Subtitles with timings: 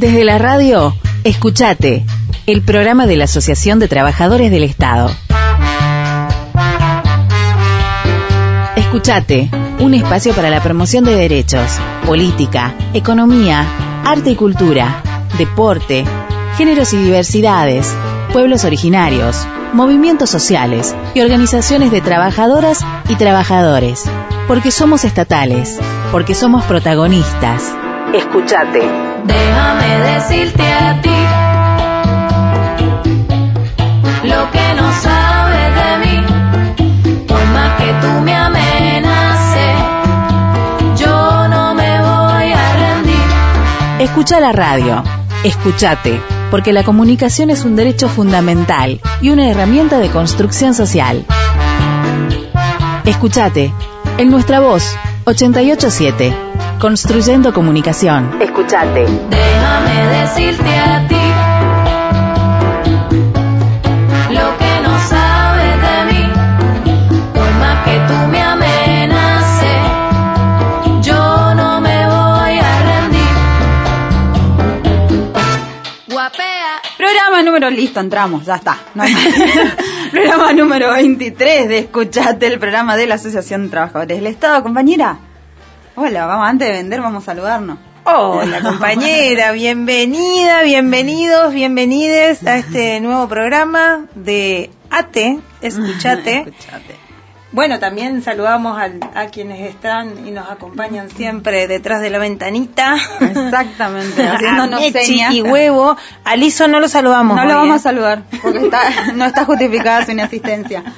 [0.00, 2.06] Desde la radio, escuchate,
[2.46, 5.10] el programa de la Asociación de Trabajadores del Estado.
[8.76, 13.66] Escuchate, un espacio para la promoción de derechos, política, economía,
[14.06, 15.02] arte y cultura,
[15.36, 16.06] deporte,
[16.56, 17.94] géneros y diversidades,
[18.32, 24.04] pueblos originarios, movimientos sociales y organizaciones de trabajadoras y trabajadores.
[24.48, 25.78] Porque somos estatales,
[26.10, 27.74] porque somos protagonistas.
[28.14, 29.09] Escuchate.
[29.24, 31.10] Déjame decirte a ti
[34.24, 36.16] lo que no sabes de mí.
[37.26, 39.76] Por más que tú me amenaces,
[40.96, 43.28] yo no me voy a rendir.
[44.00, 45.02] Escucha la radio.
[45.42, 51.24] Escuchate, porque la comunicación es un derecho fundamental y una herramienta de construcción social.
[53.06, 53.72] Escuchate,
[54.18, 56.34] en nuestra voz, 887,
[56.80, 58.40] construyendo comunicación.
[58.40, 59.04] Escuchate.
[59.28, 61.14] Déjame decirte a ti
[64.34, 66.24] lo que no sabes de mí.
[67.34, 69.82] Por más que tú me amenaces,
[71.02, 73.36] yo no me voy a rendir.
[76.08, 76.80] Guapea.
[76.96, 78.78] Programa número listo, entramos, ya está.
[78.94, 79.24] No hay más.
[80.10, 84.62] programa número 23 de Escuchate, el programa de la Asociación de Trabajadores del Estado.
[84.62, 85.18] Compañera,
[85.94, 87.78] hola, vamos, antes de vender vamos a saludarnos.
[88.04, 96.40] Hola compañera, bienvenida, bienvenidos, bienvenides a este nuevo programa de ATE, Escuchate.
[96.40, 96.99] Escuchate.
[97.52, 102.94] Bueno, también saludamos al- a quienes están y nos acompañan siempre detrás de la ventanita.
[103.20, 105.34] Exactamente, haciéndonos señas.
[105.34, 105.96] y huevo.
[106.24, 107.36] A Lizo no lo saludamos.
[107.36, 107.76] No hoy, lo vamos ¿eh?
[107.76, 110.84] a saludar, porque está, no está justificada su inasistencia.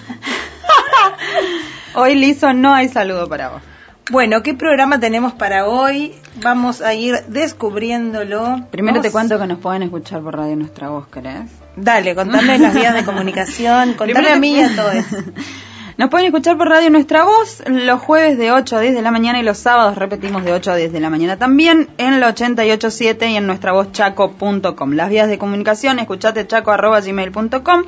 [1.95, 3.63] Hoy, Lizo, no hay saludo para vos.
[4.11, 6.15] Bueno, ¿qué programa tenemos para hoy?
[6.43, 8.67] Vamos a ir descubriéndolo.
[8.71, 11.51] Primero te Vamos- cuento que nos pueden escuchar por Radio Nuestra Voz, ¿querés?
[11.77, 15.17] Dale, contame las vías de comunicación, contame a mí y a todo eso.
[16.03, 19.13] Nos pueden escuchar por Radio Nuestra Voz los jueves de 8 a 10 de la
[19.13, 22.27] mañana y los sábados repetimos de 8 a 10 de la mañana también en la
[22.31, 24.93] 887 y en nuestra voz chaco.com.
[24.95, 27.85] Las vías de comunicación, escuchate chaco.gmail.com.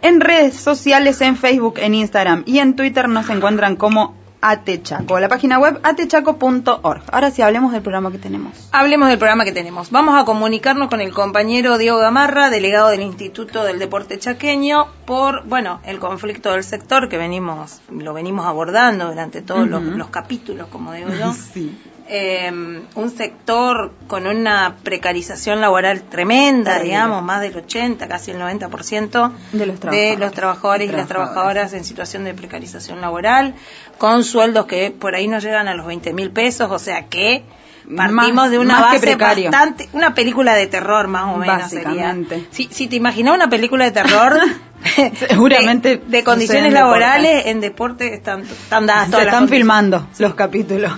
[0.00, 4.14] En redes sociales, en Facebook, en Instagram y en Twitter nos encuentran como
[4.50, 5.18] atechaco.
[5.20, 7.02] La página web atechaco.org.
[7.10, 8.68] Ahora sí, hablemos del programa que tenemos.
[8.72, 9.90] Hablemos del programa que tenemos.
[9.90, 15.46] Vamos a comunicarnos con el compañero Diego Gamarra, delegado del Instituto del Deporte Chaqueño, por,
[15.46, 20.92] bueno, el conflicto del sector que venimos, lo venimos abordando durante todos los, capítulos, como
[20.92, 21.34] digo yo.
[21.52, 21.76] Sí.
[22.08, 22.52] Eh,
[22.94, 26.94] un sector con una precarización laboral tremenda, Terrible.
[26.94, 30.18] digamos, más del 80, casi el 90% De los trabajadores.
[30.20, 31.72] los trabajadores y las Trabajadoras.
[31.72, 33.54] en situación de precarización laboral,
[33.98, 37.42] con sueldos que por ahí no llegan a los 20 mil pesos, o sea que
[37.96, 42.16] partimos Más- de una base bastante, una película de terror más o menos sería.
[42.50, 44.38] Si, si te imaginas una película de terror,
[45.28, 50.34] Seguramente de, de condiciones laborales en deporte están, están dadas Se todas están filmando los
[50.34, 50.92] capítulos.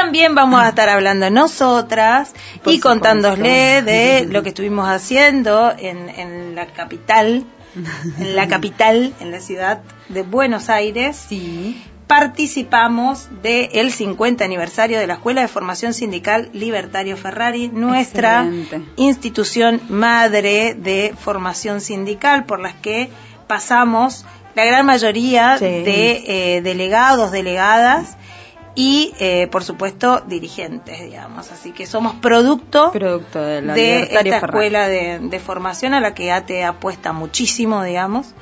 [0.00, 3.36] También vamos a estar hablando nosotras Por y contándole
[3.80, 3.90] supuesto.
[3.90, 7.44] de lo que estuvimos haciendo en, en la capital,
[8.18, 11.16] en la capital, en la ciudad de Buenos Aires.
[11.28, 11.82] Sí.
[12.06, 18.82] Participamos del 50 aniversario de la Escuela de Formación Sindical Libertario Ferrari, nuestra Excelente.
[18.96, 23.08] institución madre de formación sindical por las que
[23.46, 24.24] pasamos
[24.54, 25.64] la gran mayoría Sí.
[25.64, 28.16] de eh, delegados, delegadas
[28.78, 31.50] y, eh, por supuesto, dirigentes, digamos.
[31.50, 36.00] Así que somos producto Producto de la de Libertario esta escuela de, de formación a
[36.00, 38.34] la que ATE apuesta muchísimo, digamos.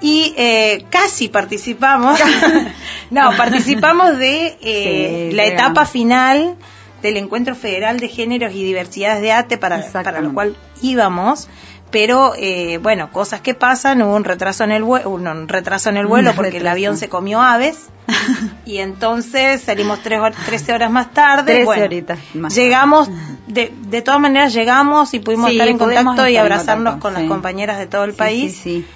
[0.00, 2.18] Y eh, casi participamos,
[3.10, 6.56] no, participamos de eh, Sí, la etapa final
[7.02, 11.48] del Encuentro Federal de Géneros y Diversidades de ATE, para, para lo cual íbamos,
[11.90, 15.96] pero eh, bueno, cosas que pasan, hubo un retraso en el vuelo, un retraso en
[15.96, 17.86] el vuelo porque el avión se comió aves.
[18.64, 21.44] Y entonces salimos tres hor- 13 horas más tarde.
[21.52, 23.10] 13 bueno, horitas más Llegamos,
[23.46, 27.00] de, de todas maneras llegamos y pudimos Sí, estar en contacto y estar abrazarnos contacto,
[27.02, 27.20] con sí.
[27.22, 28.86] las compañeras de todo el Sí, país, Sí, sí.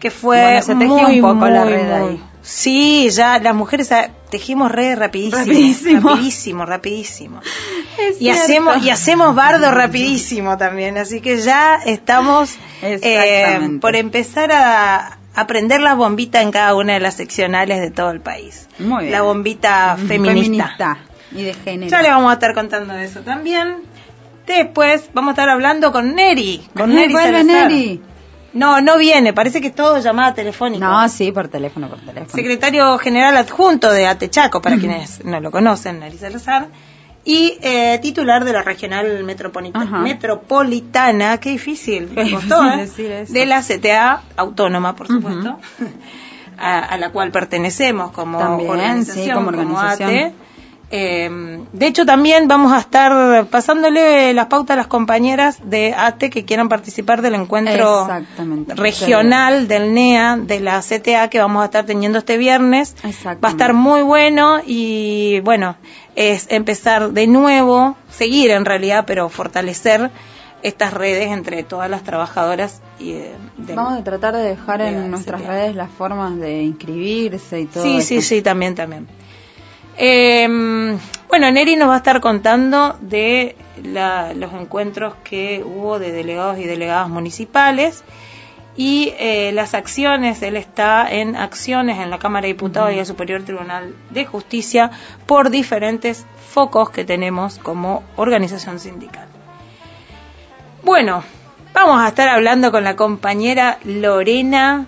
[0.00, 2.24] que fue Bueno, se tejió muy, un poco la red ahí.
[2.46, 6.08] Sí, ya las mujeres ah, tejimos redes rapidísimo, Rapidísimo.
[6.10, 7.40] rapidísimo, rapidísimo.
[7.98, 8.42] Es Y cierto.
[8.42, 15.80] hacemos y hacemos bardo rapidísimo también, así que ya estamos eh, por empezar a aprender
[15.80, 18.68] las bombitas en cada una de las seccionales de todo el país.
[18.78, 19.12] Muy bien.
[19.12, 20.18] La bombita feminista.
[20.18, 20.98] Feminista
[21.32, 21.90] y de género.
[21.90, 23.76] Ya le vamos a estar contando de eso también.
[24.46, 26.60] Después vamos a estar hablando con Neri.
[26.76, 27.14] Con Neri.
[27.44, 28.02] Neri.
[28.54, 30.86] No, no viene, parece que es todo llamada telefónica.
[30.88, 32.28] No, sí, por teléfono, por teléfono.
[32.32, 36.68] Secretario General Adjunto de Atechaco, para quienes no lo conocen, Neri Salazar.
[37.24, 39.24] y eh, titular de la regional
[40.04, 42.82] metropolitana, qué difícil, Qué costó, difícil ¿eh?
[42.86, 43.32] decir eso.
[43.32, 45.58] de la CTA autónoma, por supuesto,
[46.58, 50.10] a, a la cual pertenecemos como También, organización, sí, como organización.
[50.10, 50.32] ATE.
[50.96, 51.28] Eh,
[51.72, 56.44] de hecho, también vamos a estar pasándole las pautas a las compañeras de ATE que
[56.44, 58.06] quieran participar del encuentro
[58.76, 62.94] regional del NEA de la CTA que vamos a estar teniendo este viernes.
[63.42, 65.76] Va a estar muy bueno y bueno,
[66.14, 70.10] es empezar de nuevo, seguir en realidad, pero fortalecer
[70.62, 74.88] estas redes entre todas las trabajadoras y eh, del- Vamos a tratar de dejar de
[74.88, 75.50] en nuestras CTA.
[75.50, 78.06] redes las formas de inscribirse y todo Sí, eso.
[78.06, 79.06] sí, sí, también, también.
[79.96, 80.98] Eh,
[81.28, 86.64] bueno, Neri nos va a estar contando de los encuentros que hubo de delegados y
[86.64, 88.04] delegadas municipales
[88.76, 90.42] y eh, las acciones.
[90.42, 94.90] Él está en acciones en la Cámara de Diputados y el Superior Tribunal de Justicia
[95.26, 99.26] por diferentes focos que tenemos como organización sindical.
[100.84, 101.24] Bueno,
[101.72, 104.86] vamos a estar hablando con la compañera Lorena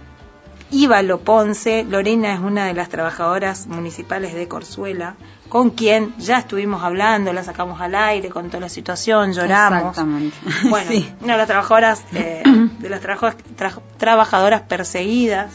[0.70, 1.84] Íbalo Ponce.
[1.84, 5.14] Lorena es una de las trabajadoras municipales de Corzuela,
[5.48, 9.90] con quien ya estuvimos hablando, la sacamos al aire, contó la situación, lloramos.
[9.90, 10.36] Exactamente.
[10.68, 11.12] Bueno, Sí.
[11.20, 12.42] una de las trabajadoras, eh,
[12.80, 15.52] de las tra- trabajadoras perseguidas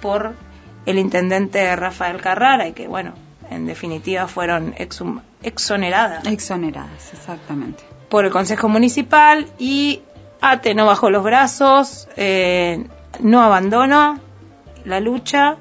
[0.00, 0.34] por
[0.86, 3.14] el intendente Rafael Carrara y que, bueno,
[3.50, 4.74] en definitiva fueron
[5.42, 7.82] exoneradas Exoneradas, exactamente.
[8.08, 10.02] por el Consejo Municipal y
[10.40, 12.86] ATE no bajó los brazos, eh,
[13.20, 14.18] no abandonó
[14.84, 15.56] la lucha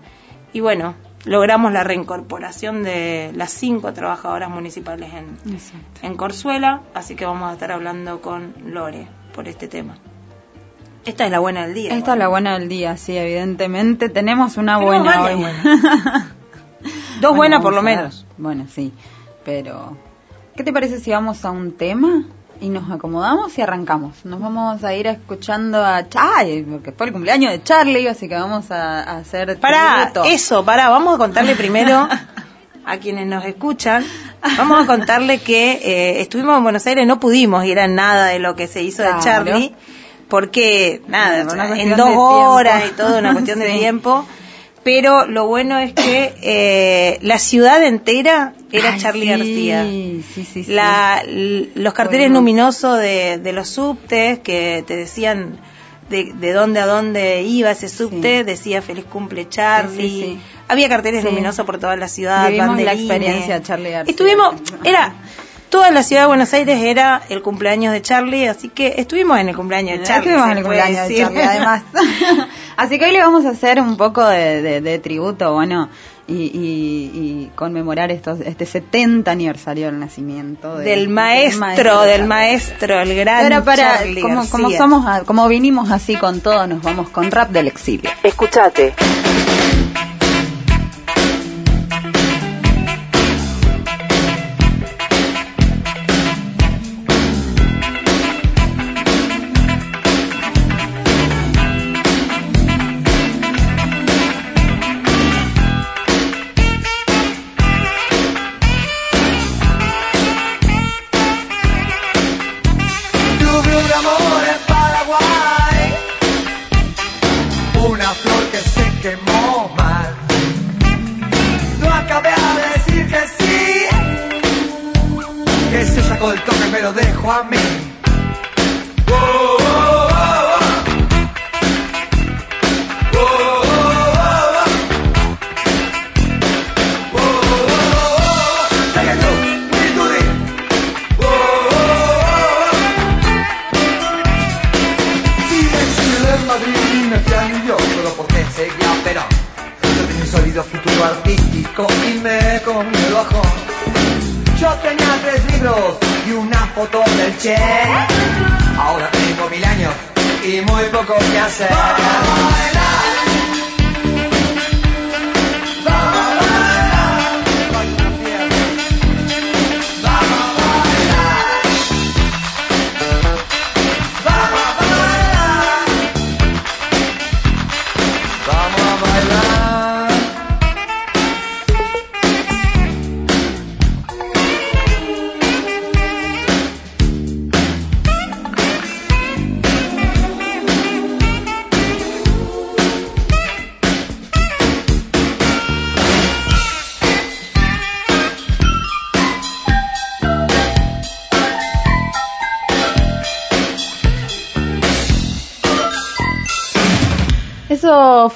[0.53, 0.95] y bueno,
[1.25, 6.01] logramos la reincorporación de las cinco trabajadoras municipales en, Exacto.
[6.01, 9.97] en Corzuela, así que vamos a estar hablando con Lore por este tema.
[11.05, 11.95] Esta es la buena del día.
[11.95, 14.09] Esta es la buena del día, sí, evidentemente.
[14.09, 15.41] Tenemos una Tenemos buena hoy.
[17.21, 18.25] Dos Bueno, buenas por lo menos.
[18.37, 18.93] Bueno, sí,
[19.43, 19.97] pero
[20.55, 22.25] ¿qué te parece si vamos a un tema
[22.61, 24.23] y nos acomodamos y arrancamos?
[24.23, 28.35] Nos vamos a ir escuchando a Chai, porque fue el cumpleaños de Charlie, así que
[28.35, 29.57] vamos a, a hacer
[30.03, 30.23] tributo.
[30.23, 32.07] eso, pará, vamos a contarle primero
[32.85, 34.05] a quienes nos escuchan,
[34.57, 38.39] vamos a contarle que eh, estuvimos en Buenos Aires, no pudimos ir a nada de
[38.39, 39.17] lo que se hizo Claro.
[39.17, 39.75] de Charlie,
[40.29, 41.41] porque nada,
[41.75, 44.25] en dos horas y todo, una cuestión de tiempo.
[44.83, 49.83] Pero lo bueno es que eh, la ciudad entera era Ay, Charlie sí, García.
[49.85, 50.73] Sí, sí, sí.
[50.73, 52.39] La, los carteles Bueno.
[52.39, 55.59] luminosos de, de los subtes que te decían
[56.09, 60.09] de, de dónde a dónde iba ese subte, decía feliz cumple Charlie.
[60.09, 60.39] Sí, sí, sí.
[60.67, 62.47] Había carteles luminosos por toda la ciudad.
[62.49, 64.11] Vivimos la experiencia Charlie García.
[64.11, 65.13] Estuvimos, era,
[65.71, 69.49] toda la ciudad de Buenos Aires era el cumpleaños de Charlie, así que estuvimos en
[69.49, 70.29] el cumpleaños de Charlie.
[70.29, 71.17] Estuvimos en el cumpleaños de.
[71.17, 71.81] Charlie, además.
[72.77, 75.89] Así que hoy le vamos a hacer un poco de, de- de tributo, bueno,
[76.27, 82.99] y, y- y conmemorar estos, este 70 aniversario del nacimiento de- del maestro, del maestro,
[83.01, 87.09] el gran Ahora para, Charlie como, como somos, como vinimos así con todo, nos vamos
[87.09, 88.09] con rap del exilio.
[88.23, 88.93] Escuchate.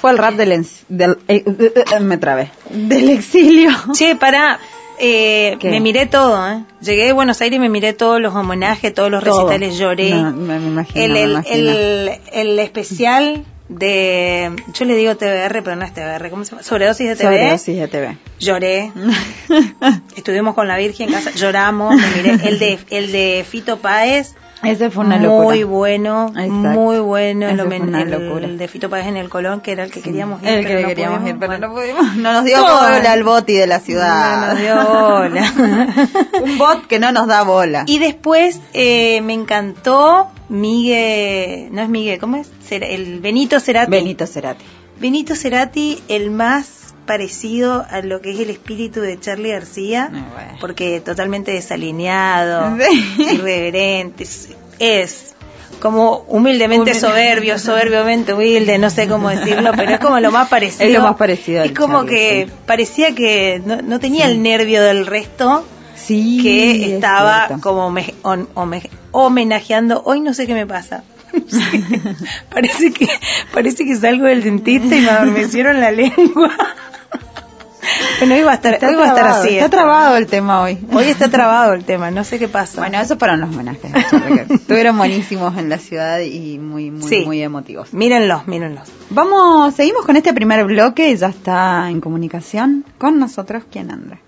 [0.05, 3.71] Fue el rap del, eh, eh, me trabé, del exilio.
[3.91, 4.59] Che, para,
[4.99, 6.63] eh, me miré todo, ¿eh?
[6.79, 9.47] Llegué de Buenos Aires y me miré todos los homenajes, todos los Todo.
[9.49, 10.11] recitales, lloré.
[10.11, 11.71] No, me, imagino, el, me el, imagino.
[11.71, 16.61] el, el especial de, yo le digo TBR, pero no es TBR, ¿cómo se llama?
[16.61, 17.37] Sobredosis de TV.
[17.39, 18.17] Sobredosis de TV.
[18.39, 18.91] Lloré.
[20.15, 22.47] Estuvimos con la Virgen en casa, lloramos, me miré.
[22.47, 24.35] El de, el de Fito Páez.
[24.67, 25.43] Ese fue una locura.
[25.45, 26.51] Muy bueno, Exacto.
[26.51, 27.47] muy bueno.
[27.49, 28.45] El, Ese fue una locura.
[28.45, 30.47] el de Fito Páez en el Colón, que era el que queríamos ir.
[30.49, 31.33] El pero que no queríamos pudimos.
[31.35, 31.67] ir, pero Bueno.
[31.67, 32.15] no pudimos.
[32.17, 34.47] No nos dio bola el boti de la No ciudad.
[34.53, 35.53] nos dio bola.
[36.43, 37.83] Un bot que no nos da bola.
[37.87, 42.49] Y después eh, me encantó Miguel, no es Miguel, ¿cómo es?
[42.69, 43.89] El Benito Cerati.
[43.91, 44.63] Benito Cerati.
[44.99, 50.25] Benito Cerati, el más parecido a lo que es el espíritu de Charlie García, Ah,
[50.33, 50.57] bueno.
[50.59, 52.77] porque totalmente desalineado,
[53.17, 53.23] Sí.
[53.33, 55.35] irreverente, es, es
[55.79, 56.99] como humildemente Humilde.
[56.99, 60.85] soberbio, soberbiamente humilde, no sé cómo decirlo, pero es como lo más parecido.
[60.87, 62.53] Es lo más parecido Es como Charlie, que sí.
[62.65, 66.39] parecía que no, no tenía el nervio del resto, Sí.
[66.41, 70.01] que es estaba como me- on- home- homenajeando.
[70.05, 71.03] Hoy no sé qué me pasa.
[72.49, 73.07] parece que
[73.53, 76.51] parece que salgo del dentista y me adormecieron la lengua.
[78.19, 79.49] bueno, hoy va a estar, Está hoy va a estar así.
[79.49, 79.69] Está esto.
[79.77, 80.77] trabado el tema hoy.
[80.93, 82.79] Hoy está trabado el tema, no sé qué pasa.
[82.81, 83.91] Bueno, eso fueron los homenajes.
[84.49, 87.23] Estuvieron buenísimos en la ciudad y muy, muy, Sí.
[87.25, 87.93] muy emotivos.
[87.93, 88.89] mírenlos, mírenlos.
[89.09, 91.15] Vamos, seguimos con este primer bloque.
[91.15, 93.63] Ya está en comunicación con nosotros.
[93.71, 94.19] ¿Quién anda?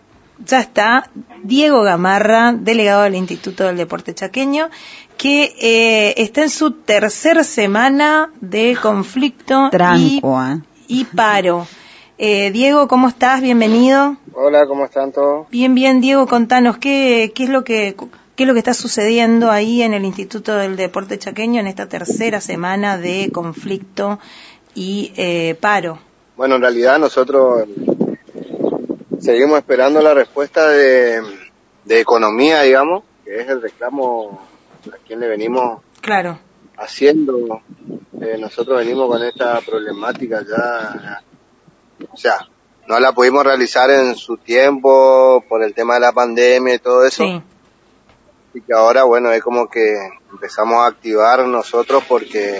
[0.45, 1.09] Ya está
[1.43, 4.69] Diego Gamarra, delegado del Instituto del Deporte Chaqueño,
[5.17, 10.61] que eh, está en su tercera semana de conflicto y ¿eh?
[10.87, 11.67] y paro.
[12.17, 13.41] Eh, Diego, ¿cómo estás?
[13.41, 14.17] Bienvenido.
[14.33, 15.47] Hola, ¿cómo están todos?
[15.49, 17.95] Bien, bien, Diego, contanos qué, qué es lo que
[18.35, 21.87] qué es lo que está sucediendo ahí en el Instituto del Deporte Chaqueño en esta
[21.89, 24.19] tercera semana de conflicto
[24.75, 25.97] y eh, paro.
[26.35, 27.67] Bueno, en realidad nosotros
[29.19, 31.19] seguimos esperando la respuesta de,
[31.85, 34.39] de economía, digamos, que es el reclamo
[34.87, 36.37] a quien le venimos Claro.
[36.77, 37.61] haciendo.
[38.21, 41.21] Eh, nosotros venimos con esta problemática ya,
[42.11, 42.47] o sea,
[42.87, 47.05] no la pudimos realizar en su tiempo por el tema de la pandemia y todo
[47.05, 47.23] eso.
[47.23, 47.41] Sí.
[48.53, 49.93] y que ahora, bueno, es como que
[50.31, 52.59] empezamos a activar nosotros porque,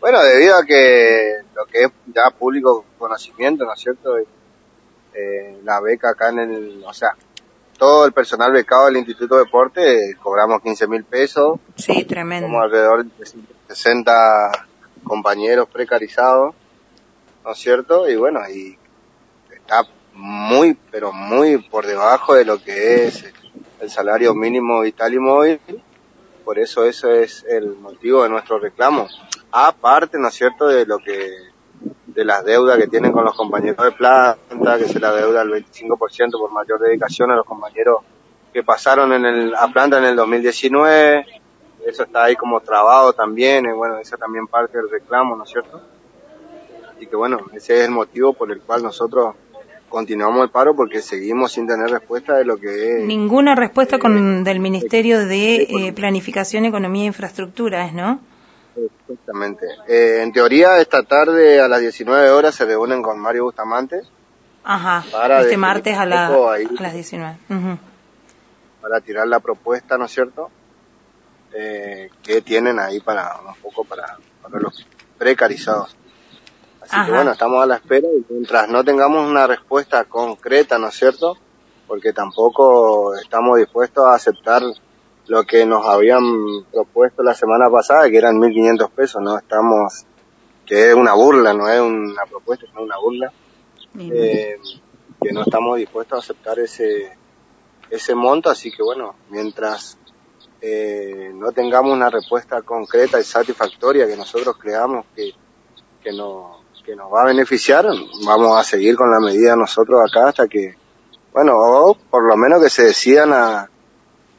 [0.00, 4.16] bueno, debido a que lo que es ya público conocimiento, ¿no es cierto?
[5.14, 7.10] Eh, la beca acá en el, o sea,
[7.78, 12.46] todo el personal becado del Instituto de Deporte cobramos 15 mil pesos, Sí, tremendo.
[12.48, 13.26] somos alrededor de
[13.68, 14.12] 60
[15.04, 16.54] compañeros precarizados,
[17.44, 18.08] ¿no es cierto?
[18.08, 18.78] Y bueno, y
[19.50, 23.24] está muy, pero muy por debajo de lo que es
[23.80, 25.60] el salario mínimo vital y móvil.
[26.44, 29.08] Por eso eso es el motivo de nuestro reclamo.
[29.50, 31.30] Aparte, ¿no es cierto?, de lo que,
[32.06, 35.50] de las deudas que tienen con los compañeros de planta, que se la deuda el
[35.50, 38.00] 25% por mayor dedicación a los compañeros
[38.52, 41.26] que pasaron en el, a planta en el 2019.
[41.86, 45.50] Eso está ahí como trabado también, y bueno, esa también parte del reclamo, ¿no es
[45.50, 45.80] cierto?
[47.00, 49.34] Y que bueno, ese es el motivo por el cual nosotros
[49.88, 54.42] continuamos el paro porque seguimos sin tener respuesta de lo que es Ninguna respuesta con,
[54.44, 58.20] del Ministerio de eh, Planificación, Economía e Infraestructura, ¿es, no?
[59.08, 59.66] exactamente.
[59.86, 64.00] Eh, en teoría, esta tarde a las 19 horas se reúnen con Mario Bustamante
[64.66, 66.66] Ajá, Para este martes a, la- ahí.
[66.78, 67.36] a las 19.
[67.50, 67.78] Ujú.
[68.80, 70.50] para tirar la propuesta, ¿no es cierto?
[71.54, 74.86] Eh, que tienen ahí para un poco para, para los
[75.18, 75.94] precarizados.
[76.84, 77.06] Así Ajá.
[77.06, 80.94] que bueno, estamos a la espera y mientras no tengamos una respuesta concreta, ¿no es
[80.94, 81.36] cierto?
[81.86, 84.62] Porque tampoco estamos dispuestos a aceptar
[85.26, 86.22] lo que nos habían
[86.70, 89.38] propuesto la semana pasada, que eran 1.500 pesos, ¿no?
[89.38, 90.04] Estamos,
[90.66, 93.32] que es una burla, no es una propuesta, es una burla,
[93.98, 94.56] eh,
[95.22, 97.16] que no estamos dispuestos a aceptar ese,
[97.90, 99.96] ese monto, así que bueno, mientras
[100.60, 105.32] eh, no tengamos una respuesta concreta y satisfactoria que nosotros creamos que,
[106.02, 107.86] que, no, que nos va a beneficiar,
[108.24, 110.74] vamos a seguir con la medida nosotros acá hasta que,
[111.32, 113.68] bueno, o por lo menos que se decidan a,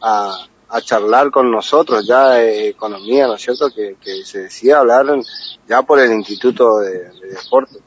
[0.01, 3.69] a, a charlar con nosotros ya de economía, ¿no es cierto?
[3.69, 5.07] Que, que se decida hablar
[5.67, 7.79] ya por el Instituto de, de Deporte.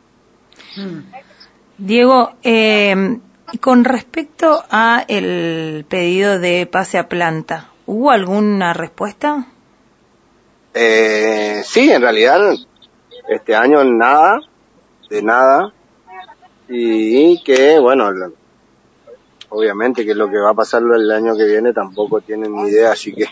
[1.78, 3.18] Diego, eh,
[3.60, 9.46] con respecto a el pedido de pase a planta, ¿hubo alguna respuesta?
[10.74, 12.54] Eh, sí, en realidad
[13.28, 14.40] este año nada,
[15.10, 15.72] de nada,
[16.68, 18.10] y que bueno,
[19.50, 22.92] obviamente que lo que va a pasar el año que viene tampoco tienen ni idea,
[22.92, 23.26] así que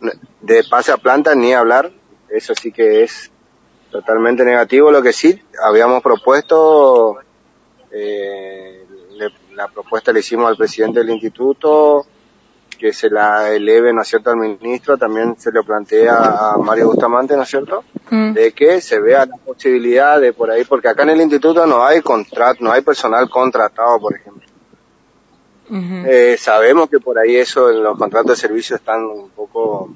[0.40, 1.90] de pase a planta ni hablar,
[2.28, 3.30] eso sí que es
[3.90, 4.90] totalmente negativo.
[4.90, 7.18] Lo que sí habíamos propuesto,
[7.90, 12.06] eh, le- la propuesta le hicimos al presidente del instituto,
[12.80, 16.16] que se la eleve, ¿no es cierto?, al ministro, también se lo plantea
[16.54, 18.32] a Mario Bustamante, ¿no es cierto?, Mm.
[18.32, 21.84] de que se vea la posibilidad de por ahí, porque acá en el instituto no
[21.84, 24.42] hay contrato, no hay personal contratado, por ejemplo.
[25.72, 29.94] Eh, sabemos que por ahí eso en los contratos de servicio están un poco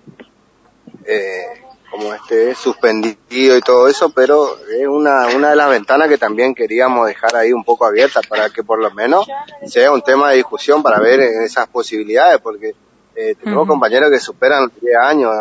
[1.04, 1.63] eh,
[1.94, 6.52] como este suspendido y todo eso, pero es una, una de las ventanas que también
[6.52, 9.24] queríamos dejar ahí un poco abierta para que por lo menos
[9.64, 12.74] sea un tema de discusión para ver esas posibilidades, porque
[13.14, 15.32] eh, tenemos compañeros que superan los 10 años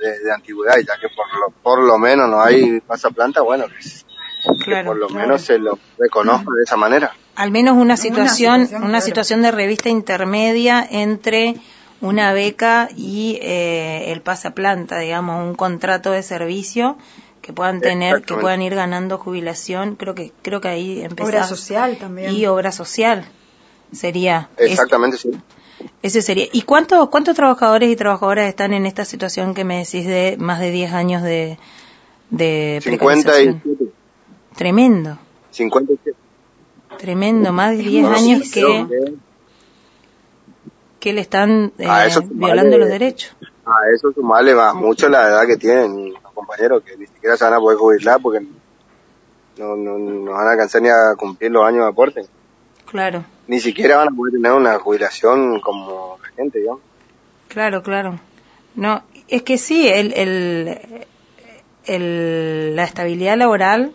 [0.00, 3.66] de, de antigüedad y ya que por lo, por lo menos no hay pasaplanta, bueno,
[3.66, 5.26] que, por lo claro.
[5.26, 7.12] menos se lo reconozca de esa manera.
[7.36, 9.04] al menos una situación, situación, una claro.
[9.04, 11.56] situación de revista intermedia entre
[12.00, 16.96] una beca y eh, el pasaplanta, digamos, un contrato de servicio
[17.42, 19.96] que puedan tener, que puedan ir ganando jubilación.
[19.96, 22.32] Creo que creo que ahí empezar Obra social también.
[22.34, 23.24] y obra social
[23.92, 25.30] sería Exactamente, sí.
[26.02, 26.46] ese sería.
[26.52, 30.60] ¿Y cuántos cuántos trabajadores y trabajadoras están en esta situación que me decís de más
[30.60, 31.58] de 10 años de
[32.30, 33.62] de precarización?
[33.64, 33.92] 57.
[34.56, 35.18] Tremendo,
[35.52, 36.18] 57.
[36.98, 39.14] tremendo, más de 10 No, años sí, que.
[41.00, 41.88] Que le están eh,
[42.30, 43.34] violando los derechos.
[43.64, 47.44] A eso sumarle va mucho la edad que tienen los compañeros, que ni siquiera se
[47.44, 48.40] van a poder jubilar porque
[49.58, 52.22] no, no, no van a alcanzar ni a cumplir los años de aporte.
[52.86, 56.80] Claro, Ni siquiera van a poder tener una jubilación como la gente, digamos.
[57.48, 58.18] claro, claro.
[58.74, 60.78] No, es que sí, el, el,
[61.84, 63.92] el- la estabilidad laboral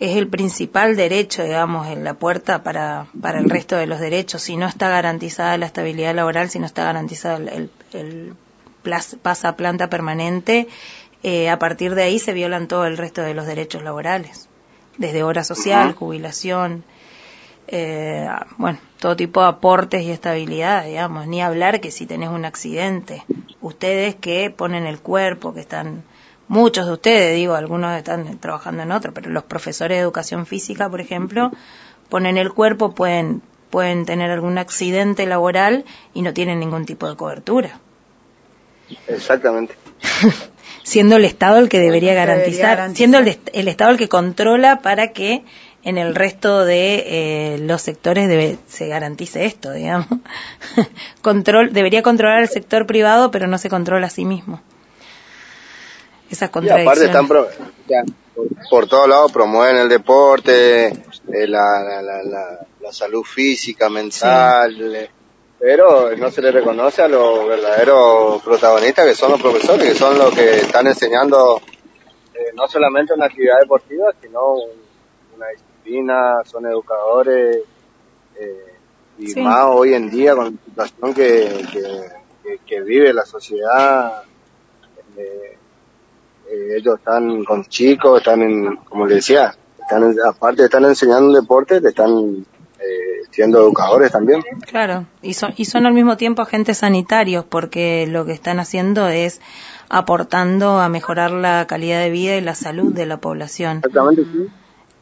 [0.00, 4.42] es el principal derecho, digamos, en la puerta para, para el resto de los derechos.
[4.42, 8.34] Si no está garantizada la estabilidad laboral, si no está garantizado el, el, el
[8.82, 10.68] plas- pasaplanta permanente,
[11.22, 14.48] eh, a partir de ahí se violan todo el resto de los derechos laborales,
[14.96, 16.82] desde hora social, jubilación,
[17.68, 22.44] eh, bueno, todo tipo de aportes y estabilidad, digamos, ni hablar que si tenés un
[22.46, 23.22] accidente,
[23.60, 26.02] ustedes que ponen el cuerpo, que están,
[26.50, 30.90] muchos de ustedes, digo, algunos están trabajando en otro, pero los profesores de educación física,
[30.90, 31.50] por ejemplo,
[32.08, 37.16] ponen el cuerpo, pueden, pueden tener algún accidente laboral y no tienen ningún tipo de
[37.16, 37.78] cobertura,
[39.06, 39.74] Exactamente.
[40.82, 42.96] siendo el Estado el que debería Debería garantizar, garantizar.
[42.96, 45.44] siendo el, el Estado el que controla para que
[45.82, 47.04] en el resto de
[47.54, 50.08] eh, los sectores debe- se garantice esto, digamos.
[51.22, 54.60] Control, debería controlar el sector privado, pero no se controla a sí mismo.
[56.30, 57.56] Esas Y aparte están contradicciones.
[57.56, 62.92] pro- ya, por, por todos lados promueven el deporte, eh, la, la, la, la- la
[62.92, 65.10] salud física, mental, eh,
[65.58, 70.16] pero no se le reconoce a los verdaderos protagonistas que son los profesores, que son
[70.18, 71.60] los que están enseñando
[72.34, 74.70] eh, no solamente una actividad deportiva, sino un-
[75.36, 77.58] una disciplina, son educadores,
[78.38, 78.64] eh,
[79.18, 79.40] y Sí.
[79.40, 81.82] más hoy en día con la situación que, que,
[82.42, 84.22] que- que vive la sociedad.
[85.16, 85.56] eh,
[86.50, 90.82] eh, ellos están con chicos, están en, como le decía, están en- aparte de estar
[90.82, 92.46] enseñando deporte, te están
[92.78, 94.42] eh, siendo educadores también.
[94.66, 99.08] Claro, y son, y son al mismo tiempo agentes sanitarios porque lo que están haciendo
[99.08, 99.40] es
[99.90, 103.78] aportando a mejorar la calidad de vida y la salud de la población.
[103.78, 104.46] Exactamente, sí.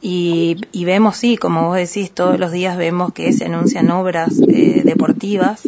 [0.01, 4.43] Y, y vemos, sí, como vos decís, todos los días vemos que se anuncian obras
[4.49, 5.63] eh, deportivas,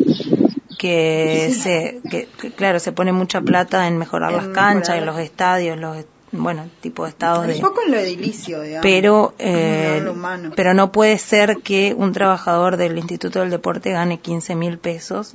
[0.81, 4.99] que se, que, que, claro, se pone mucha plata en mejorar En las canchas, mejorar.
[4.99, 7.57] en los estadios, los, bueno, tipo de estados de...
[7.57, 8.83] Un poco en lo edilicio, digamos.
[8.83, 10.17] Pero, eh, lo
[10.57, 15.35] pero no puede ser que un trabajador del Instituto del Deporte gane 15 mil pesos,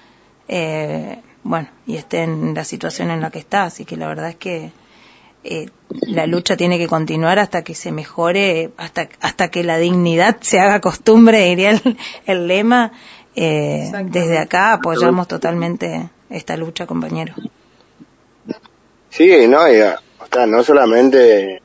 [0.48, 3.64] eh, bueno, y esté en la situación en la que está.
[3.64, 4.72] Así que la verdad es que
[5.44, 10.38] eh, la lucha tiene que continuar hasta que se mejore, hasta, hasta que la dignidad
[10.40, 12.92] se haga costumbre, diría el, el lema.
[13.38, 17.34] Eh, desde acá apoyamos totalmente esta lucha, compañero.
[19.10, 21.56] Sí, no, y, ah, o sea, no solamente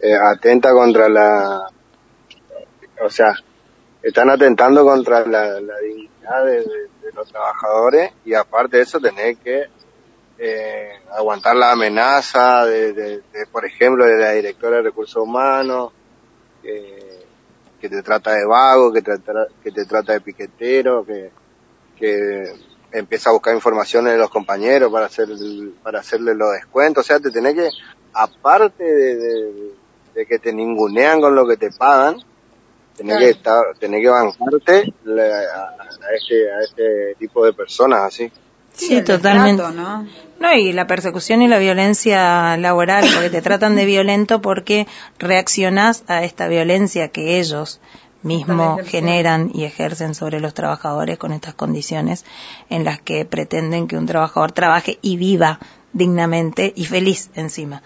[0.00, 1.68] eh, atenta contra la,
[3.04, 3.32] o sea,
[4.02, 8.98] están atentando contra la, la dignidad de, de- de los trabajadores y aparte de eso
[9.00, 9.64] tener que
[10.38, 15.92] eh, aguantar la amenaza de, de- de, por ejemplo, de la directora de recursos humanos,
[16.62, 17.15] que,
[17.80, 21.30] que te trata de vago, que te, tra- que te trata de piquetero, que,
[21.96, 22.52] que
[22.92, 25.28] empieza a buscar informaciones de los compañeros para hacer
[25.82, 27.70] para hacerle los descuentos, o sea, te tenés que,
[28.14, 29.74] aparte de, de-
[30.14, 32.16] de que te ningunean con lo que te pagan,
[32.96, 34.94] tenés que estar, tenés que bancarte
[35.54, 38.32] a, a este, a este tipo de personas así.
[38.76, 39.62] Sí, totalmente.
[39.74, 40.06] ¿no?
[40.38, 44.86] No, y la persecución y la violencia laboral, porque te tratan de violento porque
[45.18, 47.80] reaccionás a esta violencia que ellos
[48.22, 52.24] mismos generan y ejercen sobre los trabajadores con estas condiciones
[52.68, 55.58] en las que pretenden que un trabajador trabaje y viva
[55.92, 57.82] dignamente y feliz encima.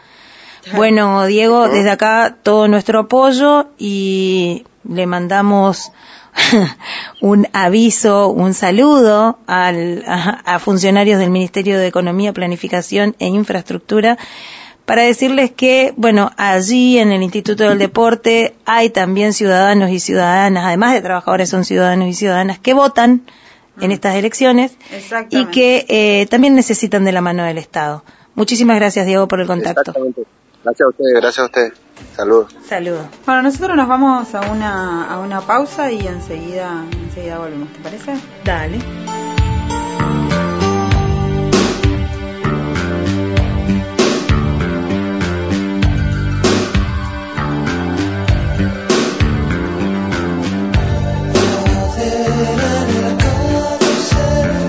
[0.74, 5.92] Bueno, Diego, desde acá todo nuestro apoyo y le mandamos
[7.20, 14.18] un aviso, un saludo al- a, a funcionarios del Ministerio de Economía, Planificación e Infraestructura
[14.84, 20.64] para decirles que, bueno, allí en el Instituto del Deporte hay también ciudadanos y ciudadanas,
[20.64, 23.22] además de trabajadores son ciudadanos y ciudadanas que votan
[23.80, 24.72] en estas elecciones
[25.30, 28.04] y que eh, también necesitan de la mano del Estado.
[28.34, 29.80] Muchísimas gracias, Diego, por el contacto.
[29.92, 30.22] Exactamente.
[30.64, 31.72] Gracias a ustedes, gracias a ustedes.
[32.16, 32.54] Saludos.
[32.68, 33.06] Saludos.
[33.24, 38.14] Bueno, nosotros nos vamos a una, a una pausa y enseguida, enseguida volvemos, ¿te parece?
[38.44, 38.78] Dale.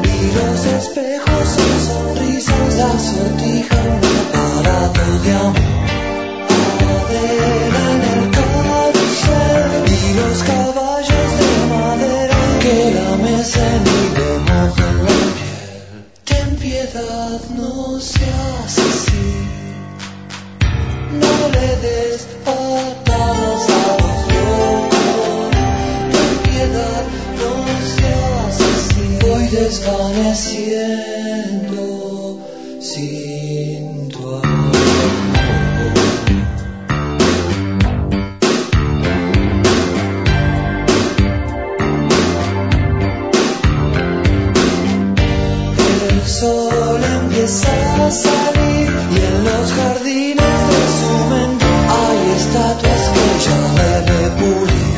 [0.03, 5.70] Y los espejos son sonrisas, la sortija un aparato de amor.
[30.21, 32.37] Desvaneciendo
[32.79, 34.75] sin tu amor.
[46.09, 51.65] El sol empieza a salir y en los jardines de su mente
[51.99, 53.59] hay estatuas que ya
[54.05, 54.95] debe pulir.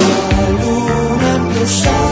[0.00, 0.14] La
[0.62, 2.09] luna empieza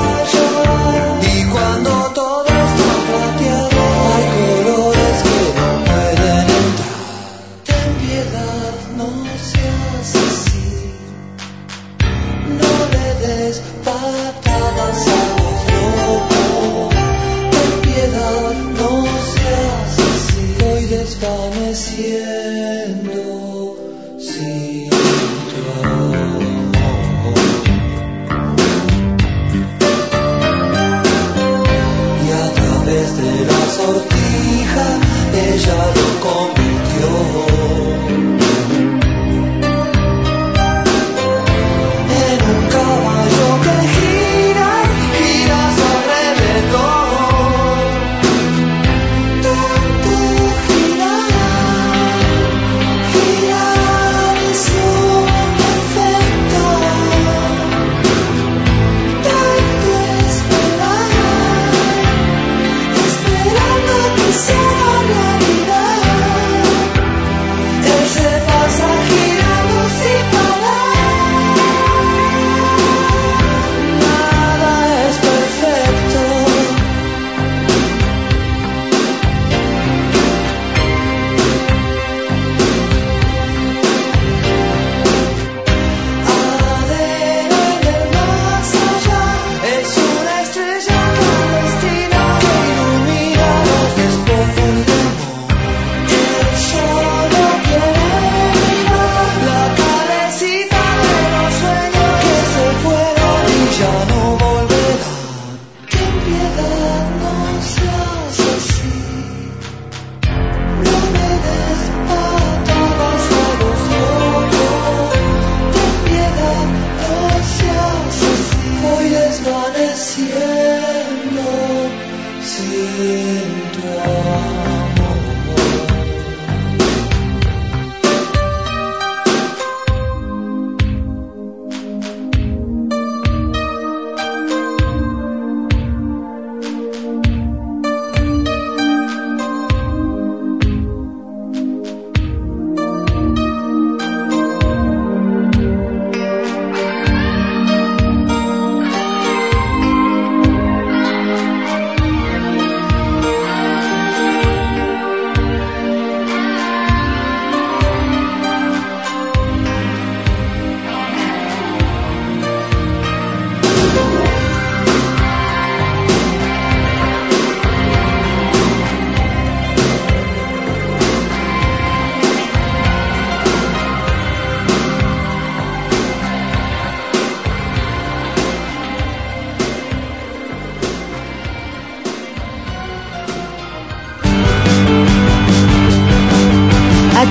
[33.89, 34.87] sortija,
[35.33, 36.58] ella lo compró.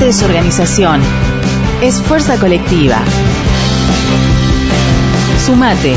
[0.08, 1.02] Es organización,
[1.82, 2.98] es fuerza colectiva.
[5.46, 5.96] Sumate,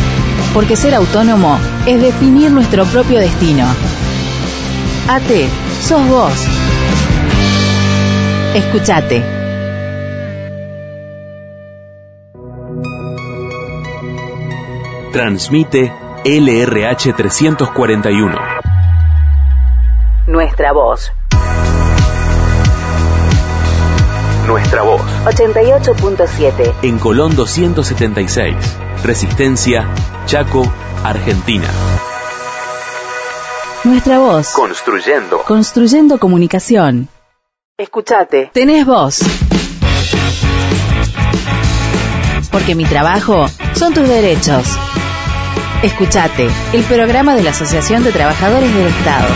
[0.52, 3.64] porque ser autónomo es definir nuestro propio destino.
[5.08, 5.48] ATE,
[5.80, 6.32] sos vos.
[8.54, 9.22] Escuchate.
[15.12, 15.92] Transmite
[16.24, 18.36] LRH 341.
[20.26, 21.12] Nuestra voz.
[24.60, 25.00] Nuestra voz.
[25.24, 26.74] 88.7.
[26.82, 28.54] En Colón 276.
[29.02, 29.88] Resistencia,
[30.26, 30.62] Chaco,
[31.02, 31.66] Argentina.
[33.84, 34.50] Nuestra voz.
[34.50, 35.42] Construyendo.
[35.44, 37.08] Construyendo comunicación.
[37.78, 38.50] Escuchate.
[38.52, 39.20] Tenés voz.
[42.52, 44.66] Porque mi trabajo son tus derechos.
[45.82, 49.28] Escuchate, el programa de la Asociación de Trabajadores del Estado.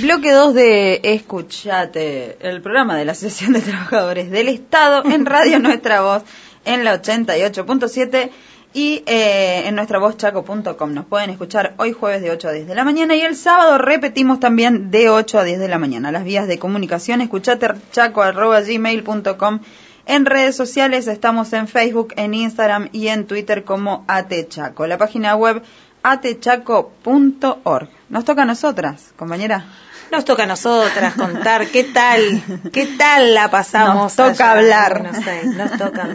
[0.00, 5.58] Bloque 2 de Escuchate, el programa de la Asociación de Trabajadores del Estado en Radio
[5.60, 6.22] Nuestra Voz
[6.64, 8.30] en la 88.7
[8.72, 10.94] y eh, en nuestra voz chaco.com.
[10.94, 13.76] Nos pueden escuchar hoy jueves de 8 a 10 de la mañana y el sábado
[13.76, 16.10] repetimos también de 8 a 10 de la mañana.
[16.10, 19.60] Las vías de comunicación, escuchate chaco.gmail.com.
[20.06, 24.86] En redes sociales estamos en Facebook, en Instagram y en Twitter como atechaco.
[24.86, 25.62] La página web
[26.02, 27.88] atechaco.org.
[28.08, 29.66] Nos toca a nosotras, compañera.
[30.10, 32.42] Nos toca a nosotras contar qué tal,
[32.72, 34.16] qué tal la pasamos.
[34.18, 35.02] Nos toca hablar.
[35.04, 36.08] No sé, nos toca.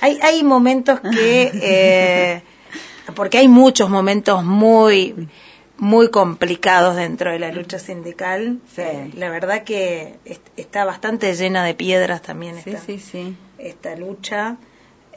[0.00, 2.42] Hay, hay momentos que, eh,
[3.14, 5.28] porque hay muchos momentos muy,
[5.76, 8.60] muy complicados dentro de la lucha sindical.
[8.74, 8.82] Sí.
[9.16, 13.36] La verdad que est- está bastante llena de piedras también esta, sí, sí.
[13.58, 14.56] esta lucha.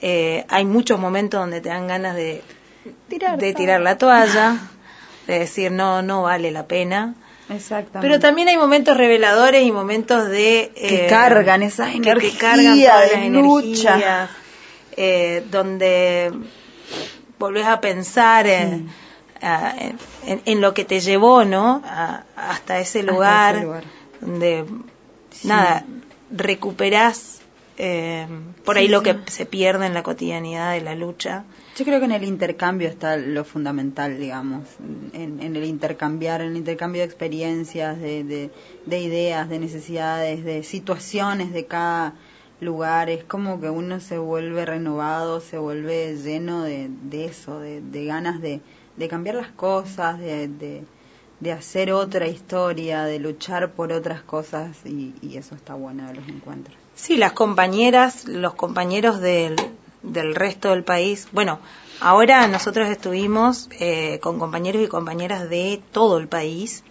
[0.02, 2.42] Eh, hay muchos momentos donde te dan ganas de,
[3.08, 4.58] Tirar de tirar la toalla,
[5.28, 7.14] de decir no, no vale la pena.
[7.52, 8.00] Exactamente.
[8.08, 10.72] Pero también hay momentos reveladores y momentos de...
[10.76, 13.90] Que eh, cargan esa energía que cargan todas de las lucha.
[13.96, 14.30] energías,
[14.98, 16.32] eh, donde
[17.40, 18.90] volvés a pensar en,
[19.42, 19.74] a-
[20.26, 21.82] en- en lo que te llevó, ¿no?
[21.86, 23.84] A- hasta ese lugar, ese lugar.
[24.22, 24.66] donde,
[25.44, 25.86] nada,
[26.32, 27.41] recuperás
[27.84, 28.28] eh,
[28.64, 31.46] por ahí lo que se pierde en la cotidianidad de la lucha.
[31.76, 34.68] Yo creo que en el intercambio está lo fundamental, digamos,
[35.14, 38.52] en, en el intercambiar, en el intercambio de experiencias, de, de,
[38.86, 42.14] de ideas, de necesidades, de situaciones de cada
[42.60, 43.10] lugar.
[43.10, 48.06] Es como que uno se vuelve renovado, se vuelve lleno de, de eso, de, de
[48.06, 48.62] ganas de,
[48.96, 50.84] de cambiar las cosas, de, de,
[51.40, 56.14] de hacer otra historia, de luchar por otras cosas y, y eso está bueno de
[56.14, 56.78] los encuentros.
[56.96, 59.56] Sí, las compañeras, los compañeros del,
[60.04, 61.28] del resto del país.
[61.32, 61.60] Bueno,
[62.00, 66.84] ahora nosotros estuvimos eh, con compañeros y compañeras de todo el país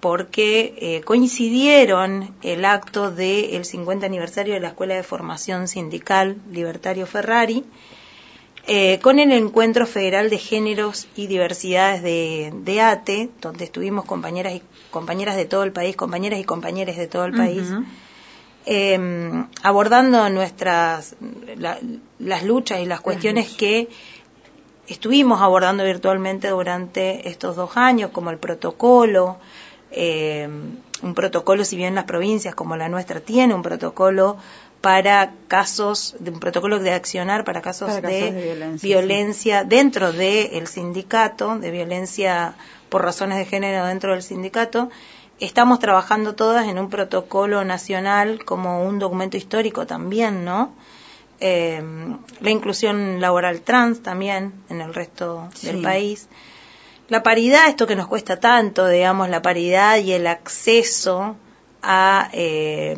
[0.00, 7.06] porque eh, coincidieron el acto del 50 aniversario de la Escuela de Formación Sindical Libertario
[7.06, 7.64] Ferrari
[8.66, 14.54] eh, con el Encuentro Federal de Géneros y Diversidades de, de ATE, donde estuvimos compañeras
[14.54, 17.62] y compañeras de todo el país, compañeras y compañeros de todo el país.
[18.66, 18.98] Eh,
[19.62, 21.14] abordando nuestras
[21.56, 21.78] la-
[22.18, 23.88] las luchas y las cuestiones que
[24.88, 29.36] estuvimos abordando virtualmente durante estos dos años, como el protocolo,
[29.90, 30.48] eh,
[31.02, 34.36] un protocolo, si bien las provincias como la nuestra tiene un protocolo
[34.80, 39.64] para casos, de un protocolo de accionar para casos, Para casos de, de violencia, violencia
[39.64, 42.54] dentro del sindicato, de violencia
[42.88, 44.90] por razones de género dentro del sindicato,
[45.40, 50.72] estamos trabajando todas en un protocolo nacional como un documento histórico también, ¿no?
[51.40, 51.82] Eh,
[52.40, 56.28] la inclusión laboral trans también en el resto del país.
[57.08, 61.36] La paridad, esto que nos cuesta tanto, digamos, la paridad y el acceso
[61.82, 62.96] a, eh,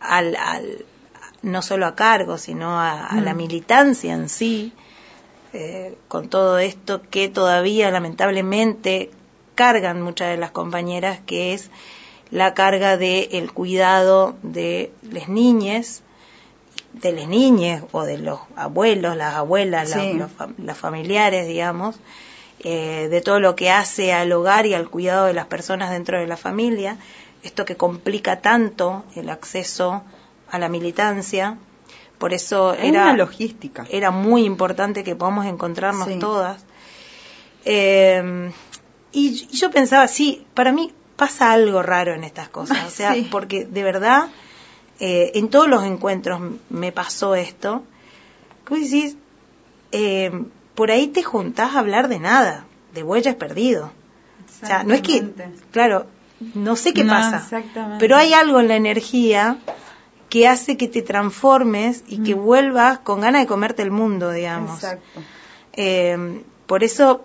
[0.00, 0.84] al, al-
[1.42, 4.72] no solo a cargo, sino a, a la militancia en sí,
[5.52, 9.10] eh, con todo esto que todavía lamentablemente
[9.60, 11.70] cargan muchas de las compañeras, que es
[12.30, 16.02] la carga del el cuidado de las niñas,
[16.94, 20.12] de las niñas o de los abuelos, las abuelas, la- Sí.
[20.14, 21.96] los, fam- las familiares, digamos,
[22.60, 26.18] eh, de todo lo que hace al hogar y al cuidado de las personas dentro
[26.18, 26.96] de la familia,
[27.42, 30.02] esto que complica tanto el acceso
[30.50, 31.58] a la militancia.
[32.18, 33.86] Por eso Es era una logística.
[33.90, 36.18] era muy importante que podamos encontrarnos Sí.
[36.18, 36.64] todas.
[37.64, 38.50] Eh,
[39.12, 43.14] y, y yo pensaba, sí, para mí pasa algo raro en estas cosas, o sea,
[43.14, 43.28] Sí.
[43.30, 44.28] porque de verdad
[45.00, 47.82] eh, en todos los encuentros me pasó esto,
[48.68, 49.16] vos decís,
[49.92, 50.30] eh,
[50.74, 53.90] por ahí te juntás a hablar de nada, de bueyes perdidos.
[54.62, 55.24] O sea, no es que,
[55.72, 56.06] claro,
[56.54, 57.62] no sé qué No, pasa,
[57.98, 59.56] pero hay algo en la energía
[60.28, 64.74] que hace que te transformes y que vuelvas con ganas de comerte el mundo, digamos.
[64.84, 65.20] Exacto.
[65.72, 67.24] Eh, por eso,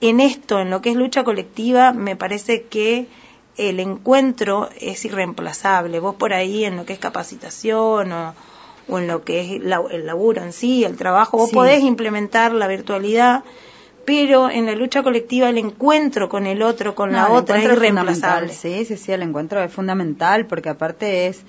[0.00, 3.06] en esto, en lo que es lucha colectiva, me parece que
[3.56, 6.00] el encuentro es irreemplazable.
[6.00, 8.34] Vos por ahí, en lo que es capacitación o,
[8.88, 11.54] o en lo que es la- el laburo en sí, el trabajo, vos Sí.
[11.54, 13.44] podés implementar la virtualidad,
[14.06, 17.64] pero en la lucha colectiva el encuentro con el otro, con la No, otra, es
[17.66, 18.52] irreemplazable.
[18.54, 21.42] Sí, sí, sí, el encuentro es fundamental porque aparte es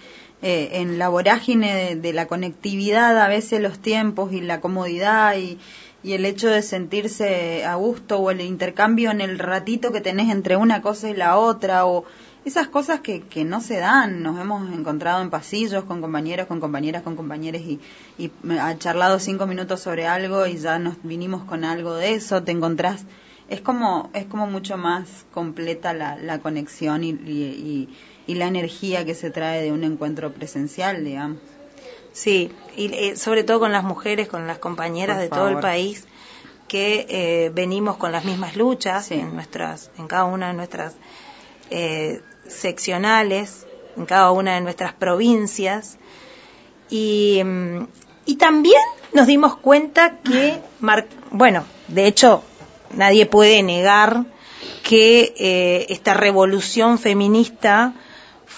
[0.44, 5.36] eh, en la vorágine de, de la conectividad a veces los tiempos y la comodidad
[5.38, 5.58] y,
[6.04, 10.30] y el hecho de sentirse a gusto o el intercambio en el ratito que tenés
[10.30, 12.06] entre una cosa y la otra o
[12.44, 14.24] esas cosas que, que no se dan.
[14.24, 17.80] Nos hemos encontrado en pasillos con compañeros, con compañeras, con compañeros y,
[18.18, 22.42] y ha charlado cinco minutos sobre algo y ya nos vinimos con algo de eso.
[22.44, 23.06] Te encontrás
[23.50, 27.90] es como es como mucho más completa la, la conexión y, y,
[28.28, 31.40] y- la energía que se trae de un encuentro presencial, digamos.
[32.14, 35.60] Sí, y eh, sobre todo con las mujeres, con las compañeras Por de todo el
[35.60, 36.06] país
[36.68, 39.16] que eh, venimos con las mismas luchas Sí.
[39.16, 40.94] en nuestras, en cada una de nuestras
[41.70, 43.66] eh, seccionales,
[43.98, 45.98] en cada una de nuestras provincias.
[46.90, 47.88] Y, mm,
[48.26, 48.82] y también
[49.14, 52.44] nos dimos cuenta que, mar- bueno, de hecho
[52.94, 54.26] nadie puede negar
[54.84, 57.94] que eh, esta revolución feminista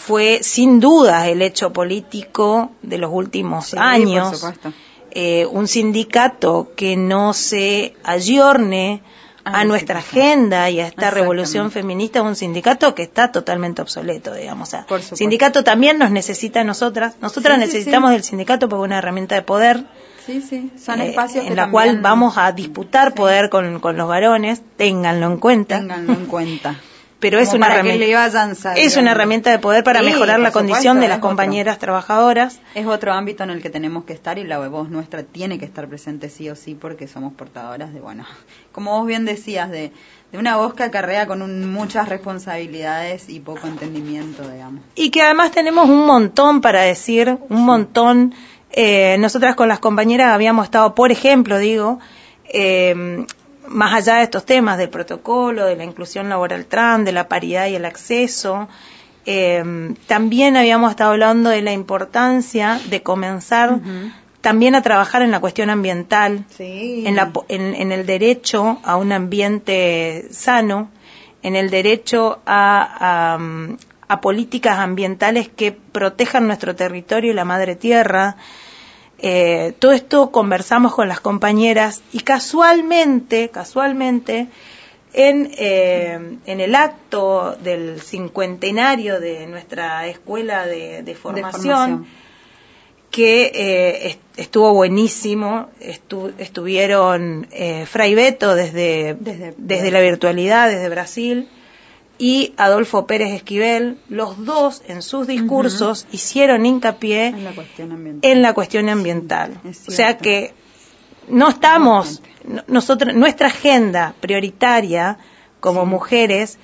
[0.06, 4.38] fue sin duda el hecho político de los últimos Sí, por años.
[4.40, 4.74] supuesto.
[5.12, 9.02] Eh, un sindicato que no se ayorne
[9.46, 13.30] Ah, a nuestra por agenda y a esta revolución feminista es un sindicato que está
[13.30, 14.70] totalmente obsoleto, digamos.
[14.70, 15.18] O sea, Por supuesto.
[15.18, 17.16] sindicato también nos necesita a nosotras.
[17.20, 19.84] Nosotras Sí, necesitamos del sindicato porque es una herramienta de poder
[20.26, 24.08] Sí, sí, son eh, espacios en la cual vamos a disputar poder con, con los
[24.08, 25.80] varones, ténganlo en cuenta.
[25.80, 26.80] Ténganlo en cuenta.
[27.24, 28.06] Pero es una para que herramienta.
[28.06, 31.30] le vayan Es una herramienta de poder para Sí, mejorar la condición de las otro.
[31.30, 32.60] compañeras trabajadoras.
[32.76, 35.66] Es otro ámbito en el que tenemos que estar y la voz nuestra tiene que
[35.66, 38.26] estar presente sí o sí porque somos portadoras de, bueno,
[38.72, 39.92] como vos bien decías, de,
[40.32, 44.82] de una voz que acarrea con un- muchas responsabilidades y poco entendimiento, digamos.
[44.96, 48.36] Y que además tenemos un montón para decir, un montón.
[48.76, 52.00] Eh, nosotras con las compañeras habíamos estado, por ejemplo, digo,
[52.46, 53.26] eh,
[53.68, 57.68] más allá de estos temas del protocolo, de la inclusión laboral trans, de la paridad
[57.68, 58.68] y el acceso,
[59.26, 63.80] eh, también habíamos estado hablando de la importancia de comenzar
[64.42, 67.04] también a trabajar en la cuestión ambiental, Sí.
[67.08, 70.90] en, la en- en el derecho a un ambiente sano,
[71.42, 77.76] en el derecho a, a, a políticas ambientales que protejan nuestro territorio y la madre
[77.78, 78.36] tierra.
[79.26, 84.48] Eh, todo esto conversamos con las compañeras y casualmente, casualmente,
[85.14, 92.08] en, eh, en el acto del cincuentenario de nuestra escuela de, de formación, formación.
[93.12, 95.70] que eh, est- estuvo buenísimo.
[95.80, 101.48] Estu- estuvieron eh, Fray Beto desde, Desde- desde la virtualidad, desde Brasil,
[102.18, 103.98] y Adolfo Pérez Esquivel.
[104.10, 108.32] Los dos en sus discursos hicieron hincapié En la cuestión ambiental.
[108.32, 109.60] en la cuestión ambiental.
[109.66, 110.54] es o sea que
[111.28, 115.18] no estamos, no- nosotros, nuestra agenda prioritaria
[115.60, 116.58] como mujeres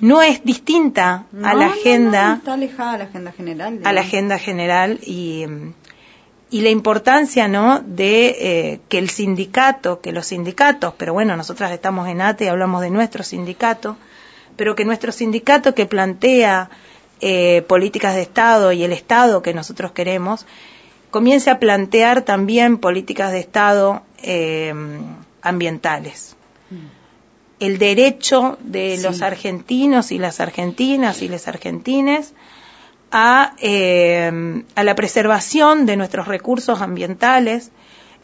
[0.00, 3.68] no es distinta No, a la agenda no, está alejada a la agenda general.
[3.68, 4.06] a la digamos.
[4.06, 5.44] agenda general y,
[6.50, 11.70] y la importancia no de eh, que el sindicato que los sindicatos pero bueno nosotras
[11.72, 13.96] estamos en ATE y hablamos de nuestro sindicato
[14.56, 16.70] pero que nuestro sindicato que plantea
[17.20, 20.46] eh, políticas de Estado y el Estado que nosotros queremos
[21.10, 24.74] comience a plantear también políticas de Estado eh,
[25.42, 26.36] ambientales
[27.60, 29.02] el derecho de Sí.
[29.02, 32.34] los argentinos y las argentinas y les argentines
[33.10, 37.70] a, eh, a la preservación de nuestros recursos ambientales,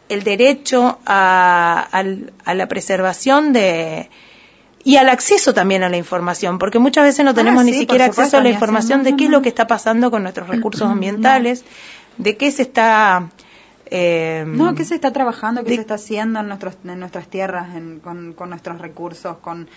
[0.09, 2.03] el derecho a
[2.53, 4.09] la preservación de
[4.83, 8.05] y al acceso también a la información, porque muchas veces no tenemos Ah, ni siquiera
[8.05, 10.87] supuesto, acceso a la información de qué es lo que está pasando con nuestros recursos
[10.89, 11.63] ambientales,
[12.17, 13.29] de qué se está
[13.93, 15.63] eh, No, ¿qué se está trabajando?
[15.63, 19.37] ¿Qué de- se está haciendo en, nuestros, en nuestras tierras, en- con, con nuestros recursos,
[19.39, 19.67] con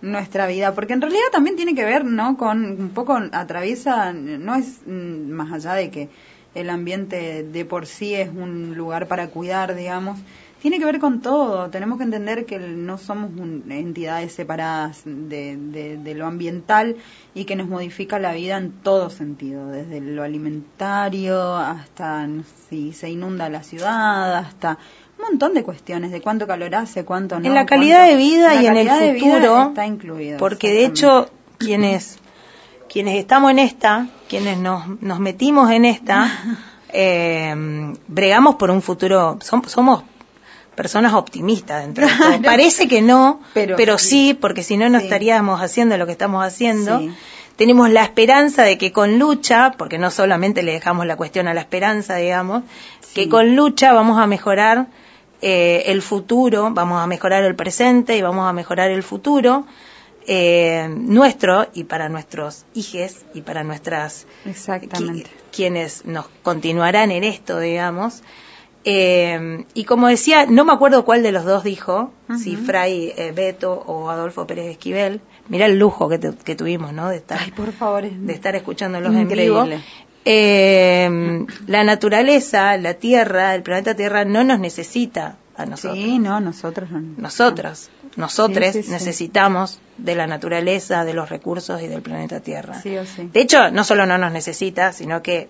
[0.00, 0.74] nuestra vida?
[0.74, 2.36] Porque en realidad también tiene que ver, ¿no?
[2.38, 6.08] Con un poco atraviesa, no es mm, más allá de que
[6.54, 10.18] el ambiente de por sí es un lugar para cuidar, digamos.
[10.60, 11.70] Tiene que ver con todo.
[11.70, 16.96] Tenemos que entender que no somos un- entidades separadas de, de- de lo ambiental
[17.34, 22.26] y que nos modifica la vida en todo sentido, desde lo alimentario hasta
[22.68, 24.78] si se inunda la ciudad, hasta
[25.18, 27.46] un montón de cuestiones de cuánto calor hace, cuánto no.
[27.46, 30.38] en la calidad cuánto- de vida y en el calidad de vida futuro, está incluido.
[30.38, 32.18] porque de hecho quienes
[32.88, 36.26] quienes estamos en esta, quienes nos, nos metimos en esta,
[36.92, 37.54] eh,
[38.08, 40.02] bregamos por un futuro, som- somos
[40.82, 42.42] personas optimistas dentro de todo.
[42.42, 44.32] Parece que no, Pero pero, sí.
[44.40, 45.04] porque si no, no Sí.
[45.06, 47.00] estaríamos haciendo lo que estamos haciendo.
[47.00, 47.10] Sí.
[47.56, 51.54] Tenemos la esperanza de que con lucha, porque no solamente le dejamos la cuestión a
[51.54, 52.62] la esperanza, digamos,
[53.14, 54.86] que con lucha vamos a mejorar
[55.42, 59.66] eh, el futuro, vamos a mejorar el presente y vamos a mejorar el futuro
[60.26, 65.30] eh, nuestro y para nuestros hijes y para nuestras Exactamente.
[65.30, 68.22] qui- quienes nos continuarán en esto, digamos.
[68.90, 72.10] Eh, y como decía, no me acuerdo cuál de los dos dijo,
[72.42, 75.20] si Fray eh, Beto o Adolfo Pérez Esquivel.
[75.50, 77.08] Mira el lujo que, tu- que tuvimos, ¿no?
[77.10, 78.04] De estar, Ay, por favor.
[78.06, 79.60] es- de estar escuchándolos en vivo.
[79.64, 79.84] Increíble.
[80.24, 85.98] Eh, la naturaleza, la Tierra, el planeta Tierra no nos necesita a nosotros.
[85.98, 87.00] Sí, no, nosotros no.
[88.74, 88.90] Sí, sí.
[88.90, 92.80] necesitamos de la naturaleza, de los recursos y del planeta Tierra.
[92.80, 93.28] Sí o sí.
[93.32, 95.48] De hecho, no solo no nos necesita, sino que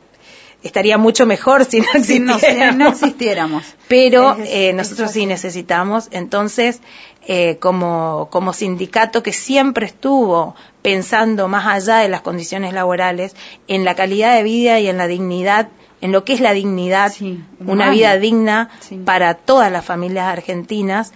[0.62, 2.78] estaría mucho mejor si no Si no, si existiéramos.
[2.78, 3.64] no existiéramos.
[3.88, 6.80] Pero Es- eh, nosotros sí necesitamos, entonces,
[7.26, 13.34] eh, como, como sindicato que siempre estuvo pensando más allá de las condiciones laborales,
[13.66, 15.68] en la calidad de vida y en la dignidad,
[16.00, 18.96] en lo que es la dignidad, Sí, una vida digna Sí.
[19.04, 21.12] para todas las familias argentinas,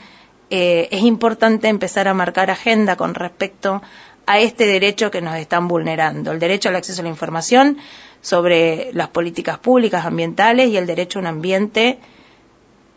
[0.50, 3.80] eh, es importante empezar a marcar agenda con respecto
[4.26, 7.78] a este derecho que nos están vulnerando, el derecho al acceso a la información
[8.22, 11.98] sobre las políticas públicas ambientales y el derecho a un ambiente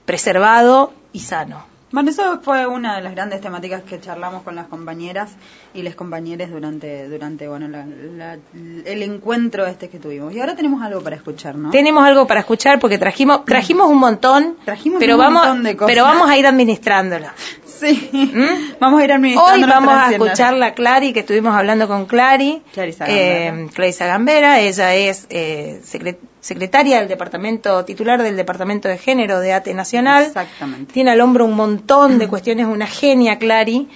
[0.05, 1.74] preservado y sano.
[1.95, 5.31] Bueno, eso fue una de las grandes temáticas que charlamos con las compañeras
[5.73, 8.37] y les compañeros durante, durante bueno, la- la-
[8.85, 10.33] el encuentro este que tuvimos.
[10.33, 11.71] Y ahora tenemos algo para escuchar, ¿no?
[11.71, 15.75] Tenemos algo para escuchar porque trajimos trajimos un montón, Trajimos pero un vamos montón de
[15.77, 15.91] cosas.
[15.93, 17.33] pero vamos a ir administrándola.
[17.75, 18.09] Sí.
[18.13, 18.79] ¿Mm?
[18.79, 22.61] Vamos a ir administrando Hoy vamos a escuchar a Clary, que estuvimos hablando con Clary.
[22.73, 23.27] Clarisa Gambera.
[23.63, 29.39] Eh, Clarisa Gambera, ella es eh, secre- secretaria del departamento, titular del departamento de género
[29.39, 30.25] de ATE Nacional.
[30.25, 30.93] Exactamente.
[30.93, 33.89] Tiene al hombro un montón de cuestiones, una genia Clary.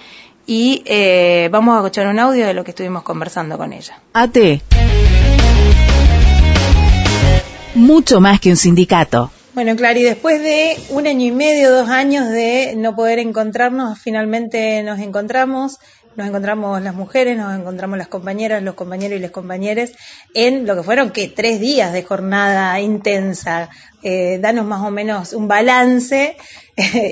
[0.46, 4.00] Y eh, vamos a escuchar un audio de lo que estuvimos conversando con ella.
[4.14, 4.36] AT.
[7.76, 9.30] Mucho más que un sindicato.
[9.54, 14.82] Bueno, Clary, después de un año y medio, dos años de no poder encontrarnos, finalmente
[14.82, 15.78] nos encontramos.
[16.16, 19.92] Nos encontramos las mujeres, nos encontramos las compañeras, los compañeros y las compañeras
[20.34, 23.70] en lo que fueron que tres días de jornada intensa.
[24.02, 26.36] Eh, danos más o menos un balance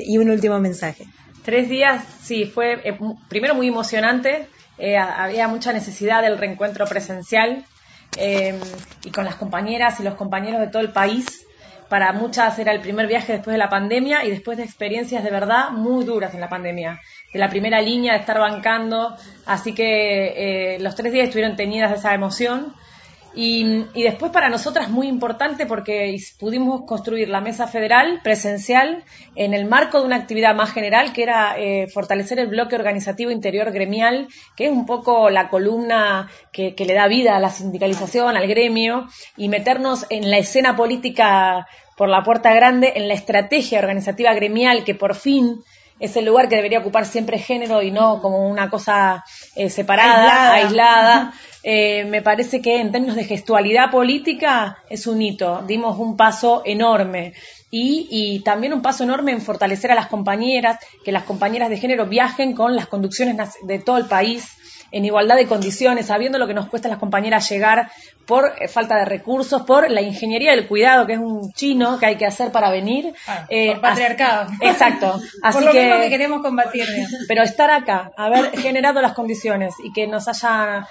[0.07, 1.07] y un último mensaje.
[1.45, 4.49] Tres días, sí, fue eh, primero muy emocionante.
[4.79, 7.65] eh, había mucha necesidad del reencuentro presencial
[8.17, 8.59] eh,
[9.05, 11.47] y con las compañeras y los compañeros de todo el país.
[11.89, 15.31] Para muchas era el primer viaje después de la pandemia y después de experiencias de
[15.31, 17.01] verdad muy duras en la pandemia.
[17.33, 19.17] De la primera línea, de estar bancando.
[19.47, 22.75] Así que eh, los tres días estuvieron teñidas de esa emoción.
[23.35, 29.05] Y, y después para nosotras muy importante porque pudimos construir la mesa federal presencial
[29.37, 33.31] en el marco de una actividad más general que era eh, fortalecer el bloque organizativo
[33.31, 37.51] interior gremial, que es un poco la columna que, que le da vida a la
[37.51, 39.07] sindicalización, al gremio,
[39.37, 44.85] y meternos en la escena política por la puerta grande, en la estrategia organizativa gremial
[44.85, 45.63] que por fin
[46.01, 49.25] es el lugar que debería ocupar siempre género y no como una cosa
[49.57, 50.55] eh, separada, Aislada.
[50.55, 51.33] aislada.
[51.63, 55.63] Eh, me parece que en términos de gestualidad política es un hito.
[55.67, 57.35] Dimos un paso enorme.
[57.71, 61.77] Y, y también un paso enorme en fortalecer a las compañeras, que las compañeras de
[61.77, 64.49] género viajen con las conducciones de todo el país
[64.91, 67.91] en igualdad de condiciones, sabiendo lo que nos cuesta a las compañeras llegar
[68.29, 72.07] por eh, falta de recursos, por la ingeniería del cuidado, que es un chino que
[72.07, 73.15] hay que hacer para venir.
[73.27, 74.53] Ah, Eh, por patriarcado.
[74.61, 75.19] Exacto.
[75.43, 76.87] Así Por lo que, mismo que queremos combatir.
[77.27, 80.87] pero estar acá, haber generado las condiciones y que nos haya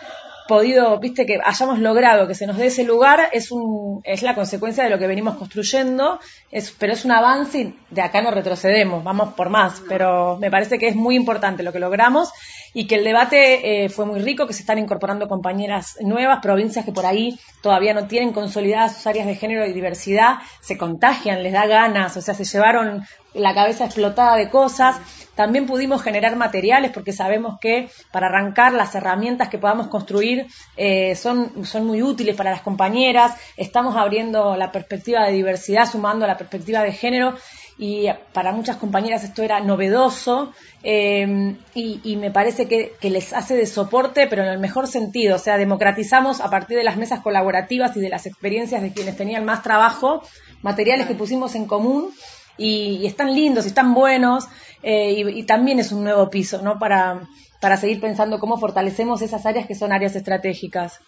[0.47, 4.35] podido, viste, que hayamos logrado que se nos dé ese lugar es un es la
[4.35, 6.19] consecuencia de lo que venimos construyendo,
[6.51, 10.49] es, pero es un avance y de acá no retrocedemos, vamos por más, pero me
[10.49, 12.31] parece que es muy importante lo que logramos
[12.73, 16.85] y que el debate eh, fue muy rico, que se están incorporando compañeras nuevas, provincias
[16.85, 21.43] que por ahí todavía no tienen consolidadas sus áreas de género y diversidad, se contagian,
[21.43, 23.03] les da ganas, o sea, se llevaron
[23.33, 24.97] la cabeza explotada de cosas.
[25.35, 31.15] También pudimos generar materiales porque sabemos que para arrancar las herramientas que podamos construir eh,
[31.15, 33.33] son, son muy útiles para las compañeras.
[33.55, 37.35] Estamos abriendo la perspectiva de diversidad, sumando la perspectiva de género
[37.79, 40.51] y para muchas compañeras esto era novedoso
[40.81, 44.87] eh, y, y me parece que, que les hace de soporte, pero en el mejor
[44.87, 45.35] sentido.
[45.35, 49.15] O sea, democratizamos a partir de las mesas colaborativas y de las experiencias de quienes
[49.15, 50.23] tenían más trabajo,
[50.63, 52.11] materiales que pusimos en común
[52.57, 54.45] y, están lindos y están buenos
[54.83, 56.79] eh, y, y también es un nuevo piso, ¿no?
[56.79, 57.27] Para,
[57.59, 60.99] para seguir pensando cómo fortalecemos esas áreas que son áreas estratégicas.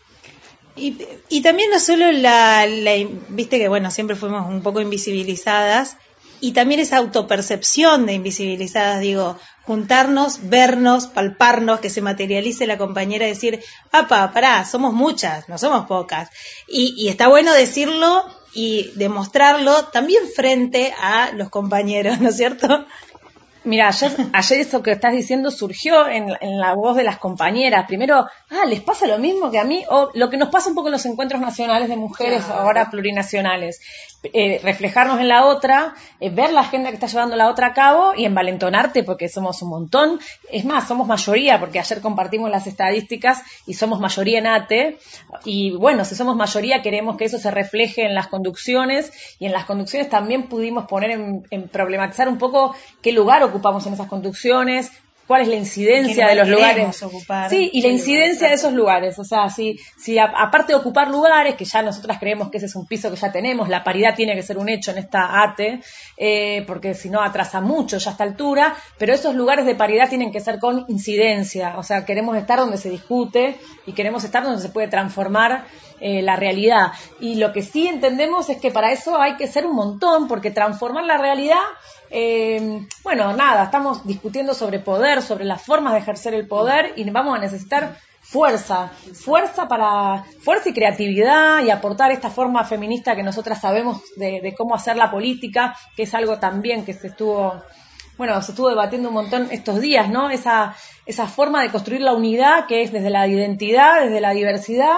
[0.76, 0.98] Y,
[1.30, 2.92] y también no solo la, la,
[3.30, 5.98] viste que bueno, siempre fuimos un poco invisibilizadas,
[6.42, 13.26] y también esa autopercepción de invisibilizadas, digo, juntarnos, vernos, palparnos, que se materialice la compañera,
[13.26, 16.30] decir, apa, pará, somos muchas, no somos pocas.
[16.68, 22.86] Y, y está bueno decirlo y demostrarlo también frente a los compañeros, ¿no es cierto?
[23.66, 27.86] Mira, ayer, ayer eso que estás diciendo surgió en, en, la voz de las compañeras.
[27.88, 29.84] Primero, ah, ¿les pasa lo mismo que a mí?
[29.90, 32.62] O lo que nos pasa un poco en los encuentros nacionales de mujeres, claro.
[32.62, 33.82] ahora plurinacionales.
[34.22, 37.74] Eh, reflejarnos en la otra, eh, ver la agenda que está llevando la otra a
[37.74, 40.20] cabo y envalentonarte porque somos un montón.
[40.52, 44.98] Es más, somos mayoría, porque ayer compartimos las estadísticas y somos mayoría en ATE.
[45.46, 49.54] Y bueno, si somos mayoría, queremos que eso se refleje en las conducciones y en
[49.54, 54.08] las conducciones también pudimos poner en, en problematizar un poco qué lugar ocupamos en esas
[54.08, 54.92] conducciones,
[55.30, 57.04] cuál es la incidencia de los lugares.
[57.04, 59.20] Ocupar, sí, y la incidencia de esos lugares.
[59.20, 62.66] O sea, si, si a, aparte de ocupar lugares, que ya nosotras creemos que ese
[62.66, 65.44] es un piso que ya tenemos, la paridad tiene que ser un hecho en esta
[65.44, 65.82] ATE,
[66.18, 70.10] eh, porque si no atrasa mucho ya a esta altura, pero esos lugares de paridad
[70.10, 71.78] tienen que ser con incidencia.
[71.78, 73.56] O sea, queremos estar donde se discute
[73.86, 75.66] y queremos estar donde se puede transformar
[76.00, 76.94] eh, la realidad.
[77.20, 80.50] Y lo que sí entendemos es que para eso hay que ser un montón, porque
[80.50, 81.62] transformar la realidad
[82.12, 87.10] eh, bueno, nada, estamos discutiendo sobre poder, sobre las formas de ejercer el poder y
[87.10, 93.24] vamos a necesitar fuerza, fuerza para, fuerza y creatividad y aportar esta forma feminista que
[93.24, 97.62] nosotras sabemos de, de cómo hacer la política, que es algo también que se estuvo,
[98.18, 100.30] bueno, se estuvo debatiendo un montón estos días, ¿no?
[100.30, 104.98] Esa, esa forma de construir la unidad que es desde la identidad, desde la diversidad,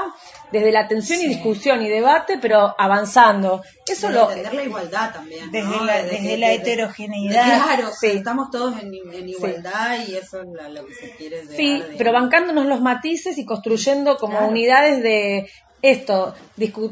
[0.51, 1.25] desde la atención sí.
[1.25, 3.63] y discusión y debate, pero avanzando.
[3.87, 5.51] Eso desde lo entender la igualdad también.
[5.51, 5.83] Desde, ¿no?
[5.83, 7.63] la, desde, desde la heterogeneidad.
[7.63, 8.07] Claro, sí.
[8.07, 10.11] estamos todos en, en igualdad sí.
[10.11, 13.45] y eso es la, lo que se quiere Sí, de, pero bancándonos los matices y
[13.45, 14.49] construyendo como claro.
[14.49, 15.49] unidades de
[15.81, 16.35] esto,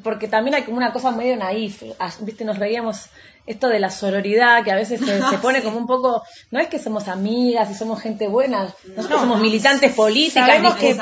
[0.04, 1.84] porque también hay como una cosa medio naif,
[2.22, 3.06] viste, nos reíamos
[3.46, 6.68] esto de la sororidad, que a veces se, se pone como un poco, no es
[6.68, 10.48] que somos amigas y somos gente buena, nosotros no, somos militantes políticas.
[10.48, 10.96] Sabemos que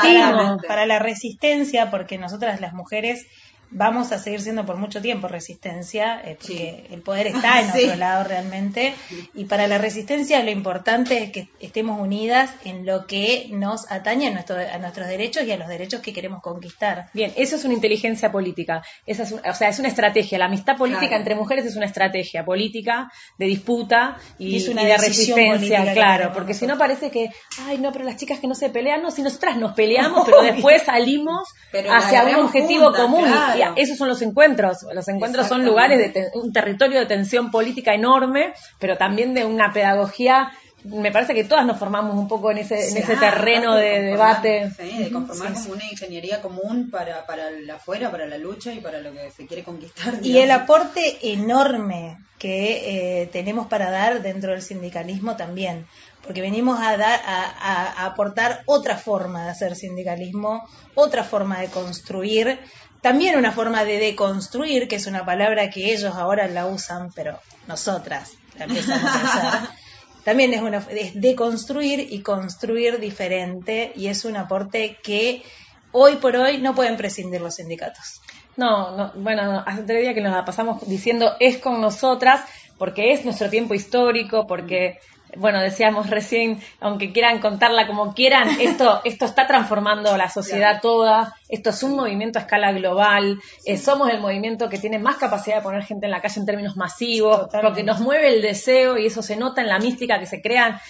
[0.68, 3.26] para la resistencia, porque nosotras las mujeres
[3.70, 6.94] vamos a seguir siendo por mucho tiempo resistencia, eh, porque sí.
[6.94, 7.84] el poder está en sí.
[7.86, 8.94] otro lado realmente,
[9.34, 14.28] y para la resistencia lo importante es que estemos unidas en lo que nos atañe
[14.28, 17.10] a, nuestro, a nuestros derechos y a los derechos que queremos conquistar.
[17.14, 20.46] Bien, eso es una inteligencia política, esa es un, o sea, es una estrategia, la
[20.46, 21.22] amistad política claro.
[21.22, 26.32] entre mujeres es una estrategia política de disputa y, y, una y de resistencia, claro,
[26.34, 27.30] porque si no parece que,
[27.66, 30.42] ay, no, pero las chicas que no se pelean, no, si nosotras nos peleamos, pero
[30.42, 33.24] después salimos pero hacia un objetivo juntas, común.
[33.26, 33.57] Claro.
[33.58, 34.86] Y esos son los encuentros.
[34.94, 39.46] Los encuentros son lugares de te, un territorio de tensión política enorme, pero también de
[39.46, 40.52] una pedagogía
[40.84, 44.02] me parece que todas nos formamos un poco en ese, en ese terreno de, de
[44.02, 44.72] debate.
[44.78, 48.74] Sí, de conformar sí, como una ingeniería común para, para la afuera, para la lucha
[48.74, 50.20] y para lo que se quiere conquistar.
[50.20, 50.28] Digamos.
[50.28, 55.88] Y el aporte enorme que eh, tenemos para dar dentro del sindicalismo también,
[56.24, 61.60] porque venimos a, dar, a, a, a aportar otra forma de hacer sindicalismo, otra forma
[61.60, 62.60] de construir
[63.02, 67.40] también una forma de deconstruir, que es una palabra que ellos ahora la usan, pero
[67.68, 69.70] nosotras la empezamos a usar.
[70.24, 75.42] También es, una, es deconstruir y construir diferente y es un aporte que
[75.94, 78.22] hoy por hoy no pueden prescindir los sindicatos.
[78.58, 82.42] No, no bueno, hace tres días que nos la pasamos diciendo es con nosotras
[82.78, 85.00] porque es nuestro tiempo histórico, porque
[85.36, 91.36] bueno, decíamos recién, aunque quieran contarla como quieran, esto, esto está transformando la sociedad toda,
[91.50, 95.58] esto es un movimiento a escala global, eh, somos el movimiento que tiene más capacidad
[95.58, 97.68] de poner gente en la calle en términos masivos, Totalmente.
[97.68, 100.82] porque nos mueve el deseo y eso se nota en la mística que se crea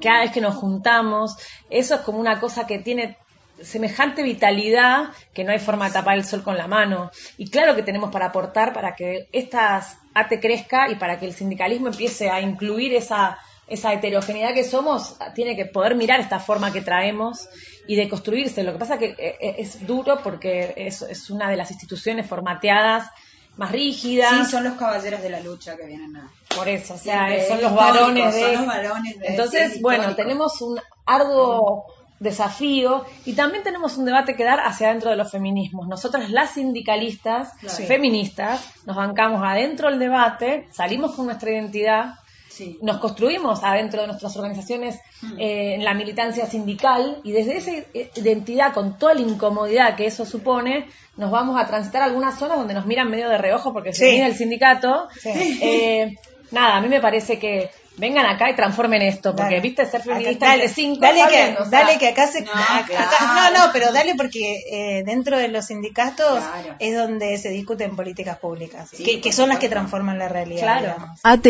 [0.00, 1.36] cada vez que nos juntamos,
[1.70, 3.16] eso es como una cosa que tiene
[3.62, 7.10] semejante vitalidad que no hay forma de tapar el sol con la mano.
[7.36, 11.32] Y claro que tenemos para aportar para que estas ATE crezca y para que el
[11.32, 16.72] sindicalismo empiece a incluir esa esa heterogeneidad que somos tiene que poder mirar esta forma
[16.72, 17.48] que traemos
[17.86, 18.62] y de construirse.
[18.62, 23.10] Lo que pasa que eh, es duro porque es, es una de las instituciones formateadas
[23.56, 24.46] más rígidas.
[24.46, 26.30] Sí, son los caballeros de la lucha que vienen a...
[26.54, 28.40] Por eso, o sea, son los varones de...
[28.40, 31.86] Son los varones de Entonces, sí, bueno, tenemos un arduo
[32.20, 35.88] desafío y también tenemos un debate que dar hacia adentro de los feminismos.
[35.88, 37.84] Nosotras las sindicalistas, claro.
[37.86, 42.14] feministas, nos bancamos adentro del debate, salimos con nuestra identidad,
[42.58, 42.76] Sí.
[42.82, 45.38] nos construimos adentro de nuestras organizaciones mm.
[45.38, 47.70] eh, en la militancia sindical y desde esa
[48.16, 52.58] identidad, con toda la incomodidad que eso supone, nos vamos a transitar a algunas zonas
[52.58, 54.12] donde nos miran medio de reojo porque se sí.
[54.12, 55.08] mira el sindicato.
[55.20, 55.30] Sí.
[55.62, 56.16] Eh,
[56.50, 59.60] nada, a mí me parece que vengan acá y transformen esto, porque Dale.
[59.60, 61.00] viste ser feminista dale, cinco.
[61.00, 64.14] dale que, bien, o sea, dale que acá se No, acá- no, no, pero dale
[64.16, 66.76] porque eh, dentro de los sindicatos Claro.
[66.78, 70.62] es donde se discuten políticas públicas, Sí, que, son las que transforman la realidad.
[70.62, 70.94] Claro.
[70.94, 71.20] digamos.
[71.22, 71.46] AT.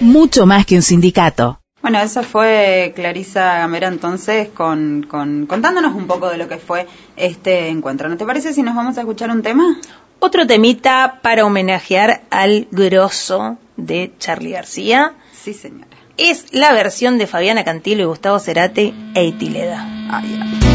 [0.00, 1.60] Mucho más que un sindicato.
[1.80, 6.86] Bueno, eso fue Clarisa Gamera entonces con, con contándonos un poco de lo que fue
[7.16, 8.08] este encuentro.
[8.08, 9.76] ¿No te parece si nos vamos a escuchar un tema?
[10.26, 15.86] Otro temita para homenajear al grosso de Charlie García Sí, señora.
[16.16, 19.84] es la versión de Fabiana Cantilo y Gustavo Cerati e Itileda.
[20.10, 20.73] Ay, ay.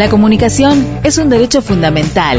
[0.00, 2.38] La comunicación es un derecho fundamental.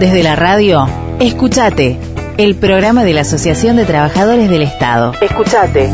[0.00, 0.88] Desde la radio,
[1.20, 2.00] escúchate,
[2.36, 5.14] el programa de la Asociación de Trabajadores del Estado.
[5.20, 5.88] Escúchate.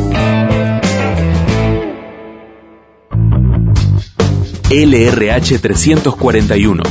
[4.70, 6.82] LRH 341.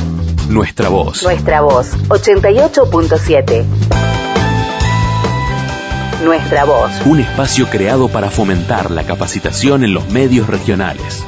[0.49, 1.23] Nuestra voz.
[1.23, 3.63] Nuestra voz, 88.7.
[6.23, 6.91] Nuestra voz.
[7.07, 11.24] Un espacio creado para fomentar la capacitación en los medios regionales.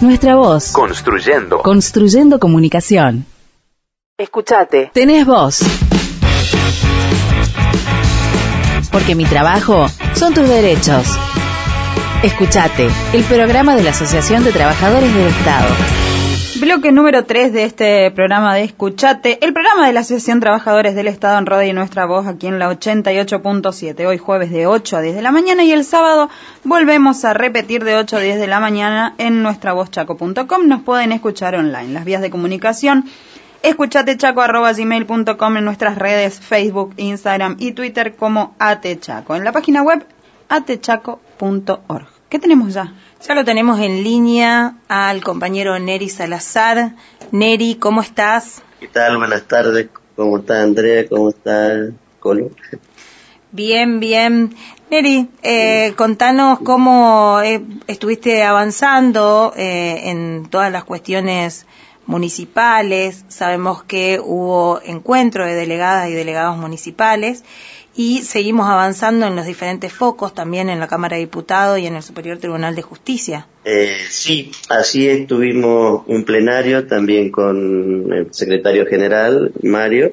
[0.00, 0.72] Nuestra voz.
[0.72, 1.60] Construyendo.
[1.62, 3.26] Construyendo comunicación.
[4.16, 4.90] Escúchate.
[4.94, 5.60] Tenés voz.
[8.92, 11.04] Porque mi trabajo son tus derechos.
[12.22, 15.68] Escúchate, el programa de la Asociación de Trabajadores del Estado.
[16.68, 21.08] Bloque número 3 de este programa de Escuchate, el programa de la Asociación Trabajadores del
[21.08, 25.00] Estado en Radio y Nuestra Voz aquí en la 88.7, hoy jueves de 8 a
[25.00, 26.28] 10 de la mañana y el sábado
[26.64, 30.66] volvemos a repetir de 8 a 10 de la mañana en nuestravozchaco.com.
[30.66, 33.06] Nos pueden escuchar online, las vías de comunicación
[33.62, 39.36] escuchatechaco.gmail.com en nuestras redes Facebook, Instagram y Twitter como atechaco.
[39.36, 40.04] En la página web
[40.50, 42.17] atechaco.org.
[42.28, 42.92] ¿Qué tenemos ya?
[43.26, 46.94] Ya lo tenemos en línea al compañero Neri Salazar.
[47.32, 48.62] Neri, ¿cómo estás?
[48.80, 49.16] ¿Qué tal?
[49.16, 49.88] Buenas tardes.
[50.14, 51.08] ¿Cómo está Andrea?
[51.08, 51.88] ¿Cómo está
[52.20, 52.50] Colo?
[53.50, 54.54] Bien, bien.
[54.90, 61.64] Neri, eh, contanos cómo eh, estuviste avanzando eh, en todas las cuestiones
[62.04, 63.24] municipales.
[63.28, 67.42] Sabemos que hubo encuentro de delegadas y delegados municipales
[67.98, 71.96] y seguimos avanzando en los diferentes focos, también en la Cámara de Diputados y en
[71.96, 73.48] el Superior Tribunal de Justicia.
[73.64, 80.12] Eh, sí, así es, tuvimos un plenario también con el secretario general, Mario,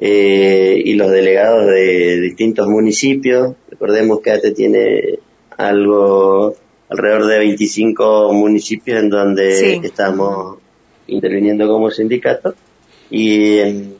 [0.00, 3.56] eh, y los delegados de distintos municipios.
[3.68, 5.18] Recordemos que ATE tiene
[5.56, 6.54] algo
[6.88, 9.80] alrededor de 25 municipios en donde Sí.
[9.82, 10.58] estamos
[11.08, 12.54] interviniendo como sindicato
[13.10, 13.99] y en,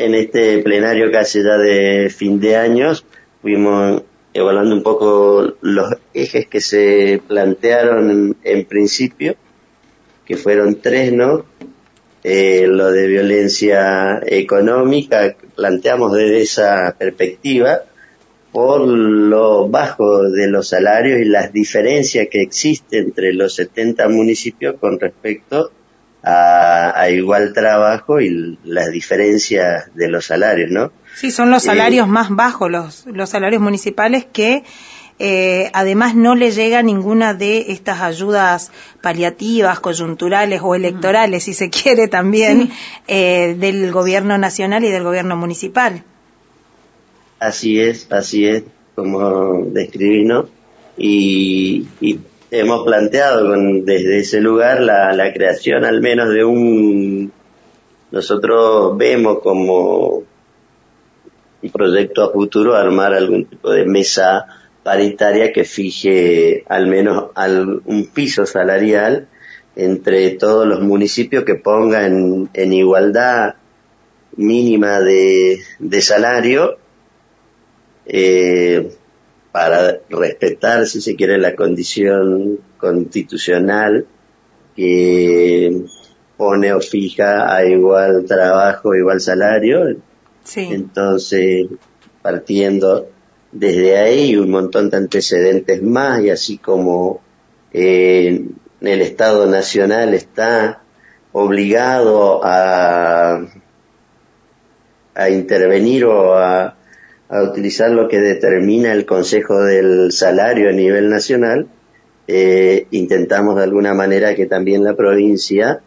[0.00, 3.04] en este plenario casi ya de fin de años
[3.42, 9.34] fuimos evaluando un poco los ejes que se plantearon en, en principio,
[10.24, 11.44] que fueron tres, ¿no?
[12.22, 17.82] Eh, lo de violencia económica, planteamos desde esa perspectiva,
[18.52, 24.76] por lo bajo de los salarios y las diferencias que existen entre los 70 municipios
[24.80, 25.72] con respecto
[26.22, 30.92] a, a igual trabajo y las diferencias de los salarios, ¿no?
[31.14, 34.62] Sí, son los Eh, salarios más bajos, los, los salarios municipales que
[35.18, 38.70] eh, además no le llega ninguna de estas ayudas
[39.02, 42.70] paliativas, coyunturales o electorales, si se quiere también,
[43.06, 46.04] eh, del gobierno nacional y del gobierno municipal.
[47.38, 48.64] Así es, así es,
[48.94, 50.48] como describí, ¿no?
[50.96, 52.18] Y, y
[52.50, 57.32] hemos planteado con- desde ese lugar la, la creación al menos de un,
[58.10, 60.22] nosotros vemos como
[61.62, 64.46] un proyecto a futuro armar algún tipo de mesa
[64.82, 69.28] paritaria que fije al menos al- un piso salarial
[69.76, 73.54] entre todos los municipios que ponga en, en igualdad
[74.36, 76.78] mínima de, de salario
[78.06, 78.90] eh,
[79.52, 84.06] para respetar, si se quiere, la condición constitucional
[84.76, 85.84] que
[86.36, 89.96] pone o fija a igual trabajo, igual salario.
[90.44, 90.68] Sí.
[90.70, 91.66] Entonces,
[92.22, 93.08] partiendo
[93.52, 97.20] desde ahí un montón de antecedentes más y así como
[97.72, 98.46] eh,
[98.80, 100.82] el Estado Nacional está
[101.32, 103.46] obligado a,
[105.14, 106.76] a intervenir o a,
[107.30, 111.68] a utilizar lo que determina el Consejo del Salario a nivel nacional,
[112.26, 115.80] eh, intentamos de alguna manera que también la provincia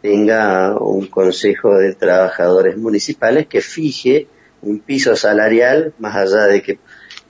[0.00, 4.28] tenga un Consejo de Trabajadores Municipales que fije
[4.62, 6.78] un piso salarial, más allá de que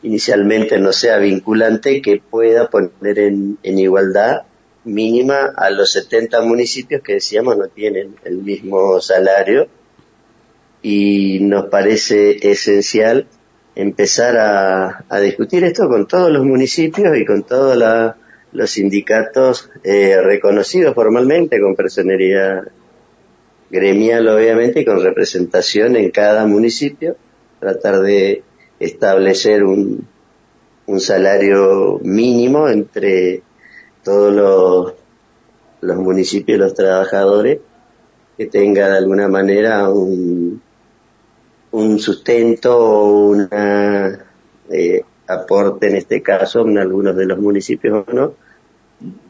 [0.03, 4.43] inicialmente no sea vinculante, que pueda poner en, en igualdad
[4.85, 9.67] mínima a los 70 municipios que decíamos no tienen el mismo salario.
[10.81, 13.27] Y nos parece esencial
[13.79, 17.79] empezar a, a discutir esto con todos los municipios y con todos
[18.51, 22.65] los sindicatos eh, reconocidos formalmente, con personería
[23.71, 27.17] gremial obviamente y con representación en cada municipio,
[27.61, 28.43] tratar de
[28.81, 30.09] establecer un,
[30.87, 33.43] un salario mínimo entre
[34.03, 34.95] todos los,
[35.83, 37.61] los municipios y los trabajadores
[38.37, 40.63] que tenga de alguna manera un,
[41.73, 44.27] un sustento o una
[44.71, 48.35] eh, aporte en este caso en algunos de los municipios o no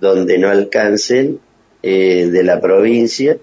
[0.00, 1.40] donde no alcancen
[1.82, 3.38] eh, de la provincia,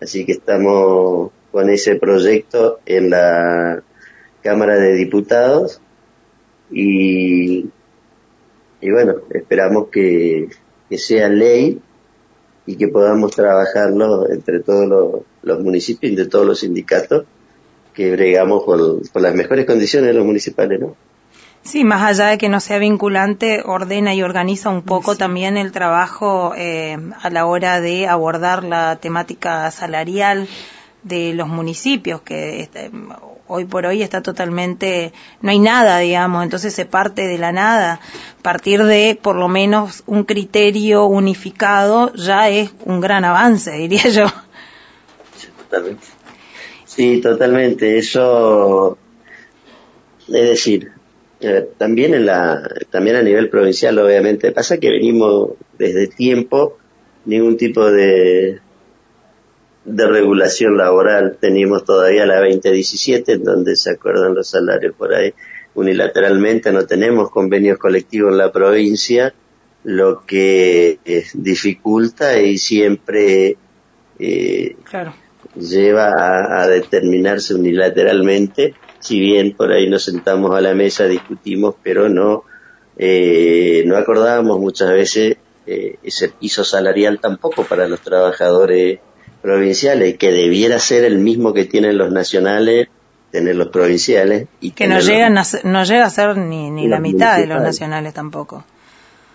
[0.00, 3.82] así que estamos con ese proyecto en la
[4.42, 5.80] Cámara de Diputados
[6.70, 7.68] y,
[8.80, 10.48] y bueno, esperamos que,
[10.88, 11.80] que sea ley
[12.66, 17.24] y que podamos trabajarlo entre todos los, los municipios y de todos los sindicatos
[17.94, 20.96] que bregamos por, por las mejores condiciones de los municipales, ¿no?
[21.62, 25.72] Sí, más allá de que no sea vinculante, ordena y organiza un poco también el
[25.72, 30.48] trabajo eh, a la hora de abordar la temática salarial
[31.02, 32.90] de los municipios, que este,
[33.46, 35.12] hoy por hoy está totalmente,
[35.42, 38.00] no hay nada, digamos, entonces se parte de la nada.
[38.42, 44.26] Partir de por lo menos un criterio unificado ya es un gran avance, diría yo.
[45.68, 46.19] Totalmente.
[46.90, 47.98] Sí, totalmente.
[47.98, 48.98] Eso,
[50.26, 50.90] es decir,
[51.40, 54.50] eh, también en la, también a nivel provincial, obviamente.
[54.50, 56.78] Pasa que venimos desde tiempo
[57.26, 58.58] ningún tipo de
[59.84, 61.38] de regulación laboral.
[61.40, 65.32] Teníamos todavía la 2017, en donde se acuerdan los salarios por ahí
[65.74, 66.72] unilateralmente.
[66.72, 69.32] No tenemos convenios colectivos en la provincia,
[69.84, 73.56] lo que eh, dificulta y siempre
[74.18, 74.76] eh,
[75.60, 81.74] lleva a, a determinarse unilateralmente si bien por ahí nos sentamos a la mesa, discutimos,
[81.82, 82.44] pero no,
[82.98, 85.36] eh, no acordábamos muchas veces
[85.66, 88.98] eh, ese piso salarial tampoco para los trabajadores
[89.40, 92.88] provinciales, que debiera ser el mismo que tienen los nacionales,
[93.30, 94.48] tener los provinciales.
[94.60, 97.46] y Que no, llegan a ser- no llega a ser ni, ni la mitad de
[97.46, 98.64] los nacionales tampoco.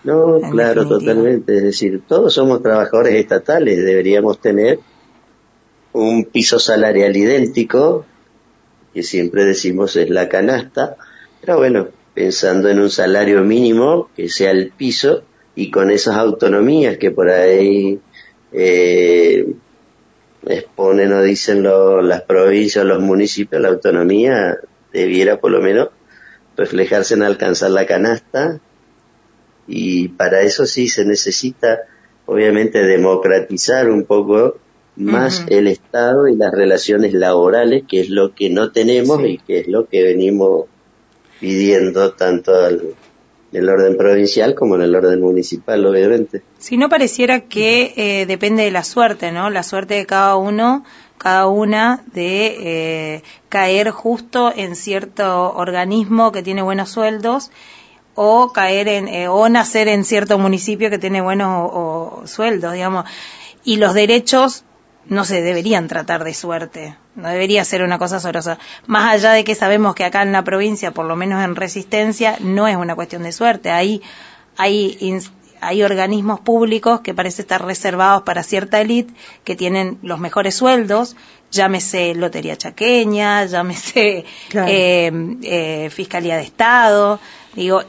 [0.04, 0.98] No, claro, definitiva.
[1.14, 1.56] totalmente.
[1.56, 4.78] Es decir, todos somos trabajadores estatales, deberíamos tener
[6.04, 8.04] un piso salarial idéntico,
[8.92, 10.96] que siempre decimos es la canasta,
[11.40, 15.22] pero bueno, pensando en un salario mínimo que sea el piso
[15.54, 17.98] y con esas autonomías que por ahí
[18.52, 19.46] eh,
[20.46, 24.56] exponen o dicen lo- las provincias los municipios, la autonomía
[24.92, 25.88] debiera por lo menos
[26.56, 28.60] reflejarse en alcanzar la canasta.
[29.68, 31.80] Y para eso sí se necesita
[32.26, 34.58] obviamente democratizar un poco
[34.96, 39.60] más el Estado y las relaciones laborales, que es lo que no tenemos y que
[39.60, 40.64] es lo que venimos
[41.38, 42.94] pidiendo tanto al-
[43.52, 46.42] en el orden provincial como en el orden municipal, obviamente.
[46.58, 49.50] Si no pareciera que eh, depende de la suerte, ¿no?
[49.50, 50.84] La suerte de cada uno,
[51.18, 52.46] cada una de
[53.16, 57.50] eh, caer justo en cierto organismo que tiene buenos sueldos
[58.14, 62.72] o caer en eh, o nacer en cierto municipio que tiene buenos o- o sueldos,
[62.72, 63.04] digamos.
[63.64, 64.64] Y los derechos
[65.08, 68.58] no se deberían tratar de suerte, no debería ser una cosa sorosa.
[68.86, 72.36] Más allá de que sabemos que acá en la provincia, por lo menos en resistencia,
[72.40, 73.70] no es una cuestión de suerte.
[73.70, 74.02] Hay,
[74.56, 75.20] hay,
[75.60, 81.16] hay organismos públicos que parece estar reservados para cierta élite que tienen los mejores sueldos,
[81.50, 84.68] llámese Lotería Chaqueña, llámese Claro.
[84.70, 87.20] eh, eh, Fiscalía de Estado,
[87.54, 87.82] digo,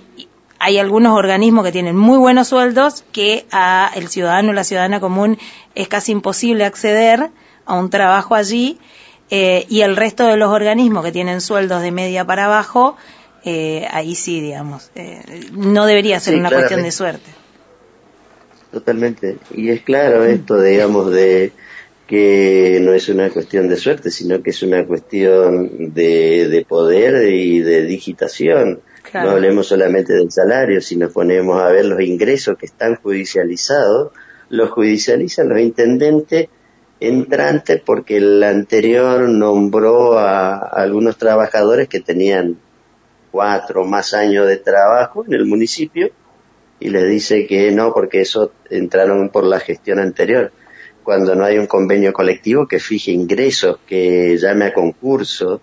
[0.59, 4.99] hay algunos organismos que tienen muy buenos sueldos que a el ciudadano o la ciudadana
[4.99, 5.37] común
[5.75, 7.29] es casi imposible acceder
[7.65, 8.79] a un trabajo allí
[9.29, 12.95] eh, y el resto de los organismos que tienen sueldos de media para abajo
[13.43, 16.75] eh, ahí sí digamos eh, no debería ser Sí, una claramente.
[16.75, 17.31] cuestión de suerte
[18.71, 19.37] Totalmente.
[19.55, 21.51] Y es claro esto, digamos, de
[22.05, 27.31] que no es una cuestión de suerte, sino que es una cuestión de, de poder
[27.31, 28.81] y de digitación.
[29.11, 29.29] Claro.
[29.29, 34.11] No hablemos solamente del salario, si nos ponemos a ver los ingresos que están judicializados,
[34.49, 36.49] los judicializan los intendentes
[36.99, 42.57] entrantes porque el anterior nombró a algunos trabajadores que tenían
[43.31, 46.09] cuatro o más años de trabajo en el municipio
[46.79, 50.51] y les dice que no, porque eso entraron por la gestión anterior.
[51.03, 55.61] Cuando no hay un convenio colectivo que fije ingresos, que llame a concurso,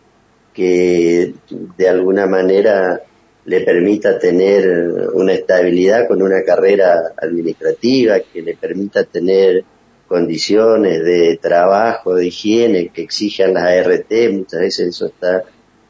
[0.53, 3.03] que de alguna manera
[3.47, 9.65] le permita tener una estabilidad con una carrera administrativa, que le permita tener
[10.09, 15.45] condiciones de trabajo, de higiene que exijan las ART, muchas veces eso está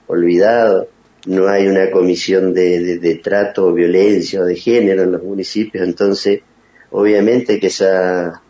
[0.07, 0.89] olvidado
[1.27, 5.23] no hay una comisión de, de, de trato o violencia o de género en los
[5.23, 6.41] municipios, entonces
[6.91, 8.43] obviamente que esa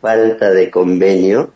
[0.00, 1.52] falta de convenio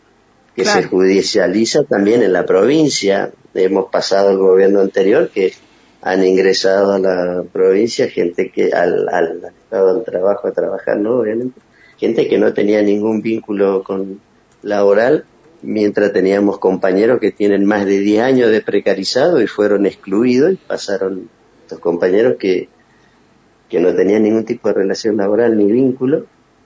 [0.55, 0.81] que Claro.
[0.81, 5.53] se judicializa también en la provincia, hemos pasado el gobierno anterior que
[6.01, 11.19] han ingresado a la provincia gente que al, al estado del trabajo a trabajar, ¿no?
[11.19, 11.59] Obviamente,
[11.97, 14.21] gente que no tenía ningún vínculo con
[14.61, 15.25] laboral
[15.61, 20.55] mientras teníamos compañeros que tienen más de 10 años de precarizado y fueron excluidos y
[20.55, 21.29] pasaron
[21.63, 22.69] estos compañeros que,
[23.69, 26.25] que no tenían ningún tipo de relación laboral ni vínculo,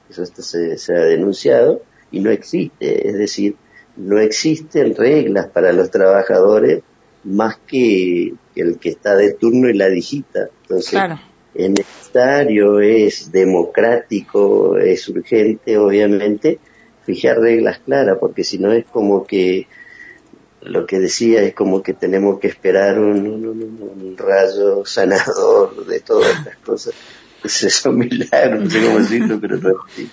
[0.09, 1.81] eso se, se ha denunciado,
[2.11, 3.55] y no existe, es decir,
[3.97, 6.84] no existen reglas para los trabajadores
[7.23, 10.49] más que el que está de turno y la digita.
[10.64, 11.20] Entonces, Claro.
[11.56, 16.60] es necesario, es democrático, es urgente, obviamente,
[17.06, 19.68] fijar reglas claras, porque si no es como que
[20.62, 25.86] lo que decía es como que tenemos que esperar un, un- un- un rayo sanador
[25.86, 26.93] de todas estas cosas.
[27.43, 30.08] Eso es un milagro, no sé cómo decirlo, pero no es.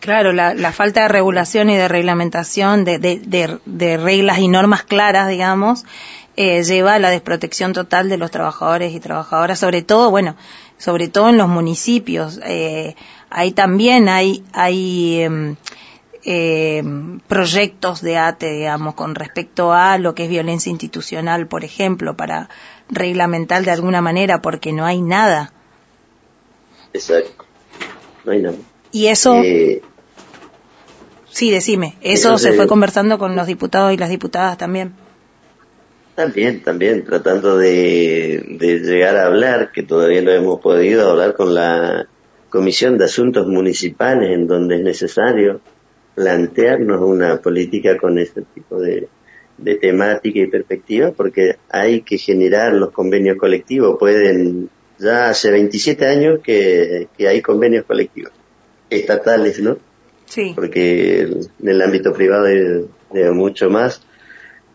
[0.00, 4.48] Claro, la, la falta de regulación y de reglamentación, de, de, de- de reglas y
[4.48, 5.84] normas claras, digamos,
[6.36, 10.36] eh, lleva a la desprotección total de los trabajadores y trabajadoras, sobre todo, bueno,
[10.78, 12.40] sobre todo en los municipios.
[12.44, 12.96] Eh,
[13.30, 15.22] ahí también hay, hay
[16.24, 22.16] em, proyectos de ATE, digamos, con respecto a lo que es violencia institucional, por ejemplo,
[22.16, 22.48] para
[22.88, 25.52] reglamentar de alguna manera, porque no hay nada.
[26.92, 27.44] Exacto.
[28.24, 28.56] No hay nada.
[28.90, 29.82] Y eso, Eh,
[31.30, 34.94] sí, decime, eso Entonces- se fue conversando con los diputados y las diputadas también.
[36.14, 41.54] También, también, tratando de, de llegar a hablar, que todavía no hemos podido hablar con
[41.54, 42.06] la
[42.50, 45.60] Comisión de Asuntos Municipales, en donde es necesario
[46.14, 49.08] plantearnos una política con este tipo de,
[49.58, 53.96] de temática y perspectiva, porque hay que generar los convenios colectivos.
[53.98, 58.32] Pueden, ya hace 27 años que, que hay convenios colectivos,
[58.88, 59.78] estatales, ¿no?
[60.26, 60.52] Sí.
[60.54, 64.02] porque en el ámbito privado hay mucho más.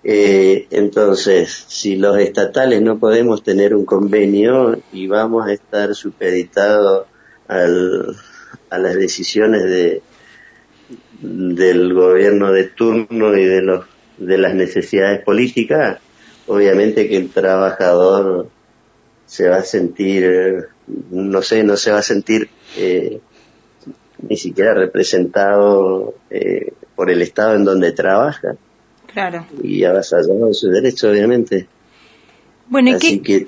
[0.03, 7.05] Eh, entonces, si los estatales no podemos tener un convenio y vamos a estar supeditados
[7.47, 10.01] a las decisiones de,
[11.19, 13.85] del gobierno de turno y de los
[14.19, 15.99] de las necesidades políticas,
[16.47, 18.49] obviamente que el trabajador
[19.25, 20.67] se va a sentir,
[21.09, 23.21] no sé, no se va a sentir eh,
[24.27, 28.57] ni siquiera representado eh, por el Estado en donde trabaja
[29.13, 29.45] Claro.
[29.63, 31.67] y avasallado en sus derechos, obviamente.
[32.67, 33.47] Bueno, ¿y Así qué,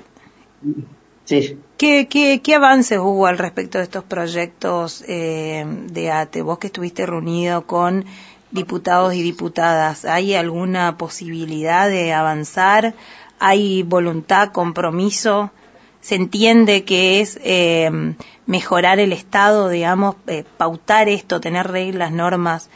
[1.24, 6.42] sí, qué, qué, qué avances hubo al respecto de estos proyectos eh, de ATE?
[6.42, 8.04] Vos que estuviste reunido con
[8.50, 12.94] diputados y diputadas, ¿hay alguna posibilidad de avanzar?
[13.38, 15.50] ¿Hay voluntad, compromiso?
[16.00, 18.14] ¿Se entiende que es eh,
[18.46, 22.68] mejorar el Estado, digamos, eh, pautar esto, tener reglas, normas,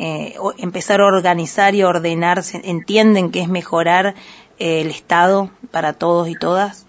[0.00, 2.42] eh, empezar a organizar y ordenar?
[2.42, 4.14] ¿Se- ¿Entienden que es mejorar
[4.58, 6.86] eh, el Estado para todos y todas?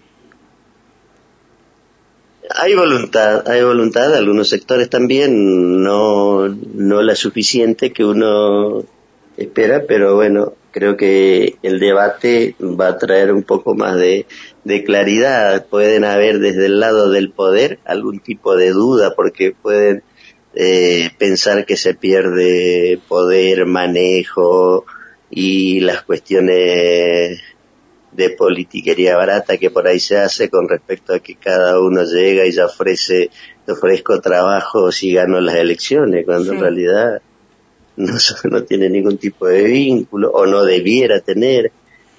[2.54, 8.84] hay voluntad, hay voluntad algunos sectores también, no, no la suficiente que uno
[9.36, 14.26] espera, pero bueno, creo que el debate va a traer un poco más de
[14.84, 15.64] claridad.
[15.66, 20.02] Pueden haber desde el lado del poder algún tipo de duda, porque pueden
[20.54, 24.84] eh, pensar que se pierde poder, manejo
[25.30, 27.40] y las cuestiones
[28.12, 32.44] de politiquería barata que por ahí se hace con respecto a que cada uno llega
[32.44, 33.30] y ya ofrece,
[33.64, 37.22] te ofrezco trabajo si gano las elecciones, cuando en realidad
[37.96, 38.14] no,
[38.50, 41.72] no tiene ningún tipo de vínculo o no debiera tener.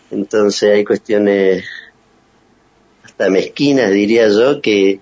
[0.10, 1.64] Entonces hay cuestiones
[3.04, 5.00] hasta mezquinas, diría yo, que,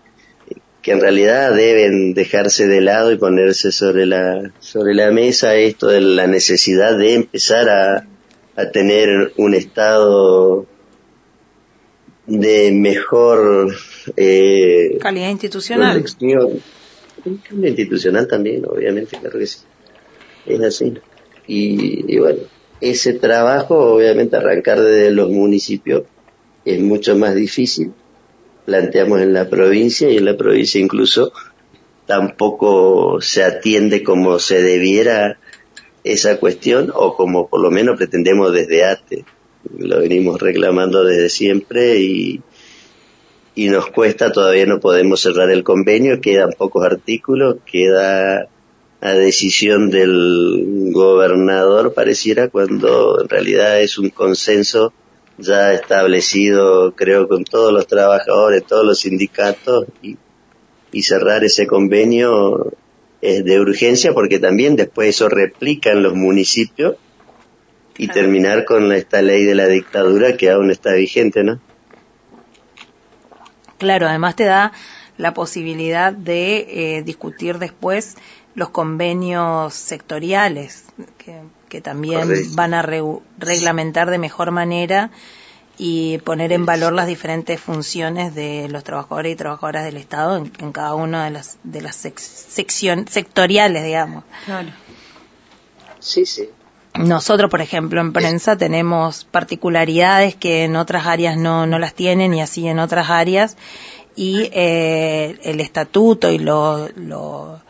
[0.81, 5.87] que en realidad deben dejarse de lado y ponerse sobre la, sobre la mesa esto
[5.87, 8.07] de la necesidad de empezar a,
[8.55, 10.65] a tener un Estado
[12.25, 13.75] de mejor
[14.17, 16.01] eh, Calidad institucional.
[16.01, 16.59] protección.
[17.47, 19.59] Cambio institucional también, obviamente, claro que sí.
[20.47, 20.93] Es así.
[21.45, 22.39] Y, y bueno,
[22.79, 26.03] ese trabajo, obviamente, arrancar desde los municipios
[26.65, 27.91] es mucho más difícil.
[28.65, 31.33] Planteamos en la provincia y en la provincia incluso
[32.05, 35.39] tampoco se atiende como se debiera
[36.03, 39.25] esa cuestión o como por lo menos pretendemos desde ATE.
[39.77, 42.41] Lo venimos reclamando desde siempre y,
[43.55, 48.47] y nos cuesta, todavía no podemos cerrar el convenio, quedan pocos artículos, queda
[49.01, 54.93] a decisión del gobernador pareciera cuando en realidad es un consenso
[55.37, 60.17] ya establecido creo con todos los trabajadores, todos los sindicatos y,
[60.91, 62.73] y cerrar ese convenio
[63.21, 66.95] es de urgencia porque también después eso replica en los municipios
[67.97, 71.59] y terminar con esta ley de la dictadura que aún está vigente, ¿no?
[73.77, 74.71] Claro, además te da
[75.17, 78.15] la posibilidad de eh, discutir después
[78.55, 80.85] los convenios sectoriales
[81.17, 81.41] que,
[81.71, 82.49] que también Correcto.
[82.53, 82.81] van a
[83.39, 85.09] reglamentar de mejor manera
[85.77, 90.51] y poner en valor las diferentes funciones de los trabajadores y trabajadoras del Estado en,
[90.59, 94.25] en cada una de las de las sec- sección- sectoriales, digamos.
[94.45, 94.69] Claro.
[95.99, 96.49] Sí, sí.
[96.95, 102.33] Nosotros, por ejemplo, en prensa tenemos particularidades que en otras áreas no, no las tienen
[102.33, 103.55] y así en otras áreas.
[104.13, 107.61] Y eh, el estatuto y lo, lo,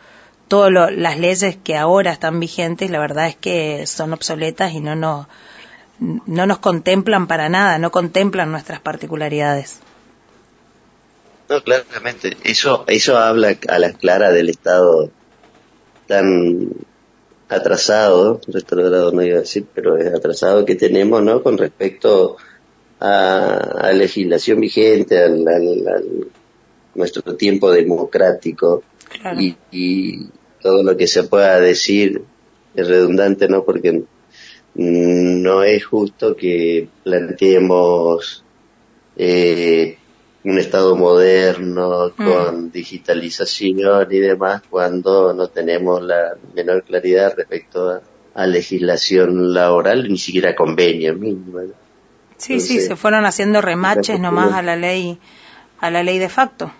[0.52, 4.94] todas las leyes que ahora están vigentes, la verdad es que son obsoletas y no
[4.94, 5.26] nos,
[5.98, 9.80] no nos contemplan para nada, no contemplan nuestras particularidades.
[11.48, 12.36] No, claramente.
[12.44, 15.08] Eso, eso habla a la clara del Estado
[16.06, 16.68] tan
[17.48, 21.42] atrasado, retrogrado no iba a decir, pero es atrasado que tenemos, ¿no?
[21.42, 22.36] Con respecto
[23.00, 23.54] a,
[23.88, 26.26] a legislación vigente, al, al- al-
[26.94, 28.82] nuestro tiempo democrático
[29.40, 30.28] y, y
[30.62, 32.22] todo lo que se pueda decir
[32.74, 33.64] es redundante, ¿no?
[33.64, 38.44] Porque mm, no es justo que planteemos
[39.16, 39.98] eh,
[40.44, 48.00] un Estado moderno con digitalización y demás cuando no tenemos la menor claridad respecto a,
[48.34, 51.60] a legislación laboral, ni siquiera convenio mínimo.
[51.60, 51.74] ¿no?
[52.38, 55.18] Sí, sí, se fueron haciendo remaches nomás a la ley,
[55.78, 56.72] a la ley de facto.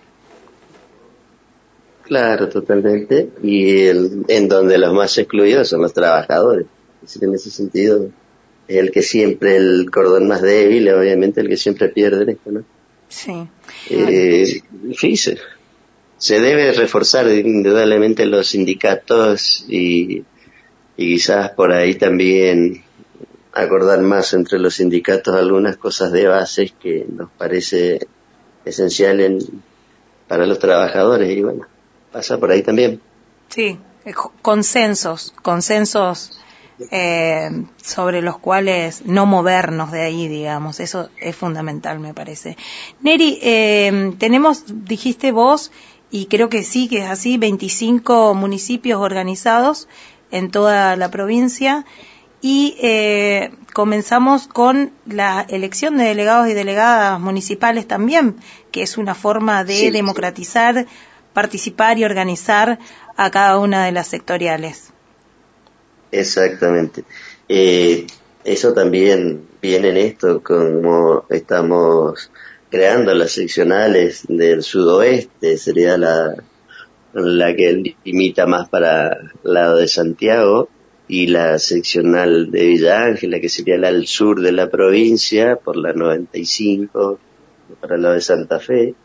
[2.13, 3.29] Claro, totalmente.
[3.41, 6.67] Y el- en donde los más excluidos son los trabajadores.
[7.03, 8.09] Así que en ese sentido,
[8.67, 12.51] es el que siempre, el cordón más débil, obviamente el que siempre pierde en esto,
[12.51, 12.63] ¿no?
[13.09, 13.47] Sí.
[13.89, 14.61] Eh,
[14.95, 15.39] sí, se,
[16.19, 20.23] se debe reforzar indudablemente los sindicatos y,
[20.95, 22.83] y quizás por ahí también
[23.53, 28.05] acordar más entre los sindicatos algunas cosas de bases que nos parece
[28.65, 29.39] esencial en,
[30.27, 31.65] para los trabajadores y bueno,
[32.13, 33.01] pasa por ahí también.
[33.49, 36.39] Sí, eh, co- consensos, consensos
[36.91, 40.79] eh, sobre los cuales no movernos de ahí, digamos.
[40.79, 42.55] Eso es fundamental, me parece.
[43.01, 45.71] Neri, eh, tenemos, dijiste vos,
[46.11, 49.87] y creo que sí, que es así, 25 municipios organizados
[50.31, 51.85] en toda la provincia
[52.41, 58.35] y eh, comenzamos con la elección de delegados y delegadas municipales también,
[58.71, 60.87] que es una forma de Sí, sí.
[61.33, 62.79] Participar y organizar
[63.15, 64.91] a cada una de las sectoriales.
[66.11, 67.03] Exactamente.
[67.49, 68.07] Eh,
[68.43, 72.29] eso también viene en esto, como estamos
[72.69, 76.35] creando las seccionales del sudoeste, sería la,
[77.13, 79.09] la que limita más para
[79.43, 80.69] el lado de Santiago,
[81.07, 85.75] y la seccional de Villa Ángela, que sería la al sur de la provincia, por
[85.77, 87.19] la 95,
[87.81, 88.95] para el lado de Santa Fe,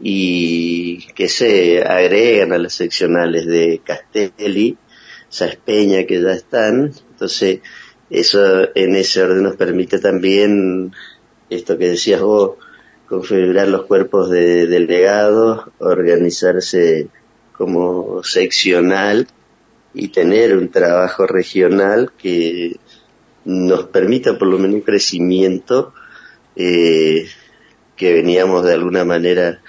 [0.00, 4.76] y que se agregan a las seccionales de Castelli,
[5.64, 7.60] Peña que ya están, entonces
[8.10, 10.92] eso en ese orden nos permite también
[11.50, 12.56] esto que decías vos,
[13.06, 17.08] configurar los cuerpos de delegados, organizarse
[17.52, 19.26] como seccional
[19.94, 22.76] y tener un trabajo regional que
[23.44, 25.94] nos permita por lo menos un crecimiento
[26.54, 27.26] eh,
[27.96, 29.60] que veníamos de alguna manera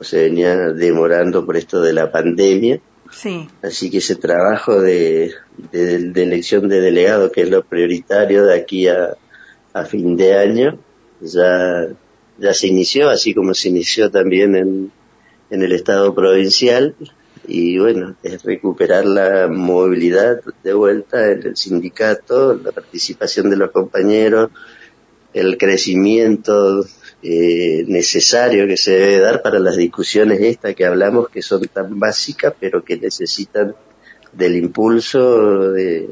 [0.00, 5.32] o se venía demorando por esto de la pandemia Sí, Así que ese trabajo de,
[5.72, 9.16] de, de elección de delegado, que es lo prioritario de aquí a,
[9.72, 10.78] a fin de año,
[11.20, 11.88] ya,
[12.38, 14.92] ya se inició, así como se inició también en,
[15.50, 16.94] en el Estado provincial.
[17.46, 23.72] Y bueno, es recuperar la movilidad de vuelta en el sindicato, la participación de los
[23.72, 24.50] compañeros,
[25.32, 26.84] el crecimiento
[27.22, 31.98] eh, necesario que se debe dar para las discusiones estas que hablamos que son tan
[31.98, 33.74] básicas pero que necesitan
[34.32, 36.08] del impulso de-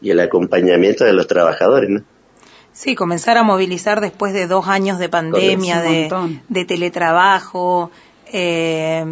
[0.00, 2.04] y el acompañamiento de los trabajadores, ¿no?
[2.72, 6.08] sí, comenzar a movilizar después de dos años de pandemia, de,
[6.48, 7.90] de teletrabajo,
[8.32, 9.04] eh,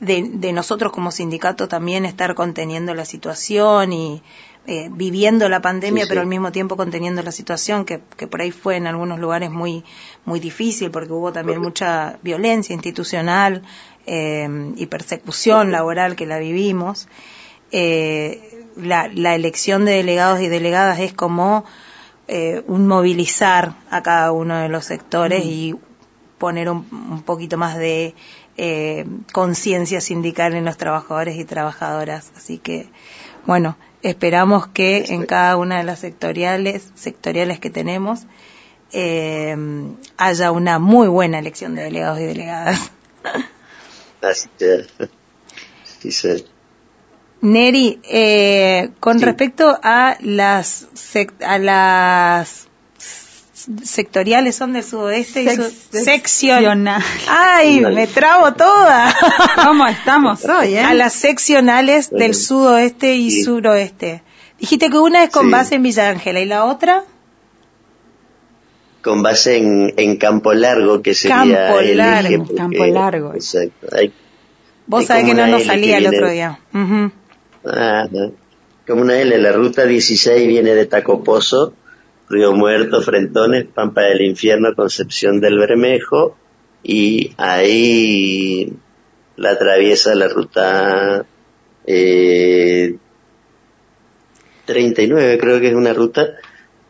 [0.00, 4.22] de, de nosotros como sindicato también estar conteniendo la situación y
[4.66, 8.40] eh, viviendo la pandemia, Sí, pero al mismo tiempo conteniendo la situación que, que por
[8.40, 9.84] ahí fue en algunos lugares muy
[10.24, 13.62] muy difícil porque hubo también mucha violencia institucional
[14.06, 17.08] eh, y persecución laboral que la vivimos.
[17.72, 21.64] Eh, la, la elección de delegados y delegadas es como
[22.28, 25.74] eh, un movilizar a cada uno de los sectores y
[26.38, 28.14] poner un, un poquito más de
[28.56, 32.32] eh, conciencia sindical en los trabajadores y trabajadoras.
[32.36, 32.88] Así que,
[33.46, 38.26] bueno, esperamos que en cada una de las sectoriales, sectoriales que tenemos
[38.92, 39.56] eh,
[40.16, 42.90] haya una muy buena elección de delegados y delegadas.
[44.22, 44.86] Así que,
[45.84, 46.44] sí, sí.
[47.42, 49.24] Neri, eh, con Sí.
[49.24, 50.88] respecto a las
[51.46, 52.68] a las
[53.84, 57.02] sectoriales son del sudoeste y su- seccional.
[57.28, 59.14] Ay, me trabo toda.
[59.64, 60.80] ¿Cómo estamos hoy, eh?
[60.80, 63.42] A las seccionales del sudoeste y Sí.
[63.44, 64.22] suroeste.
[64.58, 65.50] Dijiste que una es con Sí.
[65.52, 67.04] base en Villa Ángela y la otra
[69.02, 71.36] Con base en, en Campo Largo, que sería
[71.68, 73.34] Campo el Largo, eje, porque- Campo Largo.
[73.34, 73.86] Exacto.
[73.96, 74.12] Hay,
[74.86, 76.58] Vos Hay sabés que no nos salía el otro día.
[77.64, 78.06] Ah,
[78.86, 81.74] como una L, la ruta 16 viene de Tacopozo,
[82.30, 86.36] Río Muerto, Frentones, Pampa del Infierno, Concepción del Bermejo,
[86.82, 88.72] y ahí
[89.36, 91.26] la atraviesa la ruta
[91.86, 92.96] eh,
[94.64, 96.28] 39, creo que es una ruta,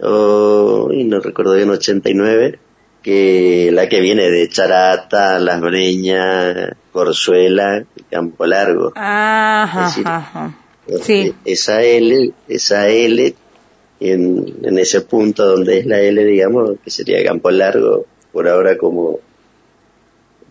[0.02, 2.58] y no recuerdo bien, 89,
[3.02, 8.92] que la que viene de Charata, Las Breñas, Corzuela, Campo Largo.
[8.94, 10.54] Ajá, Es decir, ajá.
[11.02, 11.34] Sí.
[11.44, 13.34] Esa L, esa L,
[14.00, 18.76] en, en ese punto donde es la L, digamos, que sería Campo Largo, por ahora
[18.78, 19.18] como,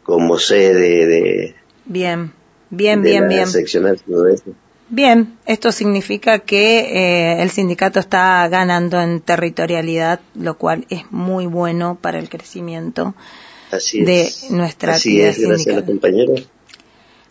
[0.03, 1.55] como sede de,
[1.85, 2.31] Bien,
[2.69, 3.47] bien, de bien, la bien.
[3.47, 4.51] seccional sudoeste.
[4.91, 11.45] Bien, esto significa que eh, el sindicato está ganando en territorialidad, lo cual es muy
[11.45, 13.13] bueno para el crecimiento.
[13.71, 14.49] Así de es.
[14.49, 15.75] nuestra Así actividad es, gracias a sindical.
[15.75, 16.49] los compañeros.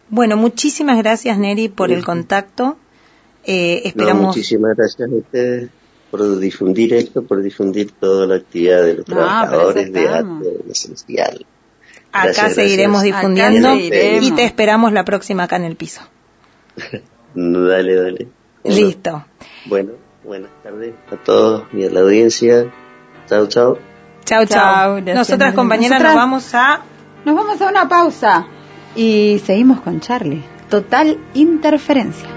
[0.09, 2.77] Bueno, muchísimas gracias Neri por el contacto.
[3.45, 5.71] Eh, No, esperamos, muchísimas gracias a ustedes
[6.11, 11.47] por difundir esto, por difundir toda la actividad de los No, trabajadores de arte esencial.
[12.13, 13.17] acá gracias, seguiremos gracias.
[13.21, 14.25] difundiendo Acá seguiremos.
[14.29, 16.01] y te esperamos la próxima acá en el piso.
[17.35, 18.29] Dale, dale.
[18.65, 19.25] Bueno, Listo.
[19.67, 19.93] Bueno,
[20.25, 22.73] buenas tardes a todos y a la audiencia.
[23.29, 23.79] Chao, chao.
[24.25, 26.81] Chao, Chao, Nosotras compañeras Nosotras- nos vamos a...
[27.25, 28.47] Nos vamos a una pausa
[28.97, 30.43] y seguimos con Charlie.
[30.71, 32.29] Total interferencia.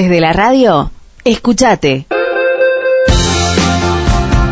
[0.00, 0.90] Desde la radio,
[1.24, 2.06] escuchate.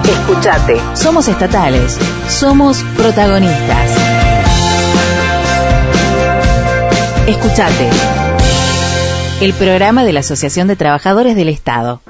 [0.04, 0.76] Escuchate.
[0.92, 1.98] Somos estatales.
[2.28, 3.96] Somos protagonistas.
[7.26, 7.88] Escuchate.
[9.40, 12.02] El programa de la Asociación de Trabajadores del Estado.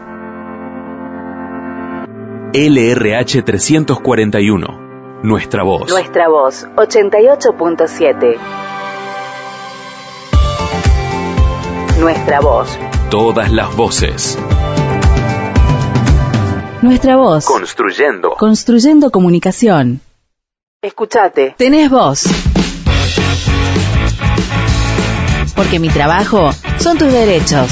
[2.52, 5.20] LRH 341.
[5.22, 5.88] Nuestra voz.
[5.88, 8.36] Nuestra voz, 88.7.
[12.00, 12.76] Nuestra voz.
[13.10, 14.38] Todas las voces.
[16.82, 17.46] Nuestra voz.
[17.46, 18.32] Construyendo.
[18.32, 20.02] Construyendo comunicación.
[20.82, 21.54] Escuchate.
[21.56, 22.24] Tenés voz.
[25.56, 27.70] Porque mi trabajo son tus derechos.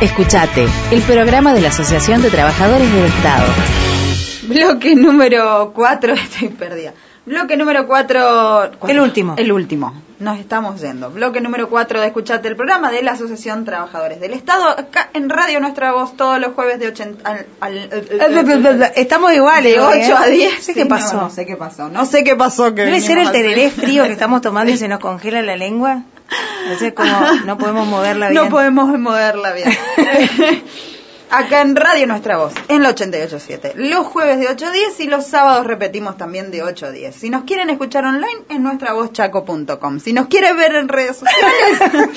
[0.00, 3.46] Escuchate, el programa de la Asociación de Trabajadores del Estado.
[4.46, 6.94] Bloque número 4, estoy perdida.
[7.24, 8.70] Bloque número 4.
[8.88, 9.34] El último.
[9.38, 9.94] El último.
[10.18, 11.10] Nos estamos yendo.
[11.10, 14.68] Bloque número 4 de Escuchate el programa de la Asociación Trabajadores del Estado.
[14.68, 17.28] Acá en Radio Nuestra Voz todos los jueves de 80.
[17.28, 19.74] Al, al- Estamos iguales.
[19.74, 20.14] de hoy, 8 ¿eh?
[20.18, 20.52] a 10.
[20.54, 21.16] No sé Sí, qué pasó.
[21.16, 21.88] No, no sé qué pasó.
[21.88, 22.74] No sé qué pasó.
[22.74, 26.02] Que Debe ser el tereré frío que estamos tomando y se nos congela la lengua.
[26.64, 27.10] Entonces como
[27.46, 28.42] no podemos moverla bien.
[28.42, 29.68] No podemos moverla bien.
[31.34, 33.72] Acá en Radio Nuestra Voz, en la 88.7.
[33.76, 37.16] Los jueves de 8 a 10 y los sábados repetimos también de 8 a 10.
[37.16, 39.98] Si nos quieren escuchar online, en nuestravozchaco.com.
[39.98, 42.10] Si nos quieren ver en redes sociales,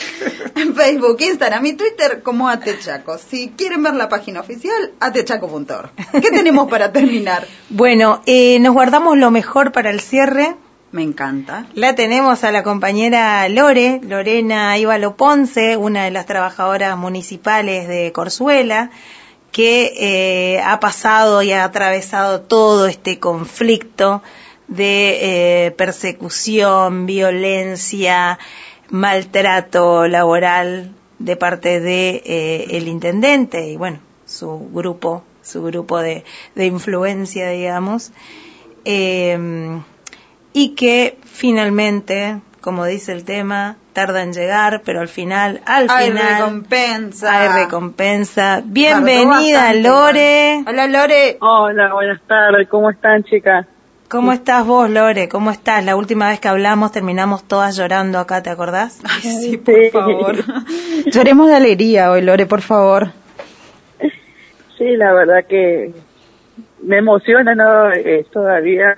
[0.55, 3.17] en Facebook, Instagram y Twitter, como Atechaco.
[3.17, 5.91] Si quieren ver la página oficial, atechaco.org.
[6.11, 7.47] ¿Qué tenemos para terminar?
[7.69, 10.57] Bueno, eh, nos guardamos lo mejor para el cierre.
[10.95, 11.67] Me encanta.
[11.73, 18.13] La tenemos a la compañera Lore, Lorena Ívalo Ponce, una de las trabajadoras municipales de
[18.13, 18.91] Corzuela,
[19.51, 24.23] que eh, ha pasado y ha atravesado todo este conflicto
[24.69, 28.39] de eh, persecución, violencia,
[28.89, 36.23] maltrato laboral de parte de eh, el intendente y bueno su grupo su grupo de,
[36.55, 38.13] influencia digamos
[38.87, 39.81] Eh,
[40.57, 46.11] y que finalmente, como dice el tema, tarda en llegar, pero al final, al Hay
[46.11, 47.41] final, recompensa.
[47.41, 48.61] hay recompensa.
[48.63, 49.27] Bienvenida,
[49.63, 50.63] bastante Lore.
[50.65, 51.37] Hola, Lore.
[51.41, 53.67] Hola, buenas tardes, ¿cómo están chicas?
[54.07, 55.27] ¿Cómo estás vos, Lore?
[55.27, 55.83] ¿Cómo estás?
[55.83, 59.01] La última vez que hablamos terminamos todas llorando acá, ¿te acordás?
[59.03, 60.35] Ay, sí, por favor.
[61.07, 63.09] Lloremos de alegría hoy, Lore, por favor.
[64.77, 65.91] Sí, la verdad que
[66.81, 67.91] me emociona, ¿no?
[67.91, 68.95] Es todavía,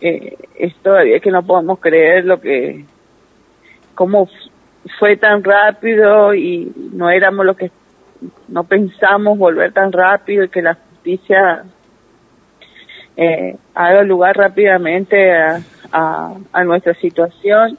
[0.00, 2.86] eh, es todavía que no podemos creer lo que,
[3.94, 4.28] cómo
[4.98, 7.70] fue tan rápido y no éramos lo que,
[8.48, 11.64] no pensamos volver tan rápido y que la justicia
[13.16, 17.78] eh, haga lugar rápidamente a, a, a nuestra situación.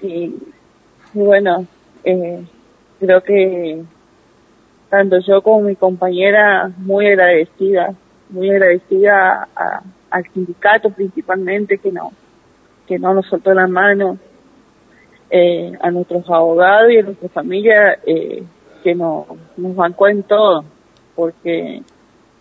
[0.00, 0.34] Y
[1.12, 1.68] bueno,
[2.04, 2.44] eh,
[2.98, 3.84] creo que
[4.88, 7.94] tanto yo como mi compañera muy agradecida,
[8.28, 12.12] muy agradecida a- al sindicato principalmente que no,
[12.86, 14.18] que no nos soltó la mano,
[15.30, 18.42] eh, a nuestros abogados y a nuestra familia eh,
[18.82, 19.26] que no,
[19.56, 20.64] nos bancó en todo,
[21.14, 21.82] porque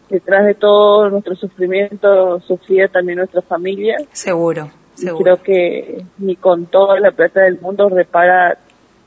[0.09, 3.97] detrás de todo nuestro sufrimiento sufría también nuestra familia.
[4.11, 5.23] Seguro, Y seguro.
[5.23, 8.57] creo que ni con toda la plata del mundo repara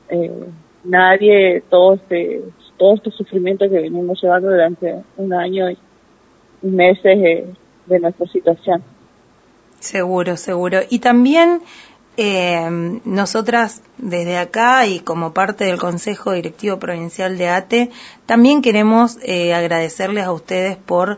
[0.09, 0.45] eh,
[0.85, 2.41] nadie todo este
[2.77, 5.77] todo este sufrimiento que venimos llevando durante un año y
[6.63, 7.45] y meses eh,
[7.85, 8.83] de nuestra situación.
[9.79, 10.79] Seguro, seguro.
[10.89, 11.61] Y también
[12.15, 17.91] eh, nosotras desde acá y como parte del Consejo Directivo Provincial de ATE,
[18.25, 21.17] también queremos eh, agradecerles a ustedes por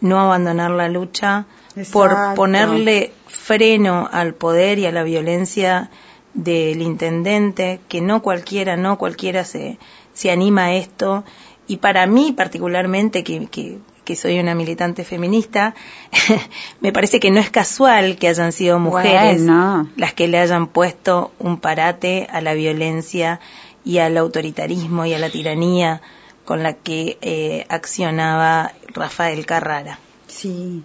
[0.00, 1.46] no abandonar la lucha,
[1.92, 5.90] por ponerle freno al poder y a la violencia
[6.34, 9.78] del intendente, que no cualquiera, no cualquiera se,
[10.12, 11.24] se anima a esto.
[11.66, 15.74] Y para mí particularmente, que, que, que soy una militante feminista,
[16.80, 19.88] me parece que no es casual que hayan sido mujeres Bueno.
[19.96, 23.40] las que le hayan puesto un parate a la violencia
[23.84, 26.00] y al autoritarismo y a la tiranía
[26.44, 29.98] con la que eh, accionaba Rafael Carrara.
[30.26, 30.82] Sí.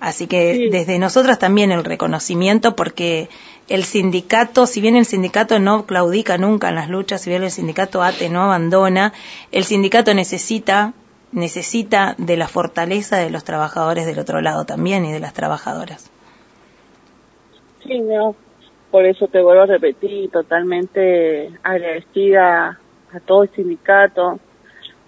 [0.00, 0.68] Así que Sí.
[0.70, 3.28] desde nosotras también el reconocimiento porque
[3.68, 7.50] el sindicato, si bien el sindicato no claudica nunca en las luchas, si bien el
[7.50, 9.12] sindicato ATE no abandona,
[9.52, 10.92] el sindicato necesita
[11.36, 16.10] necesita de la fortaleza de los trabajadores del otro lado también y de las trabajadoras.
[17.84, 18.34] Sí, no,
[18.90, 22.80] por eso te vuelvo a repetir, totalmente agradecida
[23.12, 24.40] a todo el sindicato,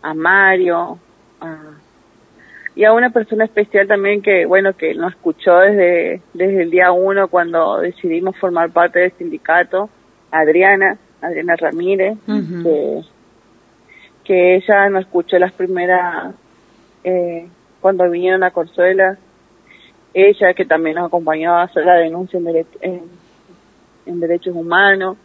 [0.02, 0.98] a Mario,
[1.40, 1.56] a-
[2.76, 6.92] y a una persona especial también que, bueno, que nos escuchó desde, desde el día
[6.92, 9.88] uno cuando decidimos formar parte del sindicato,
[10.30, 12.18] Adriana, Adriana Ramírez,
[12.62, 13.00] que,
[14.28, 16.34] que ella no escuchó las primeras,
[17.02, 17.48] eh,
[17.80, 19.16] cuando vinieron a Corzuela,
[20.12, 23.00] ella que también nos acompañó a hacer la denuncia en, dere- en,
[24.04, 25.16] en derechos humanos,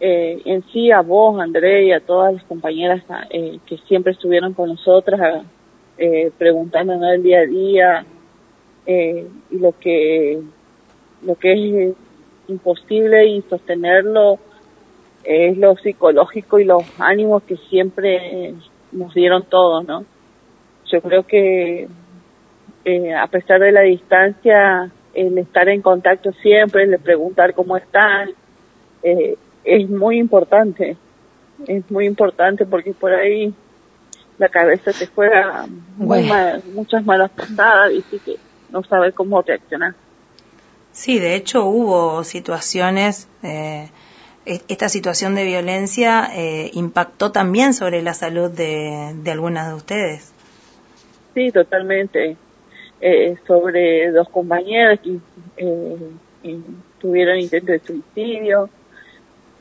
[0.00, 4.52] eh, en sí a vos, André, y a todas las compañeras eh, que siempre estuvieron
[4.52, 5.44] con nosotras,
[5.96, 8.04] eh, preguntándonos el día a día,
[8.86, 10.40] eh, y lo que,
[11.24, 11.94] lo que es eh,
[12.48, 14.40] imposible y sostenerlo
[15.24, 18.54] es lo psicológico y los ánimos que siempre
[18.92, 20.04] nos dieron todos, ¿no?
[20.90, 21.88] Yo creo que
[22.84, 28.30] eh, a pesar de la distancia, el estar en contacto siempre, el preguntar cómo están,
[29.02, 30.96] eh, es muy importante.
[31.66, 33.54] Es muy importante porque por ahí
[34.38, 36.28] la cabeza te juega muy Bueno.
[36.28, 38.36] mal- muchas malas pasadas y sí que
[38.70, 39.94] no sabes cómo reaccionar.
[40.90, 43.88] Sí, de hecho hubo situaciones, eh,
[44.46, 50.32] esta situación de violencia eh, impactó también sobre la salud de, de algunas de ustedes.
[51.34, 52.36] Sí, totalmente.
[53.00, 55.18] Eh, sobre dos compañeras que
[55.56, 56.10] eh,
[56.44, 56.58] eh,
[56.98, 58.70] tuvieron intento de suicidio.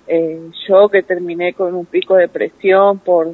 [0.08, 3.34] Eh, yo que terminé con un pico de presión por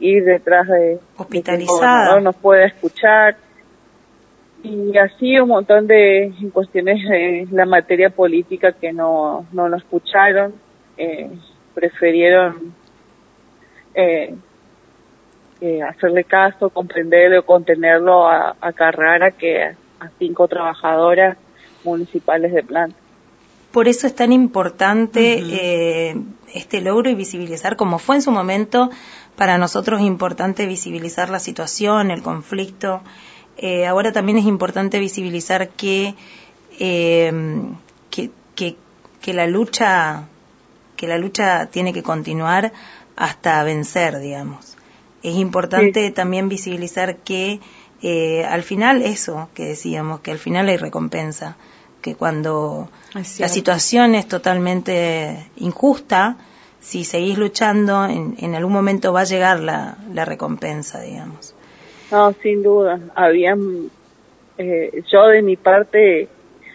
[0.00, 1.76] ir detrás de de Hospitalizada.
[1.76, 3.36] gobernador nos pueda escuchar.
[4.62, 10.52] Y así un montón de cuestiones de la materia política que no, no nos escucharon,
[10.98, 11.30] eh,
[11.74, 12.74] prefirieron
[13.94, 14.34] eh,
[15.60, 19.74] eh, hacerle caso, comprenderlo, contenerlo a, a Carrara que a,
[20.18, 21.36] cinco trabajadoras
[21.84, 22.96] municipales de planta.
[23.72, 26.16] Por eso es tan importante eh,
[26.54, 28.90] este logro y visibilizar, como fue en su momento,
[29.36, 33.02] para nosotros es importante visibilizar la situación, el conflicto.
[33.56, 36.14] Eh, ahora también es importante visibilizar que,
[36.78, 37.32] eh,
[38.10, 38.76] que, que,
[39.20, 40.28] que la lucha
[40.98, 42.72] que la lucha tiene que continuar
[43.16, 44.76] hasta vencer, digamos.
[45.22, 47.60] Es importante también visibilizar que
[48.02, 51.56] eh, al final eso que decíamos, que al final hay recompensa,
[52.02, 56.36] que cuando la situación es totalmente injusta,
[56.80, 61.54] si seguís luchando, en, en algún momento va a llegar la, la recompensa, digamos.
[62.10, 63.00] No, sin duda.
[63.14, 63.56] Había,
[64.58, 66.28] eh, yo de mi parte,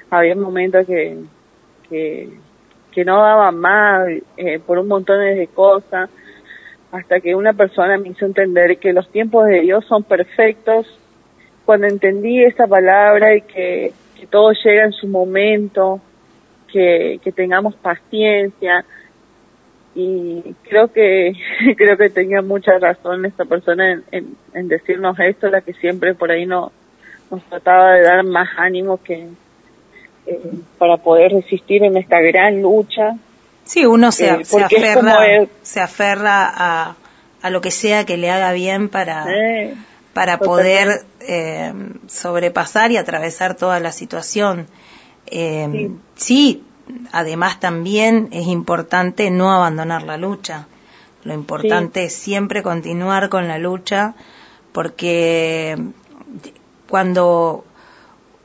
[0.09, 1.17] había momentos que,
[1.89, 2.29] que,
[2.93, 4.07] que no daba más
[4.37, 6.09] eh, por un montón de cosas,
[6.91, 10.87] hasta que una persona me hizo entender que los tiempos de Dios son perfectos.
[11.65, 13.93] Cuando entendí esa palabra y que,
[14.29, 15.99] todo llega en su momento,
[16.71, 18.85] que, que tengamos paciencia,
[19.95, 21.33] y creo que
[21.77, 26.13] creo que tenía mucha razón esta persona en, en, en decirnos esto, la que siempre
[26.13, 26.71] por ahí no,
[27.29, 29.27] nos trataba de dar más ánimo que
[30.25, 30.39] eh,
[30.77, 33.15] para poder resistir en esta gran lucha.
[33.65, 36.95] Sí, uno se, Eh, se aferra, el- se aferra a,
[37.41, 39.73] a lo que sea que le haga bien para, Eh,
[40.13, 41.73] para poder eh,
[42.07, 44.67] sobrepasar y atravesar toda la situación.
[45.27, 46.63] Eh, sí.
[47.13, 50.67] además también es importante no abandonar la lucha.
[51.23, 54.13] Lo importante es siempre continuar con la lucha
[54.73, 55.77] porque
[56.89, 57.63] cuando,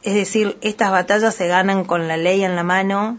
[0.03, 3.19] es decir, estas batallas se ganan con la ley en la mano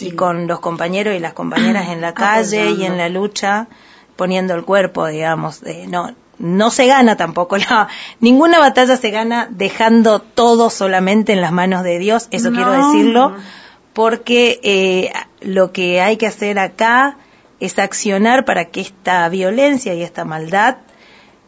[0.00, 3.68] y con los compañeros y las compañeras en la calle y en la lucha
[4.16, 5.62] poniendo el cuerpo, digamos.
[5.64, 7.56] Eh, no, no se gana tampoco.
[7.58, 7.88] La,
[8.20, 12.56] ninguna batalla se gana dejando todo solamente en las manos de Dios, eso No.
[12.56, 13.36] quiero decirlo,
[13.92, 17.18] porque eh, lo que hay que hacer acá
[17.60, 20.78] es accionar para que esta violencia y esta maldad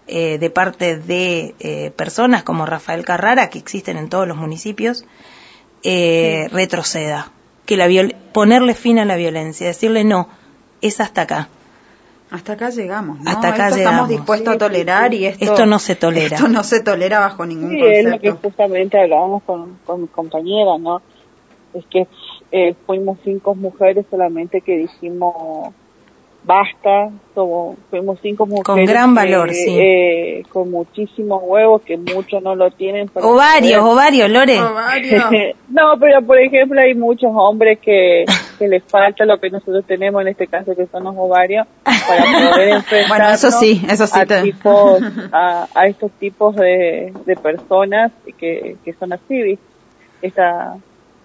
[0.08, 5.04] eh, de parte de eh, personas como Rafael Carrara, que existen en todos los municipios,
[5.82, 7.30] eh, retroceda.
[7.64, 10.28] Que la viol- ponerle fin a la violencia, decirle no,
[10.80, 11.48] es hasta acá.
[12.30, 13.30] Hasta acá llegamos, ¿no?
[13.30, 13.94] Hasta acá Esto llegamos.
[14.00, 16.36] estamos dispuestos a tolerar y esto, Esto no se tolera.
[16.36, 18.48] Esto no se tolera bajo ningún Sí, es lo que concepto.
[18.48, 21.02] justamente hablábamos con, con mi compañera, ¿no?
[21.74, 22.06] Es que
[22.52, 25.72] eh, fuimos cinco mujeres solamente que dijimos
[26.47, 28.89] basta, somos, fuimos cinco mujeres.
[28.89, 29.77] gran que, valor, sí.
[29.78, 33.09] eh, con muchísimos huevos que muchos no lo tienen.
[33.09, 34.56] para Ovarios, poder- ovarios, Lore.
[35.68, 38.24] no, pero por ejemplo hay muchos hombres que,
[38.59, 42.23] que les falta lo que nosotros tenemos en este caso que son los ovarios para
[42.51, 45.02] poder enfrentarnos Bueno, eso sí, eso sí a, te- tipos,
[45.32, 49.59] a, a estos tipos de, de personas que, que son así.
[50.23, 50.77] Esta,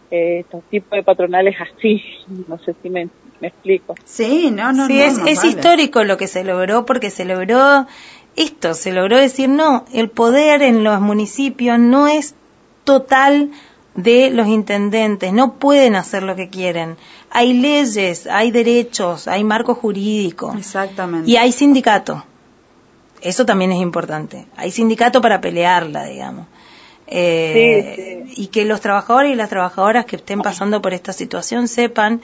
[0.09, 2.03] eh, estos tipos de patronales así,
[2.47, 3.07] no sé si me,
[3.41, 3.95] me explico.
[4.05, 5.49] Sí, no, no, sí, no, es, es vale.
[5.49, 7.87] histórico lo que se logró porque se logró
[8.35, 12.35] esto, se logró decir no, el poder en los municipios no es
[12.83, 13.51] total
[13.95, 16.95] de los intendentes, no pueden hacer lo que quieren.
[17.29, 20.53] Hay leyes, hay derechos, hay marco jurídico.
[20.57, 21.29] Exactamente.
[21.29, 22.23] Y hay sindicato.
[23.21, 24.47] Eso también es importante.
[24.55, 26.47] Hay sindicato para pelearla, digamos.
[27.07, 32.21] Eh, Y que los trabajadores y las trabajadoras que estén pasando por esta situación sepan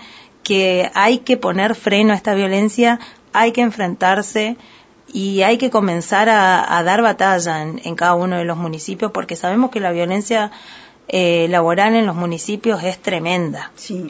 [0.47, 2.99] que hay que poner freno a esta violencia,
[3.33, 4.55] hay que enfrentarse
[5.13, 9.11] y hay que comenzar a, a dar batalla en, en, cada uno de los municipios
[9.11, 10.51] porque sabemos que la violencia
[11.09, 13.71] eh, laboral en los municipios es tremenda.
[13.75, 14.09] Sí.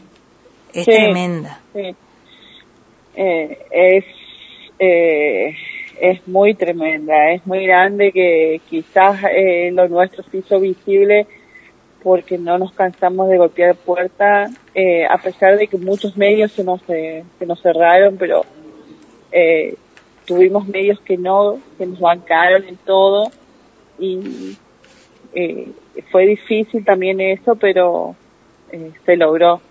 [0.74, 1.60] Es Sí, tremenda.
[1.74, 1.96] sí.
[3.16, 4.06] Eh, es
[4.78, 5.56] eh,
[6.00, 11.26] es muy tremenda, es muy grande que quizás eh, lo nuestro se hizo visible
[12.04, 16.64] porque no nos cansamos de golpear puertas, eh, a pesar de que muchos medios se
[16.64, 18.46] nos, eh, se nos cerraron, pero
[19.32, 19.76] eh,
[20.26, 23.32] tuvimos medios que no, que nos bancaron en todo
[24.00, 24.58] y
[25.34, 25.72] eh,
[26.12, 28.16] fue difícil también eso, pero
[28.72, 29.62] eh, se logró,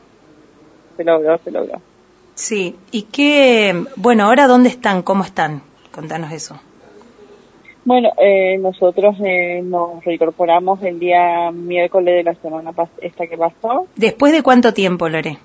[0.97, 1.81] se logró, se logró.
[2.35, 2.77] Sí.
[2.91, 5.03] ¿Y qué, bueno, ahora dónde están?
[5.03, 5.63] ¿Cómo están?
[5.93, 6.61] Contanos eso.
[7.87, 13.39] Bueno, eh, nosotros eh, nos reincorporamos el día miércoles de la semana pas- esta que
[13.39, 13.87] pasó.
[13.95, 15.39] ¿Después de cuánto tiempo, Lore?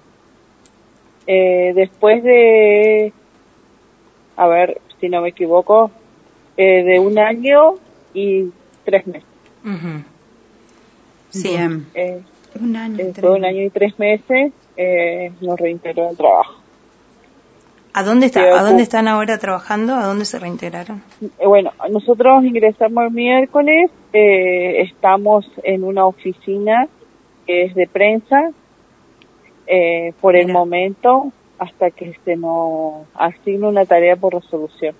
[1.27, 3.13] Eh, después de,
[4.37, 5.91] a ver si no me equivoco,
[6.57, 7.75] eh, de un año
[8.15, 8.45] y
[8.85, 9.29] tres meses.
[9.63, 10.03] Ujú.
[11.29, 11.55] Sí.
[11.93, 12.23] Eh,
[12.59, 12.95] Un año.
[12.97, 16.60] después tres de un año y tres meses eh, nos reintegró el trabajo.
[17.93, 19.95] ¿A dónde está, ¿A dónde están ahora trabajando?
[19.95, 21.03] ¿A dónde se reintegraron?
[21.21, 26.87] Eh, bueno, nosotros ingresamos el miércoles, eh, estamos en una oficina
[27.45, 28.51] que es de prensa
[29.67, 34.95] eh, por el momento hasta que se nos asigne una tarea por resolución.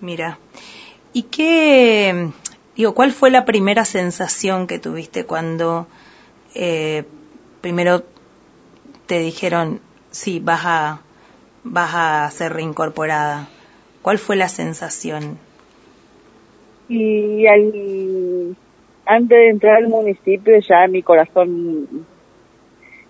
[0.00, 0.38] Mira.
[1.12, 2.30] ¿Y qué,
[2.76, 5.86] digo, cuál fue la primera sensación que tuviste cuando
[6.54, 7.04] eh,
[7.60, 8.02] primero
[9.06, 11.00] te dijeron, sí, vas a,
[11.64, 13.48] vas a ser reincorporada?
[14.02, 15.38] ¿Cuál fue la sensación?
[16.88, 18.56] Y al,
[19.06, 22.06] antes de entrar al municipio ya mi corazón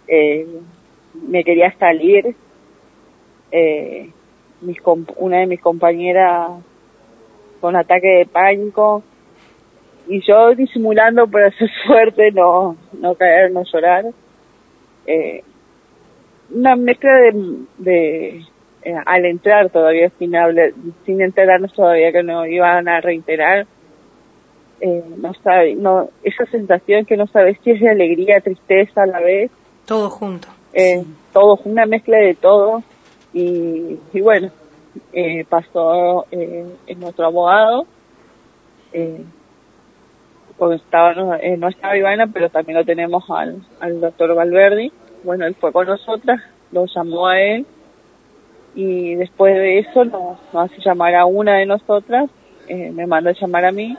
[0.07, 0.47] eh,
[1.29, 2.35] me quería salir.
[3.51, 4.11] Eh,
[4.61, 4.79] mis
[5.17, 6.51] una de mis compañeras
[7.61, 9.03] con ataque de pánico
[10.07, 14.07] y yo disimulando para hacer suerte, no, no caer, no llorar.
[15.07, 15.43] Eh,
[16.51, 18.29] una mezcla de, de
[18.83, 20.73] eh, al entrar todavía sin hablar,
[21.07, 23.67] sin enterarnos todavía que nos iban a reiterar,
[24.81, 29.07] eh, no sabe, no, esa sensación que no sabes si es de alegría, tristeza a
[29.07, 29.51] la vez,
[29.87, 30.49] Todo junto.
[30.73, 31.03] eh,
[31.33, 32.83] todo, una mezcla de todo.
[33.33, 34.51] Y, y bueno,
[35.13, 37.87] eh, pasó eh, en nuestro abogado,
[38.93, 39.23] eh,
[40.57, 44.93] porque estaba, no, eh, no estaba Ivana, pero también lo tenemos al, al doctor Valverdi,
[45.25, 46.41] bueno, él fue con nosotras,
[46.71, 47.67] lo llamó a él
[48.75, 52.29] y después de eso nos, nos hace llamar a una de nosotras,
[52.69, 53.97] eh, me manda a llamar a mí,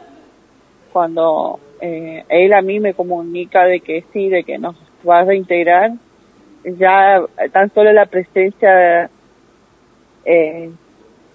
[0.93, 4.75] cuando eh, él a mí me comunica de que sí, de que nos
[5.07, 5.93] va a reintegrar,
[6.63, 7.21] ya
[7.51, 9.09] tan solo la presencia
[10.25, 10.71] eh,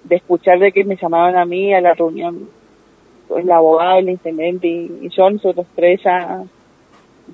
[0.04, 2.48] de escuchar de que me llamaron a mí a la reunión,
[3.44, 6.42] la abogada, el intendente y, y yo, nosotros tres ya,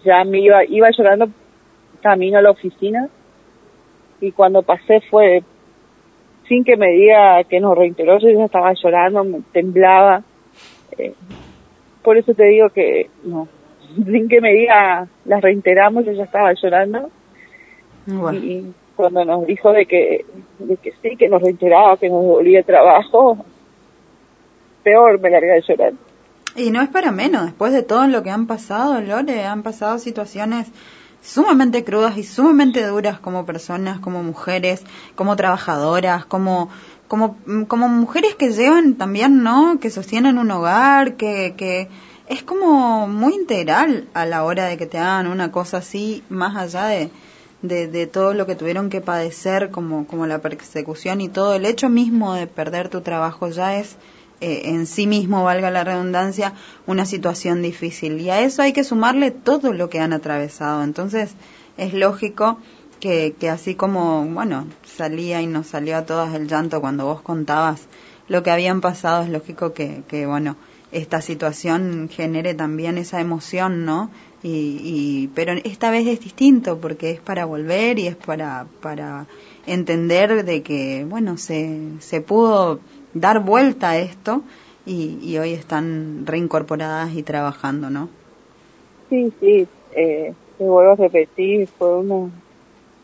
[0.05, 1.29] ya me iba, iba llorando
[2.01, 3.09] camino a la oficina
[4.21, 5.43] y cuando pasé fue
[6.49, 10.23] sin que me diga que nos reintegró, yo ya estaba llorando, me temblaba.
[10.97, 11.15] eh,
[12.03, 13.49] por eso te digo que no,
[13.97, 17.11] sin que me diga las reintegramos, yo ya estaba llorando.
[18.07, 18.39] Bueno.
[18.39, 20.25] Y cuando nos dijo de que,
[20.59, 23.39] de que sí, que nos reintegraba, que nos devolvía el trabajo,
[24.83, 25.93] peor me largué de llorar.
[26.55, 29.99] Y no es para menos, después de todo lo que han pasado, Lore, han pasado
[29.99, 30.73] situaciones
[31.27, 34.83] sumamente crudas y sumamente duras como personas, como mujeres,
[35.15, 36.71] como trabajadoras, como
[37.09, 39.79] como mm, como mujeres que llevan también, ¿no?
[39.81, 41.89] Que sostienen un hogar, que que
[42.29, 46.57] es como muy integral a la hora de que te hagan una cosa así, más
[46.57, 47.11] allá de
[47.63, 51.67] de, de todo lo que tuvieron que padecer, como, como la persecución y todo, el
[51.67, 53.97] hecho mismo de perder tu trabajo ya es
[54.41, 56.55] eh, en sí mismo, valga la redundancia,
[56.87, 58.21] una situación difícil.
[58.21, 60.83] Y a eso hay que sumarle todo lo que han atravesado.
[60.83, 61.35] Entonces,
[61.77, 62.59] es lógico
[63.01, 67.23] que, que así como, bueno, salía y nos salió a todas el llanto cuando vos
[67.23, 67.89] contabas
[68.29, 70.57] lo que habían pasado, es lógico que, que bueno,
[70.93, 74.11] esta situación genere también esa emoción, ¿no?
[74.43, 79.27] Y, y, pero esta vez es distinto porque es para volver y es para, para
[79.67, 82.81] entender de que, bueno, se, se pudo
[83.21, 84.43] dar vuelta a esto
[84.87, 88.09] y, y hoy están reincorporadas y trabajando, ¿no?
[89.11, 92.31] Sí, sí, eh, te vuelvo a repetir, fue una,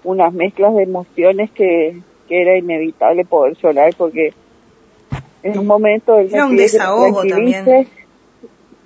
[0.04, 4.32] unas mezclas de emociones que, que era inevitable poder llorar porque
[5.42, 7.64] en un momento él Era un pide que me desahogo tranquilice.
[7.64, 7.88] también.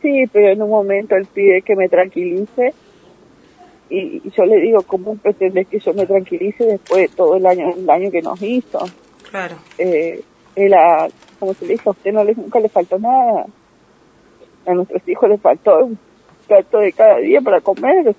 [0.02, 2.74] Sí, pero en un momento él pide que me tranquilice
[3.90, 7.46] y, y yo le digo, ¿cómo pretendes que yo me tranquilice después de todo el
[7.46, 8.80] año, el daño que nos hizo?
[9.30, 9.56] Claro.
[9.78, 10.22] Eh,
[10.56, 11.08] él a,
[11.38, 13.46] como se le dice, a usted no le, nunca le faltó nada.
[14.66, 15.98] A nuestros hijos les faltó un
[16.48, 18.16] plato de cada día para comer.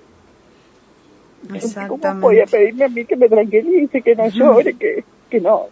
[1.88, 5.66] ¿Cómo podía pedirme a mí que me tranquilice, que no llore, que, que no,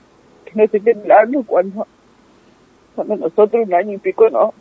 [0.45, 1.87] que no esté temblando cuando,
[2.95, 4.55] cuando nosotros un año y pico no,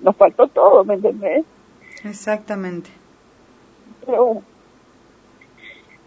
[0.00, 1.44] nos faltó todo, ¿me entendés?
[2.04, 2.90] Exactamente.
[4.04, 4.42] Pero.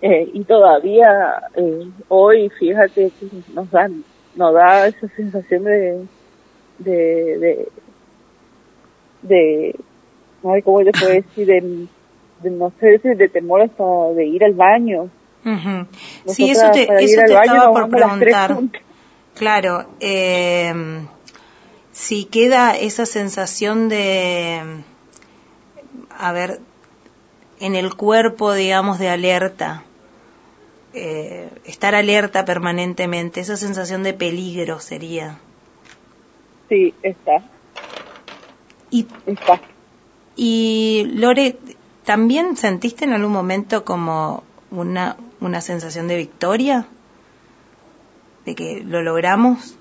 [0.01, 3.11] Eh, y todavía eh, hoy, fíjate,
[3.53, 4.05] nos dan,
[4.39, 6.07] nos da esa sensación de,
[6.77, 7.67] de, de,
[9.21, 9.75] de,
[10.45, 11.45] ay, ¿cómo yo puedo decir?
[11.45, 11.87] De,
[12.41, 13.83] de no sé si de temor hasta
[14.15, 15.09] de ir al baño.
[15.45, 15.87] Ujú.
[16.27, 18.57] Sí, eso te, eso te baño, estaba por preguntar.
[19.35, 20.73] Claro, eh,
[21.91, 24.61] si queda esa sensación de,
[26.17, 26.59] a ver,
[27.59, 29.83] en el cuerpo, digamos, de alerta,
[31.01, 35.39] eh, estar alerta permanentemente, esa sensación de peligro sería.
[36.67, 37.41] Sí, está.
[38.91, 39.61] Y, está.
[40.35, 41.55] Y Lore,
[42.03, 46.85] ¿también sentiste en algún momento como una, una sensación de victoria?
[48.45, 49.77] ¿De que lo logramos?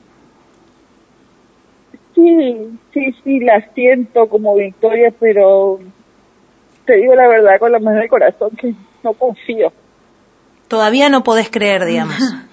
[2.15, 5.81] Sí, sí, sí, la siento como victoria, pero
[6.85, 8.73] te digo la verdad con la mano del corazón que
[9.03, 9.73] no confío.
[10.69, 12.17] Todavía no podés creer, digamos.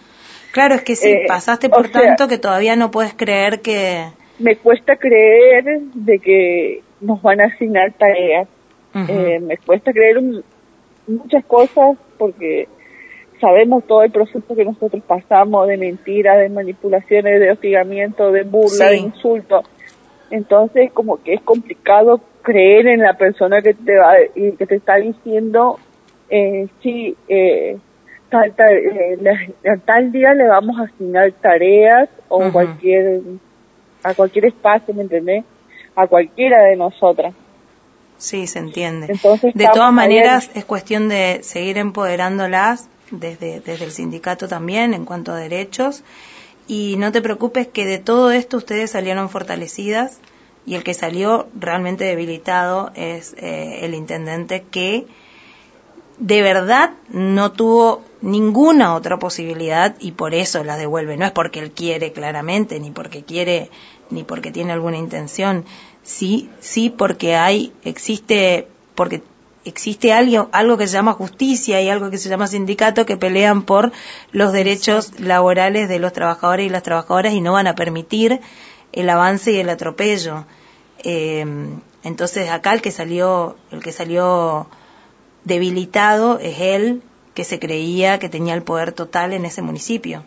[0.51, 4.05] Claro, es que sí, Eh, pasaste por sea- tanto que todavía no puedes creer que...
[4.39, 8.47] Me cuesta creer de que nos van a asignar tareas.
[9.09, 10.45] Eh, me cuesta creer un-
[11.07, 12.69] muchas cosas porque
[13.41, 18.87] sabemos todo el proceso que nosotros pasamos de mentiras, de manipulaciones, de hostigamiento, de burla,
[18.87, 18.95] Sí.
[18.95, 19.61] de insulto.
[20.31, 24.75] Entonces, como que es complicado creer en la persona que te va y que te
[24.75, 25.79] está diciendo,
[26.29, 27.77] eh, sí, eh,
[28.43, 33.21] eh, le- a tal día le vamos a asignar tareas o cualquier
[34.03, 35.43] a cualquier espacio, ¿me entendés?
[35.95, 37.33] A cualquiera de nosotras.
[38.17, 39.07] Sí, se entiende.
[39.09, 45.05] Entonces, de todas maneras, es cuestión de seguir empoderándolas desde, desde el sindicato también en
[45.05, 46.03] cuanto a derechos.
[46.67, 50.19] Y no te preocupes que de todo esto ustedes salieron fortalecidas
[50.65, 55.05] y el que salió realmente debilitado es eh, el intendente que
[56.17, 61.17] de verdad no tuvo ninguna otra posibilidad y por eso la devuelve.
[61.17, 63.69] No es porque él quiere claramente, ni porque quiere,
[64.09, 65.65] ni porque tiene alguna intención.
[66.03, 69.23] Sí, sí porque hay, existe, porque
[69.65, 73.63] existe algo, algo que se llama justicia y algo que se llama sindicato que pelean
[73.63, 73.91] por
[74.31, 78.39] los derechos laborales de los trabajadores y las trabajadoras y no van a permitir
[78.91, 80.45] el avance y el atropello.
[81.03, 81.45] Eh,
[82.03, 84.67] entonces acá el que salió, el que salió
[85.45, 87.01] debilitado es él
[87.33, 90.23] que se creía que tenía el poder total en ese municipio.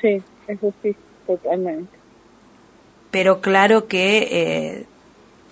[0.00, 0.94] Sí, eso sí,
[1.26, 1.96] totalmente.
[3.10, 4.86] Pero claro que eh,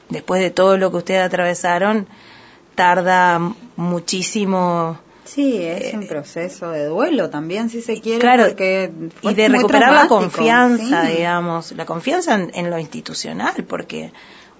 [0.08, 2.06] después de todo lo que ustedes atravesaron,
[2.74, 3.40] tarda
[3.76, 4.98] muchísimo.
[5.24, 8.18] Sí, es un proceso de duelo también, si se quiere.
[8.18, 11.16] Claro, y de recuperar la confianza, sí.
[11.16, 14.12] digamos, la confianza en, en lo institucional, porque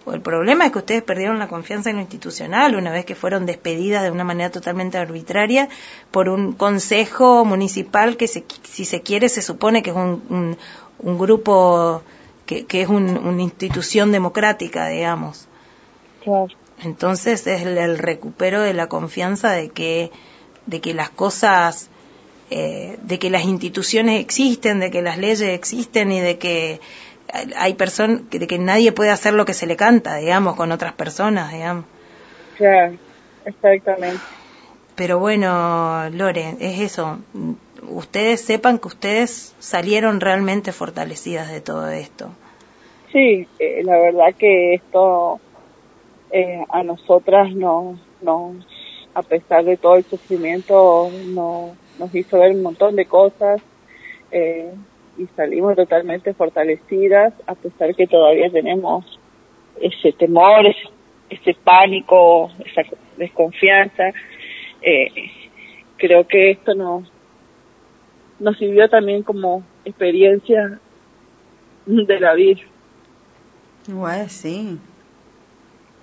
[0.07, 3.47] el problema es que ustedes perdieron la confianza en lo institucional una vez que fueron
[3.47, 5.69] despedidas de una manera totalmente arbitraria
[6.11, 10.59] por un consejo municipal que, se- si se quiere, se supone que es un, un-
[10.99, 12.03] un grupo,
[12.47, 15.47] que, que es un- una institución democrática, digamos.
[16.25, 16.49] Claro.
[16.83, 20.11] Entonces es el, el recupero de la confianza de que,
[20.67, 21.89] de que las cosas,
[22.51, 26.81] eh, de que las instituciones existen, de que las leyes existen y de que
[27.57, 30.93] hay personas, de que nadie puede hacer lo que se le canta, digamos, con otras
[30.93, 31.85] personas, digamos.
[32.57, 32.97] Claro,
[33.45, 34.23] exactamente.
[34.95, 37.19] Pero bueno, Lore, es eso.
[37.89, 42.31] Ustedes sepan que ustedes salieron realmente fortalecidas de todo esto.
[43.11, 45.41] Sí, eh, la verdad que esto
[46.31, 48.57] eh, a nosotras nos, nos,
[49.15, 53.61] a pesar de todo el sufrimiento, no, nos hizo ver un montón de cosas
[54.31, 54.73] eh,
[55.19, 59.05] y salimos totalmente fortalecidas, a pesar que todavía tenemos
[59.81, 60.89] ese temor, ese,
[61.31, 62.83] ese pánico, esa
[63.17, 64.05] desconfianza.
[64.81, 65.09] Eh,
[65.97, 67.11] creo que esto nos,
[68.39, 70.81] nos sirvió también como experiencia
[71.87, 72.61] de la vida.
[73.89, 74.79] Bueno, sí.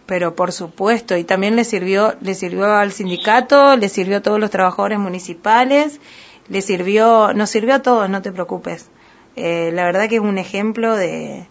[0.05, 4.39] pero por supuesto, y también le sirvió, le sirvió al sindicato, le sirvió a todos
[4.39, 6.01] los trabajadores municipales,
[6.49, 8.89] le sirvió, nos sirvió a todos, no te preocupes.
[9.35, 11.47] Eh, la verdad que es un ejemplo de,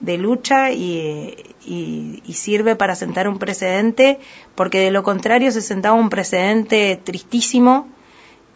[0.00, 4.18] de lucha y, y, sirve para sentar un precedente,
[4.54, 7.88] porque de lo contrario se sentaba un precedente tristísimo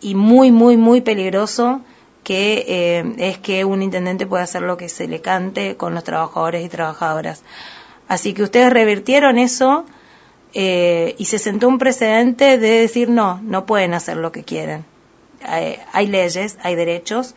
[0.00, 1.82] y muy, muy, muy peligroso
[2.24, 6.02] que eh, es que un intendente puede hacer lo que se le cante con los
[6.02, 7.44] trabajadores y trabajadoras.
[8.08, 9.84] Así que ustedes revirtieron eso
[10.52, 14.84] eh, y se sentó un precedente de decir no, no pueden hacer lo que quieren.
[15.44, 17.36] Hay, hay leyes, hay derechos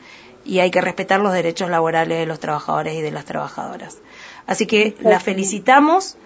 [0.49, 3.99] y hay que respetar los derechos laborales de los trabajadores y de las trabajadoras.
[4.47, 6.17] Así que la felicitamos.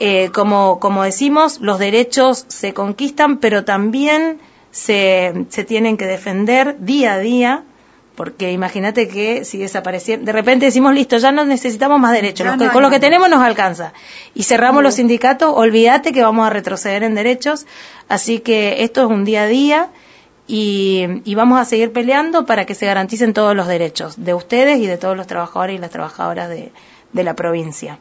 [0.00, 4.40] Eh, como, como decimos, los derechos se conquistan, pero también
[4.72, 7.64] se, se tienen que defender día a día
[8.16, 12.56] porque imagínate que si desapareciera, de repente decimos, listo, ya no necesitamos más derechos, los
[12.56, 13.92] no con lo que tenemos nos alcanza.
[14.34, 17.66] Y cerramos los sindicatos, olvídate que vamos a retroceder en derechos,
[18.08, 19.90] así que esto es un día a día
[20.46, 24.78] y, y vamos a seguir peleando para que se garanticen todos los derechos de ustedes
[24.78, 26.70] y de todos los trabajadores y las trabajadoras de,
[27.12, 27.98] de la provincia.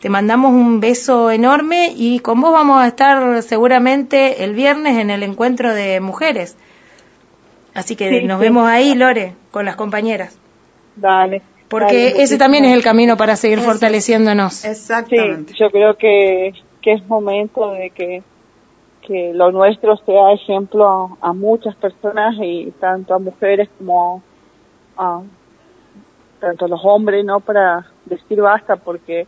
[0.00, 5.10] Te mandamos un beso enorme y con vos vamos a estar seguramente el viernes en
[5.10, 6.56] el encuentro de mujeres.
[7.72, 8.44] Así que Sí, nos sí.
[8.44, 10.36] vemos ahí, Lore, con las compañeras.
[10.96, 11.40] Dale.
[11.68, 14.64] Porque dale, ese también es el camino para seguir fortaleciéndonos.
[14.64, 15.52] Exactamente.
[15.52, 18.22] Sí, yo creo que, que es momento de que,
[19.06, 24.22] que lo nuestro sea ejemplo a, muchas personas y tanto a mujeres como
[24.96, 25.22] a
[26.40, 27.40] tanto a los hombres, ¿no?
[27.40, 29.26] Para decir basta, porque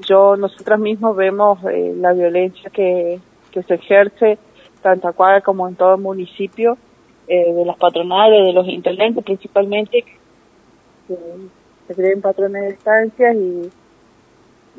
[0.00, 3.20] yo, nosotras mismos vemos eh, la violencia que,
[3.52, 4.38] que se ejerce
[4.82, 6.76] tanto acá como en todo el municipio,
[7.28, 10.04] eh, de las patronales, de los intendentes principalmente,
[11.06, 11.16] que
[11.86, 13.70] se creen patrones de estancias y,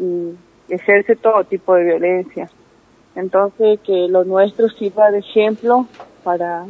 [0.03, 0.37] y
[0.67, 2.49] ejerce todo tipo de violencia.
[3.15, 5.87] Entonces, que lo nuestro sirva de ejemplo
[6.23, 6.65] para,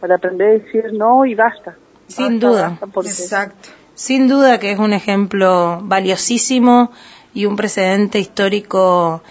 [0.00, 1.76] para aprender a decir no y basta.
[2.06, 2.68] Sin Basta, duda.
[2.70, 3.68] basta, porque- Exacto.
[3.94, 6.92] Sin duda que es un ejemplo valiosísimo
[7.34, 9.22] y un precedente histórico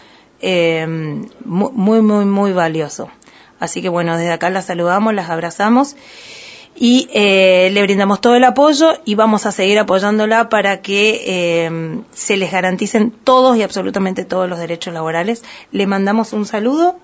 [0.41, 0.85] eh,
[1.45, 3.09] mu- muy, muy, muy valioso.
[3.59, 5.95] Así que bueno, desde acá las saludamos, las abrazamos
[6.79, 12.01] y eh, le brindamos todo el apoyo y vamos a seguir apoyándola para que eh,
[12.13, 15.43] se les garanticen todos y absolutamente todos los derechos laborales.
[15.71, 16.99] Le mandamos un saludo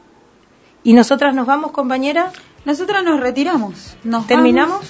[0.84, 2.32] y nosotras nos vamos, compañera.
[2.66, 3.98] Nosotras nos retiramos.
[4.04, 4.82] Nos ¿Terminamos?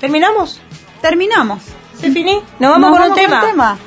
[0.00, 0.60] ¿Terminamos?
[0.60, 1.00] vamos.
[1.00, 1.62] Terminamos.
[2.00, 2.40] ¿Se finí?
[2.58, 3.78] Nos vamos con un tema.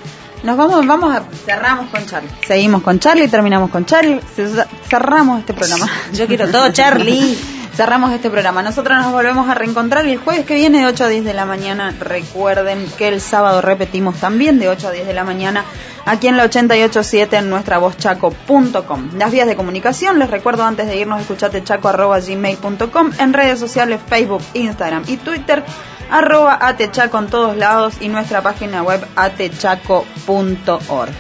[0.43, 2.29] Nos vamos, vamos a cerramos con Charlie.
[2.47, 5.89] Seguimos con Charlie, terminamos con Charlie, ce- cerramos este programa.
[6.13, 7.37] Yo quiero todo, Charlie.
[7.77, 8.63] Cerramos este programa.
[8.63, 11.45] Nosotros nos volvemos a reencontrar el jueves que viene de 8 a 10 de la
[11.45, 11.93] mañana.
[11.99, 15.63] Recuerden que el sábado repetimos también de 8 a 10 de la mañana
[16.03, 19.09] aquí en la 887 en nuestra vozchaco.com.
[19.15, 24.41] Las vías de comunicación, les recuerdo antes de irnos, escuchate chaco.gmail.com en redes sociales Facebook,
[24.55, 25.63] Instagram y Twitter
[26.09, 31.11] arroba atechaco en todos lados y nuestra página web atechaco.org.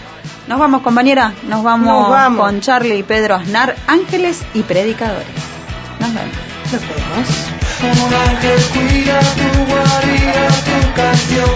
[0.47, 1.33] Nos vamos, compañera.
[1.43, 2.41] Nos vamos, Nos vamos.
[2.41, 5.56] con Charlie y Pedro Aznar, ángeles y predicadores.
[5.99, 6.37] Nos vemos.
[6.71, 7.27] Nos vemos.
[7.81, 11.55] Un ángel cuida tu guarida, tu canción.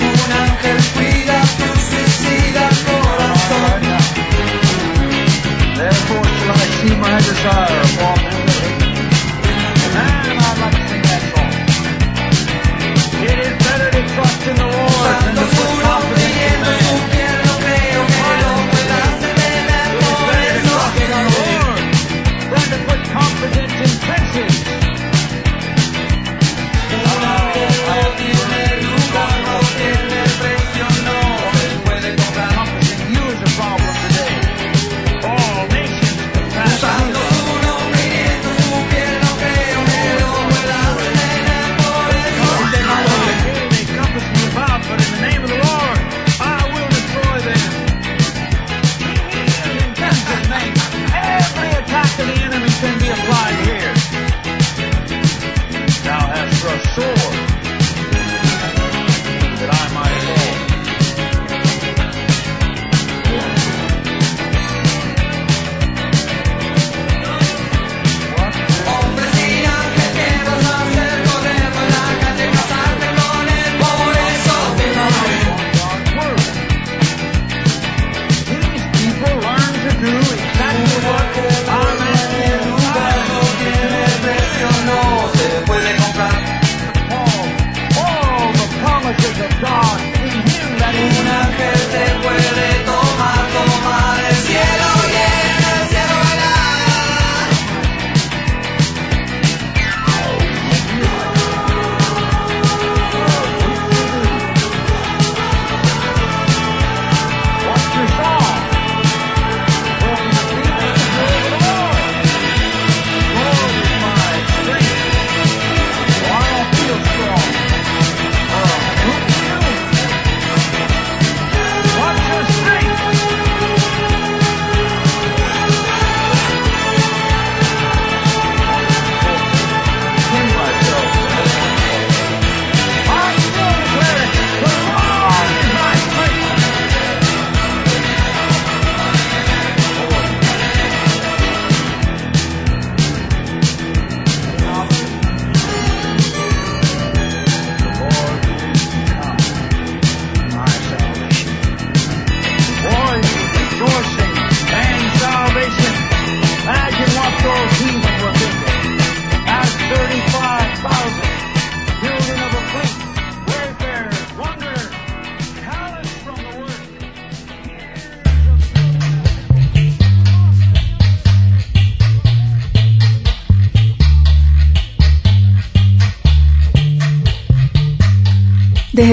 [0.00, 3.80] Un ángel cuida tu suicida corazón.
[5.76, 8.18] Therefore shall I see my desire upon
[9.94, 11.52] Man, I'd like to sing that song.
[13.22, 15.75] It is better to trust in the Lord than put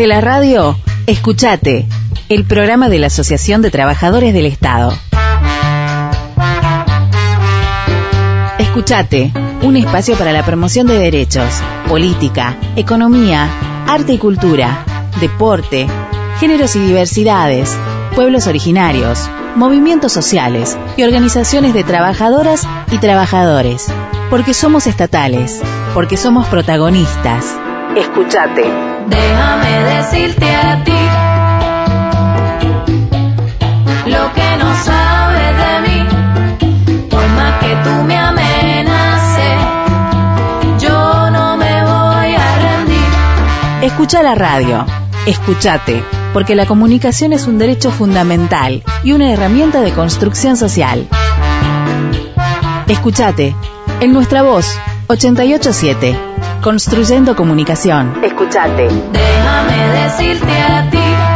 [0.06, 0.78] La radio,
[1.08, 1.88] escuchate,
[2.28, 4.92] el programa de la Asociación de Trabajadores del Estado.
[8.60, 9.32] Escuchate,
[9.62, 11.48] un espacio para la promoción de derechos,
[11.88, 13.48] política, economía,
[13.88, 14.84] arte y cultura,
[15.22, 15.88] deporte,
[16.38, 17.74] géneros y diversidades,
[18.14, 23.88] pueblos originarios, movimientos sociales y organizaciones de trabajadoras y trabajadores.
[24.30, 25.62] Porque somos estatales,
[25.94, 27.46] porque somos protagonistas.
[27.96, 28.93] Escuchate.
[29.08, 30.92] Déjame decirte a ti
[34.06, 36.00] lo que no sabes de mí.
[37.10, 39.60] Por más que tú me amenaces,
[40.80, 43.12] yo no me voy a rendir.
[43.82, 44.86] Escucha la radio.
[45.26, 46.04] Escuchate,
[46.34, 51.08] porque la comunicación es un derecho fundamental y una herramienta de construcción social.
[52.88, 53.56] Escuchate,
[54.02, 54.78] en nuestra voz,
[55.08, 56.33] 887,
[56.64, 58.24] construyendo comunicación.
[58.24, 58.88] Escuchate.
[58.88, 61.33] Déjame decirte a ti